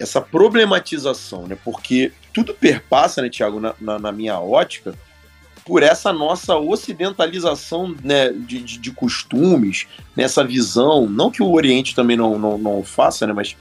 essa 0.00 0.20
problematização, 0.20 1.46
né? 1.46 1.58
Porque 1.64 2.12
tudo 2.32 2.54
perpassa, 2.54 3.20
né, 3.20 3.28
Tiago, 3.28 3.58
na, 3.58 3.74
na, 3.80 3.98
na, 3.98 4.12
minha 4.12 4.38
ótica, 4.38 4.94
por 5.64 5.82
essa 5.82 6.12
nossa 6.12 6.56
ocidentalização 6.56 7.94
né, 8.02 8.30
de, 8.30 8.62
de, 8.62 8.78
de, 8.78 8.90
costumes, 8.92 9.86
nessa 10.16 10.44
visão, 10.44 11.08
não 11.08 11.30
que 11.30 11.42
o 11.42 11.50
Oriente 11.50 11.96
também 11.96 12.16
não, 12.16 12.38
não, 12.38 12.56
não 12.56 12.84
faça, 12.84 13.26
né? 13.26 13.32
Mas 13.32 13.56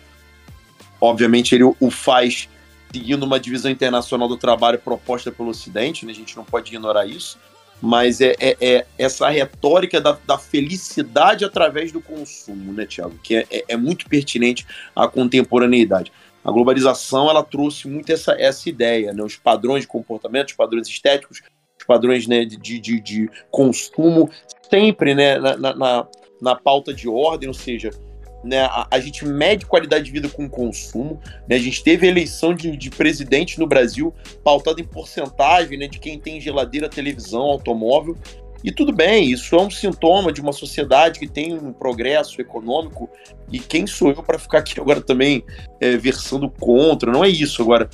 obviamente 1.02 1.56
ele 1.56 1.64
o 1.64 1.92
faz 1.92 2.48
seguindo 2.92 3.24
uma 3.24 3.40
divisão 3.40 3.70
internacional 3.70 4.28
do 4.28 4.38
trabalho 4.38 4.80
proposta 4.80 5.32
pelo 5.32 5.50
Ocidente, 5.50 6.06
né? 6.06 6.12
A 6.12 6.16
gente 6.16 6.38
não 6.38 6.46
pode 6.46 6.70
ignorar 6.70 7.06
isso 7.06 7.38
mas 7.82 8.22
é, 8.22 8.36
é, 8.40 8.58
é, 8.60 8.86
essa 8.98 9.30
retórica 9.30 10.02
da, 10.02 10.18
da, 10.26 10.38
felicidade 10.38 11.46
através 11.46 11.92
do 11.92 12.02
consumo, 12.02 12.74
né, 12.74 12.86
Tiago? 12.86 13.18
Que 13.22 13.38
é, 13.38 13.48
é, 13.52 13.66
é, 13.70 13.78
muito 13.78 14.08
pertinente 14.08 14.66
à 14.96 15.08
contemporaneidade. 15.08 16.12
A 16.44 16.52
globalização 16.52 17.30
ela 17.30 17.44
trouxe 17.44 17.88
muito 17.88 18.12
essa, 18.12 18.34
essa 18.40 18.70
ideia, 18.70 19.14
né? 19.14 19.22
Os 19.22 19.36
padrões 19.36 19.82
de 19.82 19.88
comportamento, 19.88 20.50
os 20.50 20.56
padrões 20.56 20.88
estéticos, 20.88 21.42
os 21.78 21.86
padrões 21.86 22.26
né, 22.26 22.46
de, 22.46 22.58
de, 22.58 23.00
de 23.00 23.30
consumo, 23.52 24.30
sempre 24.70 25.14
né, 25.14 25.38
na, 25.38 25.76
na, 25.76 26.08
na 26.42 26.56
pauta 26.56 26.94
de 26.94 27.08
ordem, 27.08 27.48
ou 27.48 27.54
seja, 27.54 27.92
né, 28.48 28.62
a, 28.62 28.88
a, 28.90 29.00
gente 29.00 29.26
mede 29.26 29.66
qualidade 29.66 30.06
de 30.06 30.12
vida 30.12 30.30
com 30.30 30.50
consumo. 30.50 31.20
Né, 31.48 31.56
a 31.56 31.60
gente 31.60 31.84
teve 31.84 32.08
eleição 32.08 32.54
de, 32.54 32.76
de 32.76 32.90
presidente 32.90 33.60
no 33.60 33.68
Brasil 33.68 34.14
pautada 34.44 34.82
em 34.82 34.86
porcentagem 34.86 35.78
né, 35.78 35.88
de 35.88 36.00
quem 36.00 36.18
tem 36.18 36.40
geladeira, 36.40 36.90
televisão, 36.90 37.42
automóvel. 37.42 38.18
E 38.64 38.72
tudo 38.72 38.92
bem, 38.92 39.32
isso 39.32 39.56
é 39.56 39.62
um 39.62 39.70
sintoma 39.70 40.32
de 40.32 40.42
uma 40.42 40.52
sociedade 40.52 41.20
que 41.20 41.28
tem 41.28 41.54
um 41.54 41.72
progresso 41.72 42.42
econômico. 42.42 43.10
E 43.52 43.60
quem 43.60 43.86
sou 43.86 44.10
eu 44.12 44.24
para 44.24 44.40
ficar 44.40 44.60
aqui 44.60 44.80
agora 44.80 45.02
também 45.02 45.44
é, 45.80 45.96
versando 45.96 46.50
contra? 46.50 47.12
Não 47.12 47.24
é 47.24 47.30
isso. 47.30 47.62
Agora, 47.62 47.88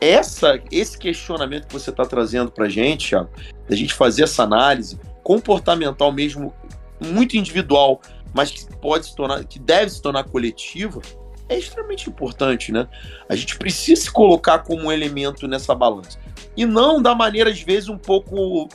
essa, 0.00 0.60
esse 0.72 0.98
questionamento 0.98 1.68
que 1.68 1.72
você 1.72 1.90
está 1.90 2.04
trazendo 2.04 2.50
para 2.50 2.66
a 2.66 2.68
gente, 2.68 3.10
Thiago, 3.10 3.30
da 3.68 3.76
gente 3.76 3.94
fazer 3.94 4.24
essa 4.24 4.42
análise 4.42 4.98
comportamental 5.22 6.10
mesmo, 6.10 6.52
muito 7.00 7.36
individual, 7.36 8.00
mas 8.34 8.50
que 8.50 8.76
pode 8.76 9.06
se 9.06 9.16
tornar, 9.16 9.44
que 9.44 9.58
deve 9.58 9.90
se 9.90 10.00
tornar 10.00 10.24
coletiva, 10.24 11.00
é 11.48 11.58
extremamente 11.58 12.08
importante, 12.08 12.72
né? 12.72 12.88
A 13.28 13.36
gente 13.36 13.58
precisa 13.58 14.02
se 14.02 14.10
colocar 14.10 14.60
como 14.60 14.84
um 14.84 14.92
elemento 14.92 15.46
nessa 15.46 15.74
balança. 15.74 16.18
E 16.56 16.64
não 16.64 17.00
da 17.00 17.14
maneira, 17.14 17.50
às 17.50 17.60
vezes, 17.60 17.88
um 17.88 17.98
pouco 17.98 18.68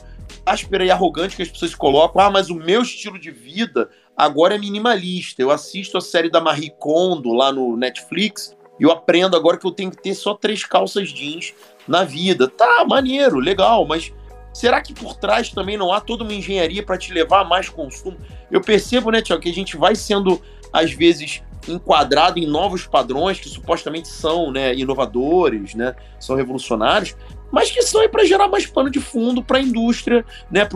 áspera 0.44 0.84
e 0.84 0.90
arrogante 0.90 1.36
que 1.36 1.42
as 1.42 1.48
pessoas 1.48 1.74
colocam. 1.74 2.20
Ah, 2.20 2.30
mas 2.30 2.50
o 2.50 2.54
meu 2.54 2.82
estilo 2.82 3.18
de 3.18 3.30
vida 3.30 3.88
agora 4.16 4.54
é 4.54 4.58
minimalista. 4.58 5.42
Eu 5.42 5.50
assisto 5.50 5.98
a 5.98 6.00
série 6.00 6.30
da 6.30 6.40
Marie 6.40 6.72
Kondo 6.78 7.32
lá 7.32 7.52
no 7.52 7.76
Netflix 7.76 8.56
e 8.78 8.84
eu 8.84 8.90
aprendo 8.90 9.36
agora 9.36 9.58
que 9.58 9.66
eu 9.66 9.72
tenho 9.72 9.90
que 9.90 10.02
ter 10.02 10.14
só 10.14 10.34
três 10.34 10.64
calças 10.64 11.08
jeans 11.10 11.52
na 11.86 12.04
vida. 12.04 12.48
Tá, 12.48 12.84
maneiro, 12.86 13.38
legal, 13.38 13.86
mas 13.86 14.12
será 14.58 14.80
que 14.80 14.92
por 14.92 15.14
trás 15.14 15.50
também 15.50 15.76
não 15.76 15.92
há 15.92 16.00
toda 16.00 16.24
uma 16.24 16.34
engenharia 16.34 16.82
para 16.82 16.98
te 16.98 17.12
levar 17.12 17.42
a 17.42 17.44
mais 17.44 17.68
consumo? 17.68 18.16
Eu 18.50 18.60
percebo, 18.60 19.08
né, 19.12 19.22
Tiago, 19.22 19.40
que 19.40 19.48
a 19.48 19.54
gente 19.54 19.76
vai 19.76 19.94
sendo, 19.94 20.42
às 20.72 20.90
vezes, 20.90 21.44
enquadrado 21.68 22.40
em 22.40 22.46
novos 22.46 22.84
padrões 22.84 23.38
que 23.38 23.48
supostamente 23.48 24.08
são 24.08 24.50
né, 24.50 24.74
inovadores, 24.74 25.76
né, 25.76 25.94
são 26.18 26.34
revolucionários, 26.34 27.14
mas 27.52 27.70
que 27.70 27.80
são 27.82 28.06
para 28.08 28.24
gerar 28.24 28.48
mais 28.48 28.66
pano 28.66 28.90
de 28.90 29.00
fundo 29.00 29.44
para 29.44 29.58
a 29.58 29.62
indústria, 29.62 30.24
né, 30.50 30.68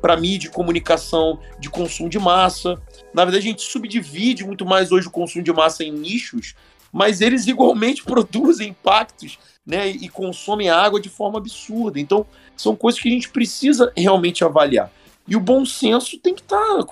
para 0.00 0.14
a 0.14 0.16
mídia, 0.16 0.50
comunicação 0.50 1.38
de 1.60 1.70
consumo 1.70 2.08
de 2.08 2.18
massa. 2.18 2.82
Na 3.14 3.24
verdade, 3.24 3.46
a 3.46 3.50
gente 3.50 3.62
subdivide 3.62 4.44
muito 4.44 4.66
mais 4.66 4.90
hoje 4.90 5.06
o 5.06 5.10
consumo 5.10 5.44
de 5.44 5.52
massa 5.52 5.84
em 5.84 5.92
nichos, 5.92 6.56
mas 6.92 7.20
eles 7.20 7.46
igualmente 7.46 8.02
produzem 8.04 8.70
impactos 8.70 9.38
né, 9.66 9.88
e 9.88 10.08
consomem 10.08 10.68
água 10.68 11.00
de 11.00 11.08
forma 11.08 11.38
absurda. 11.38 11.98
Então, 11.98 12.26
são 12.56 12.74
coisas 12.76 13.00
que 13.00 13.08
a 13.08 13.12
gente 13.12 13.28
precisa 13.28 13.92
realmente 13.96 14.44
avaliar. 14.44 14.90
E 15.26 15.34
o 15.36 15.40
bom 15.40 15.64
senso 15.64 16.18
tem 16.18 16.34
que 16.34 16.42
estar 16.42 16.58
tá 16.58 16.84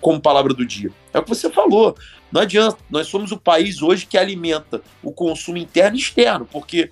como, 0.00 0.20
palavra 0.20 0.54
do 0.54 0.64
dia. 0.64 0.92
É 1.12 1.18
o 1.18 1.22
que 1.22 1.28
você 1.28 1.50
falou. 1.50 1.96
Não 2.30 2.40
adianta. 2.40 2.78
Nós 2.88 3.08
somos 3.08 3.32
o 3.32 3.36
país 3.36 3.82
hoje 3.82 4.06
que 4.06 4.16
alimenta 4.16 4.80
o 5.02 5.10
consumo 5.12 5.56
interno 5.56 5.96
e 5.96 6.00
externo, 6.00 6.46
porque 6.46 6.90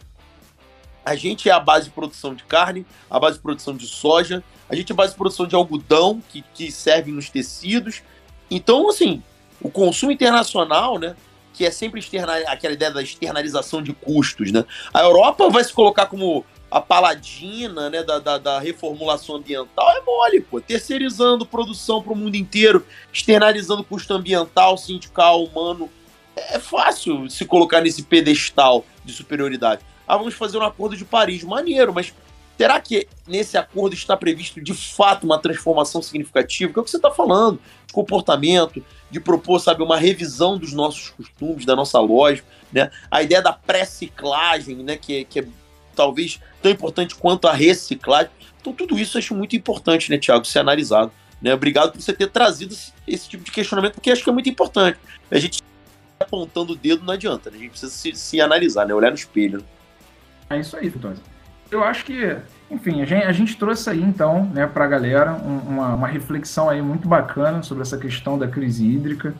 a 1.04 1.14
gente 1.14 1.48
é 1.48 1.52
a 1.52 1.60
base 1.60 1.86
de 1.86 1.92
produção 1.92 2.34
de 2.34 2.42
carne, 2.42 2.84
a 3.08 3.20
base 3.20 3.36
de 3.36 3.42
produção 3.42 3.76
de 3.76 3.86
soja, 3.86 4.42
a 4.68 4.74
gente 4.74 4.90
é 4.90 4.92
a 4.92 4.96
base 4.96 5.12
de 5.12 5.18
produção 5.18 5.46
de 5.46 5.54
algodão, 5.54 6.20
que, 6.28 6.42
que 6.52 6.72
serve 6.72 7.12
nos 7.12 7.30
tecidos. 7.30 8.02
Então, 8.50 8.90
assim, 8.90 9.22
o 9.60 9.70
consumo 9.70 10.10
internacional, 10.10 10.98
né? 10.98 11.14
Que 11.52 11.64
é 11.64 11.70
sempre 11.70 12.04
aquela 12.48 12.74
ideia 12.74 12.90
da 12.90 13.02
externalização 13.02 13.80
de 13.80 13.92
custos, 13.92 14.50
né? 14.50 14.64
A 14.92 15.00
Europa 15.02 15.48
vai 15.48 15.62
se 15.62 15.72
colocar 15.72 16.06
como 16.06 16.44
a 16.70 16.80
paladina 16.80 17.88
né, 17.88 18.02
da, 18.02 18.18
da, 18.18 18.38
da, 18.38 18.58
reformulação 18.58 19.36
ambiental 19.36 19.88
é 19.96 20.00
mole, 20.00 20.40
pô. 20.40 20.60
Terceirizando 20.60 21.46
produção 21.46 22.02
para 22.02 22.12
o 22.12 22.16
mundo 22.16 22.34
inteiro, 22.34 22.84
externalizando 23.12 23.84
custo 23.84 24.12
ambiental, 24.12 24.76
sindical, 24.76 25.44
humano. 25.44 25.88
É 26.36 26.58
fácil 26.58 27.30
se 27.30 27.44
colocar 27.44 27.80
nesse 27.80 28.02
pedestal 28.02 28.84
de 29.04 29.12
superioridade. 29.12 29.82
Ah, 30.06 30.16
vamos 30.16 30.34
fazer 30.34 30.58
um 30.58 30.62
acordo 30.62 30.96
de 30.96 31.04
Paris. 31.04 31.42
Maneiro, 31.44 31.94
mas 31.94 32.12
será 32.58 32.80
que 32.80 33.08
nesse 33.26 33.56
acordo 33.56 33.94
está 33.94 34.16
previsto 34.16 34.60
de 34.60 34.74
fato 34.74 35.24
uma 35.24 35.38
transformação 35.38 36.02
significativa? 36.02 36.72
Que 36.72 36.78
é 36.78 36.82
o 36.82 36.84
que 36.84 36.90
você 36.90 36.98
está 36.98 37.10
falando, 37.10 37.58
de 37.86 37.92
comportamento, 37.92 38.84
de 39.10 39.20
propor, 39.20 39.60
sabe, 39.60 39.82
uma 39.82 39.96
revisão 39.96 40.58
dos 40.58 40.72
nossos 40.72 41.10
costumes, 41.10 41.64
da 41.64 41.74
nossa 41.76 41.98
lógica, 42.00 42.46
né? 42.72 42.90
A 43.10 43.22
ideia 43.22 43.40
da 43.40 43.52
pré-ciclagem, 43.52 44.76
né, 44.76 44.96
que, 44.96 45.20
é, 45.20 45.24
que 45.24 45.40
é 45.40 45.46
talvez 45.96 46.38
tão 46.62 46.70
importante 46.70 47.14
quanto 47.14 47.48
a 47.48 47.52
reciclagem. 47.52 48.30
Então, 48.60 48.72
tudo 48.72 48.98
isso 48.98 49.16
eu 49.16 49.20
acho 49.20 49.34
muito 49.34 49.56
importante, 49.56 50.10
né, 50.10 50.18
Tiago, 50.18 50.44
ser 50.44 50.60
analisado. 50.60 51.10
Né? 51.40 51.54
Obrigado 51.54 51.92
por 51.92 52.00
você 52.00 52.12
ter 52.12 52.30
trazido 52.30 52.74
esse, 53.06 53.28
tipo 53.28 53.44
de 53.44 53.50
questionamento, 53.50 53.94
porque 53.94 54.10
acho 54.10 54.22
que 54.22 54.30
é 54.30 54.32
muito 54.32 54.48
importante. 54.48 54.98
A 55.30 55.38
gente 55.38 55.62
apontando 56.18 56.72
o 56.72 56.76
dedo 56.76 57.04
não 57.04 57.12
adianta, 57.14 57.50
né? 57.50 57.56
a 57.56 57.60
gente 57.60 57.70
precisa 57.70 57.92
se, 57.92 58.14
se, 58.14 58.40
analisar, 58.40 58.86
né? 58.86 58.94
olhar 58.94 59.10
no 59.10 59.16
espelho. 59.16 59.58
Né? 59.58 59.64
É 60.50 60.60
isso 60.60 60.76
aí, 60.76 60.88
Vitória. 60.88 61.18
Eu 61.70 61.84
acho 61.84 62.04
que, 62.04 62.36
enfim, 62.70 63.02
a 63.02 63.04
gente, 63.04 63.24
a 63.24 63.32
gente 63.32 63.56
trouxe 63.56 63.90
aí, 63.90 64.00
então, 64.00 64.44
né, 64.46 64.66
para 64.66 64.84
a 64.84 64.88
galera 64.88 65.32
um, 65.32 65.58
uma, 65.58 65.94
uma 65.94 66.08
reflexão 66.08 66.70
aí 66.70 66.80
muito 66.80 67.08
bacana 67.08 67.62
sobre 67.62 67.82
essa 67.82 67.98
questão 67.98 68.38
da 68.38 68.46
crise 68.46 68.86
hídrica. 68.86 69.34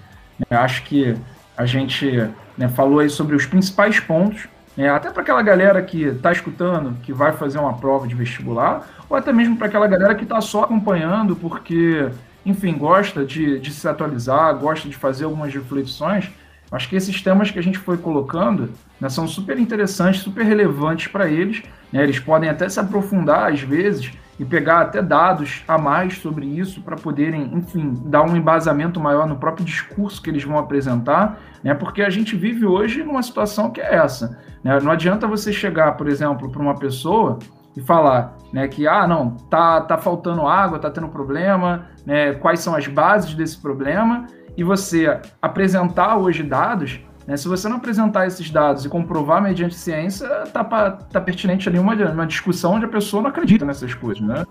Eu 0.50 0.58
acho 0.58 0.82
que 0.82 1.16
a 1.56 1.64
gente 1.64 2.28
né, 2.58 2.68
falou 2.68 2.98
aí 2.98 3.08
sobre 3.08 3.34
os 3.34 3.46
principais 3.46 4.00
pontos 4.00 4.48
é, 4.76 4.88
até 4.88 5.10
para 5.10 5.22
aquela 5.22 5.42
galera 5.42 5.80
que 5.82 6.02
está 6.04 6.30
escutando, 6.30 6.96
que 7.02 7.12
vai 7.12 7.32
fazer 7.32 7.58
uma 7.58 7.78
prova 7.78 8.06
de 8.06 8.14
vestibular, 8.14 8.86
ou 9.08 9.16
até 9.16 9.32
mesmo 9.32 9.56
para 9.56 9.68
aquela 9.68 9.86
galera 9.86 10.14
que 10.14 10.24
está 10.24 10.40
só 10.40 10.64
acompanhando 10.64 11.34
porque, 11.34 12.08
enfim, 12.44 12.76
gosta 12.76 13.24
de, 13.24 13.58
de 13.58 13.70
se 13.70 13.88
atualizar, 13.88 14.54
gosta 14.56 14.88
de 14.88 14.94
fazer 14.94 15.24
algumas 15.24 15.52
reflexões. 15.54 16.30
Acho 16.70 16.88
que 16.88 16.96
esses 16.96 17.22
temas 17.22 17.50
que 17.50 17.58
a 17.58 17.62
gente 17.62 17.78
foi 17.78 17.96
colocando 17.96 18.70
né, 19.00 19.08
são 19.08 19.26
super 19.26 19.58
interessantes, 19.58 20.20
super 20.20 20.44
relevantes 20.44 21.06
para 21.06 21.28
eles. 21.28 21.62
Né, 21.90 22.02
eles 22.02 22.18
podem 22.18 22.50
até 22.50 22.68
se 22.68 22.78
aprofundar 22.78 23.52
às 23.52 23.60
vezes 23.60 24.12
e 24.38 24.44
pegar 24.44 24.80
até 24.80 25.00
dados 25.00 25.64
a 25.66 25.78
mais 25.78 26.18
sobre 26.18 26.46
isso 26.46 26.82
para 26.82 26.96
poderem, 26.96 27.50
enfim, 27.54 27.94
dar 28.06 28.22
um 28.22 28.36
embasamento 28.36 29.00
maior 29.00 29.26
no 29.26 29.36
próprio 29.36 29.64
discurso 29.64 30.20
que 30.20 30.28
eles 30.28 30.44
vão 30.44 30.58
apresentar, 30.58 31.38
né? 31.62 31.74
Porque 31.74 32.02
a 32.02 32.10
gente 32.10 32.36
vive 32.36 32.66
hoje 32.66 33.02
numa 33.02 33.22
situação 33.22 33.70
que 33.70 33.80
é 33.80 33.94
essa. 33.94 34.38
Né? 34.62 34.78
Não 34.80 34.92
adianta 34.92 35.26
você 35.26 35.52
chegar, 35.52 35.92
por 35.92 36.06
exemplo, 36.08 36.50
para 36.50 36.60
uma 36.60 36.74
pessoa 36.74 37.38
e 37.76 37.80
falar, 37.80 38.36
né, 38.52 38.68
que 38.68 38.86
ah, 38.86 39.06
não, 39.06 39.32
tá 39.50 39.80
tá 39.82 39.98
faltando 39.98 40.46
água, 40.46 40.78
tá 40.78 40.90
tendo 40.90 41.08
problema, 41.08 41.86
né? 42.06 42.32
Quais 42.34 42.60
são 42.60 42.74
as 42.74 42.86
bases 42.86 43.34
desse 43.34 43.60
problema? 43.60 44.26
E 44.56 44.64
você 44.64 45.20
apresentar 45.40 46.16
hoje 46.16 46.42
dados 46.42 47.00
né? 47.26 47.36
Se 47.36 47.48
você 47.48 47.68
não 47.68 47.76
apresentar 47.76 48.26
esses 48.26 48.50
dados 48.50 48.84
e 48.84 48.88
comprovar 48.88 49.42
mediante 49.42 49.74
ciência, 49.74 50.28
tá, 50.52 50.64
tá 50.64 51.20
pertinente 51.20 51.68
ali 51.68 51.78
uma, 51.78 51.94
uma 51.94 52.26
discussão 52.26 52.74
onde 52.74 52.84
a 52.84 52.88
pessoa 52.88 53.22
não 53.22 53.30
acredita 53.30 53.64
nessas 53.64 53.94
coisas, 53.94 54.22
né? 54.22 54.44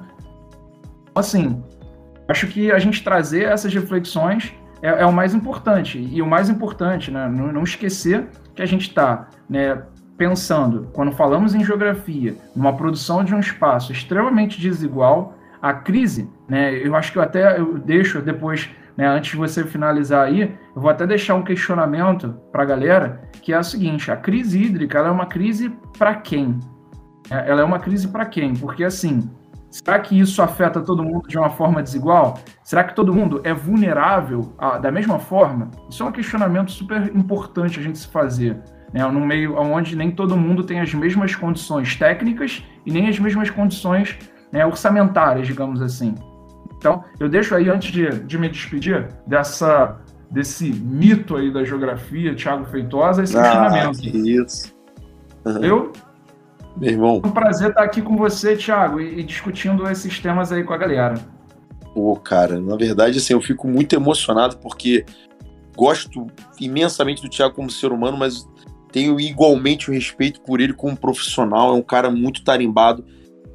Então, 1.10 1.22
assim, 1.22 1.64
acho 2.28 2.48
que 2.48 2.72
a 2.72 2.80
gente 2.80 3.04
trazer 3.04 3.46
essas 3.46 3.74
reflexões 3.74 4.54
é, 4.82 5.02
é 5.02 5.06
o 5.06 5.14
mais 5.14 5.34
importante. 5.34 5.98
E 5.98 6.22
o 6.22 6.28
mais 6.28 6.50
importante, 6.50 7.10
né? 7.10 7.28
Não, 7.30 7.52
não 7.52 7.64
esquecer 7.64 8.28
que 8.54 8.62
a 8.62 8.66
gente 8.66 8.90
está 8.90 9.30
né, 9.50 9.82
pensando, 10.18 10.90
quando 10.94 11.12
falamos 11.12 11.56
em 11.56 11.64
geografia, 11.64 12.36
numa 12.56 12.76
produção 12.76 13.24
de 13.24 13.34
um 13.34 13.40
espaço 13.40 13.92
extremamente 13.92 14.60
desigual, 14.60 15.38
a 15.62 15.74
crise, 15.74 16.30
né? 16.48 16.74
Eu 16.74 16.96
acho 16.96 17.12
que 17.12 17.18
eu 17.18 17.24
até 17.24 17.58
eu 17.58 17.78
deixo 17.80 18.22
depois 18.22 18.70
né, 18.98 19.08
antes 19.08 19.32
de 19.32 19.38
você 19.38 19.64
finalizar 19.64 20.26
aí, 20.26 20.56
eu 20.76 20.82
vou 20.82 20.90
até 20.90 21.06
deixar 21.06 21.36
um 21.36 21.44
questionamento 21.44 22.36
para 22.52 22.64
a 22.64 22.66
galera, 22.66 23.22
que 23.42 23.54
é 23.54 23.60
o 23.60 23.64
seguinte: 23.64 24.12
a 24.12 24.16
crise 24.16 24.62
hídrica 24.62 25.00
é 25.00 25.12
uma 25.12 25.26
crise 25.26 25.70
para 25.98 26.16
quem? 26.16 26.60
É, 27.30 27.50
ela 27.50 27.62
é 27.62 27.64
uma 27.64 27.80
crise 27.80 28.08
para 28.08 28.26
quem? 28.26 28.54
Porque 28.54 28.84
assim, 28.84 29.30
será 29.70 30.00
que 30.00 30.18
isso 30.18 30.42
afeta 30.42 30.80
todo 30.82 31.04
mundo 31.04 31.28
de 31.28 31.38
uma 31.38 31.50
forma 31.50 31.84
desigual? 31.84 32.40
Será 32.64 32.84
que 32.84 32.96
todo 32.96 33.14
mundo 33.14 33.42
é 33.44 33.54
vulnerável 33.54 34.54
a, 34.58 34.78
da 34.78 34.92
mesma 34.92 35.20
forma? 35.20 35.72
Isso 35.90 36.04
é 36.04 36.06
um 36.06 36.12
questionamento 36.12 36.72
super 36.72 37.14
importante 37.16 37.80
a 37.80 37.84
gente 37.84 37.98
se 37.98 38.08
fazer. 38.08 38.58
né, 38.94 39.06
meio 39.12 39.58
onde 39.58 39.96
nem 39.96 40.12
todo 40.12 40.38
mundo 40.38 40.64
tem 40.64 40.80
as 40.80 40.94
mesmas 40.94 41.36
condições 41.36 41.96
técnicas 41.96 42.64
e 42.86 42.92
nem 42.92 43.10
as 43.10 43.20
mesmas 43.20 43.50
condições 43.50 44.18
né, 44.52 44.66
orçamentárias, 44.66 45.48
digamos 45.48 45.82
assim. 45.82 46.16
Então, 46.86 47.04
eu 47.20 47.28
deixo 47.28 47.56
aí, 47.56 47.68
antes 47.68 47.92
de, 47.92 48.08
de 48.08 48.38
me 48.38 48.48
despedir, 48.48 49.08
dessa, 49.26 49.98
desse 50.30 50.72
mito 50.72 51.36
aí 51.36 51.52
da 51.52 51.64
geografia, 51.64 52.36
Thiago 52.36 52.64
Feitosa, 52.66 53.24
esse 53.24 53.36
ah, 53.36 53.92
isso. 53.92 54.72
Uhum. 55.44 55.64
Eu? 55.64 55.94
Meu 56.78 56.92
irmão. 56.92 57.22
É 57.24 57.28
um 57.28 57.32
prazer 57.32 57.70
estar 57.70 57.82
aqui 57.82 58.04
com 58.04 58.16
você, 58.16 58.56
Thiago, 58.56 59.02
e, 59.02 59.20
e 59.20 59.24
discutindo 59.24 59.90
esses 59.90 60.20
temas 60.20 60.52
aí 60.52 60.64
com 60.64 60.74
a 60.74 60.78
galera. 60.78 61.16
Pô, 61.92 62.16
cara, 62.18 62.62
na 62.62 62.76
verdade, 62.76 63.18
assim, 63.18 63.34
eu 63.34 63.42
fico 63.42 63.68
muito 63.68 63.96
emocionado 63.96 64.58
porque 64.58 65.08
gosto 65.76 66.28
imensamente 66.62 67.24
do 67.24 67.30
Thiago 67.30 67.56
como 67.56 67.72
ser 67.72 67.92
humano, 67.92 68.16
mas 68.16 68.48
tenho 68.92 69.20
igualmente 69.20 69.90
o 69.90 69.94
respeito 69.94 70.40
por 70.42 70.62
ele 70.62 70.74
como 70.74 70.96
profissional. 70.96 71.72
É 71.72 71.74
um 71.74 71.82
cara 71.82 72.12
muito 72.12 72.44
tarimbado. 72.44 73.04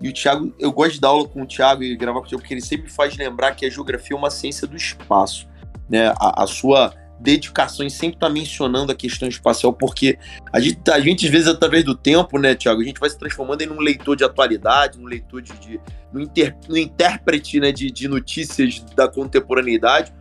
E 0.00 0.08
o 0.08 0.12
Thiago, 0.12 0.54
eu 0.58 0.72
gosto 0.72 0.94
de 0.94 1.00
dar 1.00 1.08
aula 1.08 1.28
com 1.28 1.42
o 1.42 1.46
Thiago 1.46 1.82
e 1.82 1.94
gravar 1.96 2.20
com 2.20 2.26
o 2.26 2.28
Thiago 2.28 2.42
porque 2.42 2.54
ele 2.54 2.62
sempre 2.62 2.90
faz 2.90 3.16
lembrar 3.16 3.54
que 3.54 3.66
a 3.66 3.70
geografia 3.70 4.16
é 4.16 4.18
uma 4.18 4.30
ciência 4.30 4.66
do 4.66 4.76
espaço. 4.76 5.46
Né? 5.88 6.08
A, 6.18 6.44
a 6.44 6.46
sua 6.46 6.94
dedicação 7.20 7.84
em 7.84 7.90
sempre 7.90 8.16
estar 8.16 8.28
tá 8.28 8.32
mencionando 8.32 8.90
a 8.90 8.94
questão 8.94 9.28
espacial, 9.28 9.72
porque 9.72 10.18
a 10.52 10.58
gente, 10.58 10.90
a 10.90 10.98
gente, 10.98 11.26
às 11.26 11.30
vezes, 11.32 11.48
através 11.48 11.84
do 11.84 11.94
tempo, 11.94 12.38
né, 12.38 12.54
Tiago, 12.54 12.80
a 12.80 12.84
gente 12.84 12.98
vai 12.98 13.10
se 13.10 13.18
transformando 13.18 13.60
em 13.60 13.68
um 13.68 13.78
leitor 13.78 14.16
de 14.16 14.24
atualidade, 14.24 14.98
um 14.98 15.04
leitor 15.04 15.42
de. 15.42 15.52
de 15.58 15.80
no, 16.12 16.20
inter, 16.20 16.56
no 16.68 16.78
intérprete 16.78 17.60
né, 17.60 17.70
de, 17.70 17.90
de 17.90 18.08
notícias 18.08 18.80
da 18.96 19.06
contemporaneidade. 19.06 20.12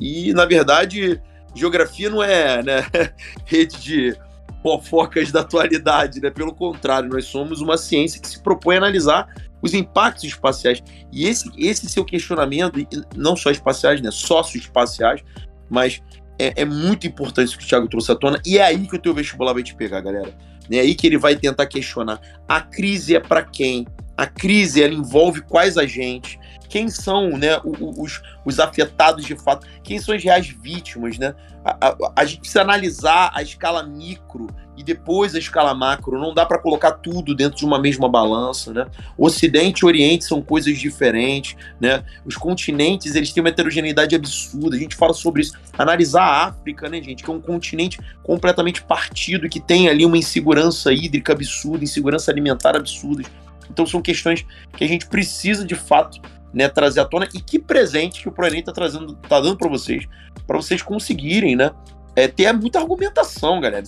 E, 0.00 0.32
na 0.34 0.44
verdade, 0.44 1.20
geografia 1.54 2.10
não 2.10 2.22
é 2.22 2.62
né, 2.62 2.86
rede 3.46 3.80
de 3.80 4.16
fofocas 4.64 5.30
da 5.30 5.40
atualidade, 5.40 6.22
né? 6.22 6.30
Pelo 6.30 6.54
contrário, 6.54 7.10
nós 7.10 7.26
somos 7.26 7.60
uma 7.60 7.76
ciência 7.76 8.18
que 8.18 8.26
se 8.26 8.42
propõe 8.42 8.76
a 8.76 8.78
analisar 8.78 9.28
os 9.60 9.74
impactos 9.74 10.24
espaciais. 10.24 10.82
E 11.12 11.26
esse, 11.26 11.50
esse 11.58 11.86
seu 11.86 12.02
questionamento, 12.02 12.80
não 13.14 13.36
só 13.36 13.50
espaciais, 13.50 14.00
né? 14.00 14.10
Socioespaciais, 14.10 15.22
mas 15.68 16.02
é, 16.38 16.62
é, 16.62 16.64
muito 16.64 17.06
importante 17.06 17.48
isso 17.48 17.58
que 17.58 17.64
o 17.64 17.68
Thiago 17.68 17.88
trouxe 17.88 18.10
à 18.10 18.14
tona, 18.14 18.40
e 18.44 18.56
é 18.56 18.64
aí 18.64 18.88
que 18.88 18.96
o 18.96 18.98
teu 18.98 19.12
vestibular 19.12 19.52
vai 19.52 19.62
te 19.62 19.74
pegar, 19.74 20.00
galera. 20.00 20.34
É 20.70 20.80
aí 20.80 20.94
que 20.94 21.06
ele 21.06 21.18
vai 21.18 21.36
tentar 21.36 21.66
questionar. 21.66 22.18
A 22.48 22.58
crise 22.62 23.14
é 23.14 23.20
para 23.20 23.42
quem? 23.42 23.86
A 24.16 24.26
crise 24.26 24.82
ela 24.82 24.94
envolve 24.94 25.42
quais 25.42 25.76
agentes? 25.76 26.38
Quem 26.74 26.88
são 26.88 27.38
né, 27.38 27.60
os, 27.62 28.20
os 28.44 28.58
afetados 28.58 29.24
de 29.24 29.36
fato? 29.36 29.64
Quem 29.84 30.00
são 30.00 30.12
as 30.12 30.24
reais 30.24 30.48
vítimas? 30.48 31.16
Né? 31.16 31.32
A, 31.64 31.86
a, 31.86 32.12
a 32.16 32.24
gente 32.24 32.40
precisa 32.40 32.62
analisar 32.62 33.30
a 33.32 33.40
escala 33.44 33.84
micro 33.84 34.48
e 34.76 34.82
depois 34.82 35.36
a 35.36 35.38
escala 35.38 35.72
macro. 35.72 36.18
Não 36.18 36.34
dá 36.34 36.44
para 36.44 36.58
colocar 36.58 36.90
tudo 36.90 37.32
dentro 37.32 37.58
de 37.58 37.64
uma 37.64 37.78
mesma 37.78 38.08
balança, 38.08 38.72
né? 38.72 38.86
Ocidente 39.16 39.84
e 39.84 39.86
Oriente 39.86 40.24
são 40.24 40.42
coisas 40.42 40.76
diferentes, 40.76 41.54
né? 41.80 42.02
Os 42.26 42.36
continentes, 42.36 43.14
eles 43.14 43.32
têm 43.32 43.40
uma 43.40 43.50
heterogeneidade 43.50 44.16
absurda. 44.16 44.74
A 44.74 44.80
gente 44.80 44.96
fala 44.96 45.14
sobre 45.14 45.42
isso. 45.42 45.56
Analisar 45.78 46.24
a 46.24 46.46
África, 46.46 46.88
né, 46.88 47.00
gente, 47.00 47.22
que 47.22 47.30
é 47.30 47.32
um 47.32 47.40
continente 47.40 48.00
completamente 48.20 48.82
partido, 48.82 49.48
que 49.48 49.60
tem 49.60 49.88
ali 49.88 50.04
uma 50.04 50.18
insegurança 50.18 50.92
hídrica 50.92 51.34
absurda, 51.34 51.84
insegurança 51.84 52.32
alimentar 52.32 52.74
absurda. 52.74 53.22
Então 53.70 53.86
são 53.86 54.02
questões 54.02 54.44
que 54.76 54.82
a 54.82 54.88
gente 54.88 55.06
precisa 55.06 55.64
de 55.64 55.76
fato 55.76 56.20
né, 56.54 56.68
trazer 56.68 57.00
à 57.00 57.04
tona 57.04 57.28
e 57.34 57.40
que 57.40 57.58
presente 57.58 58.22
que 58.22 58.28
o 58.28 58.32
ProEnem 58.32 58.60
está 58.60 58.72
trazendo, 58.72 59.14
tá 59.14 59.40
dando 59.40 59.56
para 59.56 59.68
vocês, 59.68 60.06
para 60.46 60.56
vocês 60.56 60.80
conseguirem, 60.80 61.56
né, 61.56 61.72
é, 62.14 62.28
ter 62.28 62.52
muita 62.52 62.78
argumentação, 62.78 63.60
galera. 63.60 63.84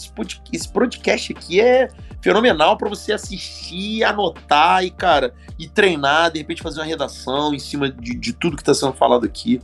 Esse 0.53 0.69
podcast, 0.69 1.33
aqui 1.33 1.61
é 1.61 1.89
fenomenal 2.21 2.77
para 2.77 2.89
você 2.89 3.13
assistir, 3.13 4.03
anotar 4.03 4.85
e, 4.85 4.91
cara, 4.91 5.33
e 5.59 5.69
treinar, 5.69 6.33
de 6.33 6.39
repente 6.39 6.63
fazer 6.63 6.81
uma 6.81 6.87
redação 6.87 7.55
em 7.55 7.59
cima 7.59 7.89
de, 7.89 8.17
de 8.17 8.33
tudo 8.33 8.57
que 8.57 8.63
está 8.63 8.75
sendo 8.75 8.93
falado 8.93 9.25
aqui. 9.25 9.61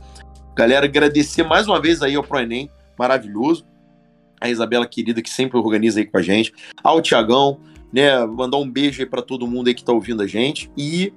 Galera, 0.55 0.85
agradecer 0.85 1.43
mais 1.43 1.67
uma 1.67 1.81
vez 1.81 2.01
aí 2.01 2.15
ao 2.15 2.23
ProEnem, 2.23 2.69
maravilhoso. 2.97 3.65
A 4.39 4.49
Isabela 4.49 4.87
querida 4.87 5.21
que 5.21 5.29
sempre 5.29 5.57
organiza 5.57 5.99
aí 5.99 6.05
com 6.05 6.17
a 6.17 6.21
gente. 6.21 6.53
Ao 6.83 7.01
Tiagão, 7.01 7.59
né? 7.91 8.25
Mandar 8.25 8.57
um 8.57 8.69
beijo 8.69 9.01
aí 9.01 9.05
para 9.05 9.21
todo 9.21 9.47
mundo 9.47 9.67
aí 9.67 9.73
que 9.73 9.81
está 9.81 9.93
ouvindo 9.93 10.21
a 10.21 10.27
gente. 10.27 10.69
E, 10.77 11.13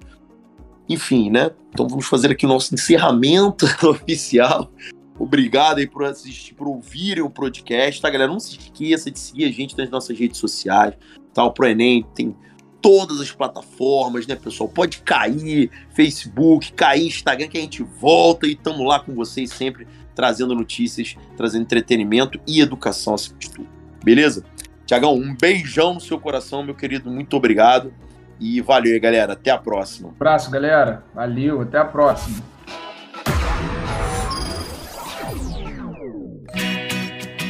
enfim, 0.88 1.30
né? 1.30 1.50
Então 1.70 1.88
vamos 1.88 2.06
fazer 2.06 2.30
aqui 2.30 2.46
o 2.46 2.48
nosso 2.48 2.74
encerramento 2.74 3.66
oficial 3.86 4.70
Obrigado 5.18 5.78
aí 5.78 5.86
por 5.86 6.04
assistir, 6.04 6.54
por 6.54 6.68
ouvirem 6.68 7.22
o 7.22 7.30
podcast, 7.30 8.00
tá, 8.02 8.10
galera? 8.10 8.30
Não 8.30 8.40
se 8.40 8.58
esqueça 8.58 9.10
de 9.10 9.18
seguir 9.18 9.44
a 9.46 9.50
gente 9.50 9.76
nas 9.76 9.88
nossas 9.88 10.18
redes 10.18 10.38
sociais, 10.38 10.94
tá? 11.32 11.42
O 11.42 11.52
ProEnem 11.52 12.04
tem 12.14 12.36
todas 12.82 13.20
as 13.20 13.32
plataformas, 13.32 14.26
né, 14.26 14.36
pessoal? 14.36 14.68
Pode 14.68 14.98
cair 14.98 15.70
Facebook, 15.94 16.72
cair 16.74 17.06
Instagram, 17.06 17.48
que 17.48 17.56
a 17.56 17.60
gente 17.60 17.82
volta 17.82 18.46
e 18.46 18.52
estamos 18.52 18.86
lá 18.86 19.00
com 19.00 19.14
vocês 19.14 19.50
sempre 19.50 19.86
trazendo 20.14 20.54
notícias, 20.54 21.16
trazendo 21.36 21.62
entretenimento 21.62 22.38
e 22.46 22.60
educação 22.60 23.14
acima 23.14 23.38
de 23.38 23.50
tudo. 23.50 23.68
Beleza? 24.04 24.44
Tiagão, 24.84 25.14
um 25.14 25.34
beijão 25.34 25.94
no 25.94 26.00
seu 26.00 26.20
coração, 26.20 26.62
meu 26.62 26.74
querido. 26.74 27.10
Muito 27.10 27.34
obrigado. 27.36 27.92
E 28.38 28.60
valeu 28.60 28.92
aí, 28.92 29.00
galera. 29.00 29.32
Até 29.32 29.50
a 29.50 29.58
próxima. 29.58 30.08
Um 30.08 30.12
abraço, 30.12 30.50
galera. 30.50 31.04
Valeu. 31.14 31.62
Até 31.62 31.78
a 31.78 31.84
próxima. 31.84 32.42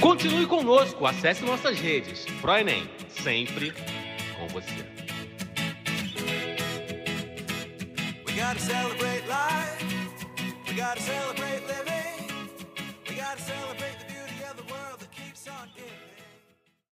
Continue 0.00 0.46
conosco, 0.46 1.04
acesse 1.04 1.44
nossas 1.44 1.78
redes. 1.80 2.24
ProEnem, 2.40 2.88
sempre 3.08 3.72
com 4.38 4.46
você. 4.48 4.86
We 8.24 8.32
gotta 8.34 8.60
celebrate 8.60 9.24
life, 9.26 9.84
we 10.68 10.74
gotta 10.74 11.00
celebrate 11.00 11.62
living, 11.66 12.28
we 13.08 13.14
gotta 13.16 13.40
celebrate. 13.40 13.85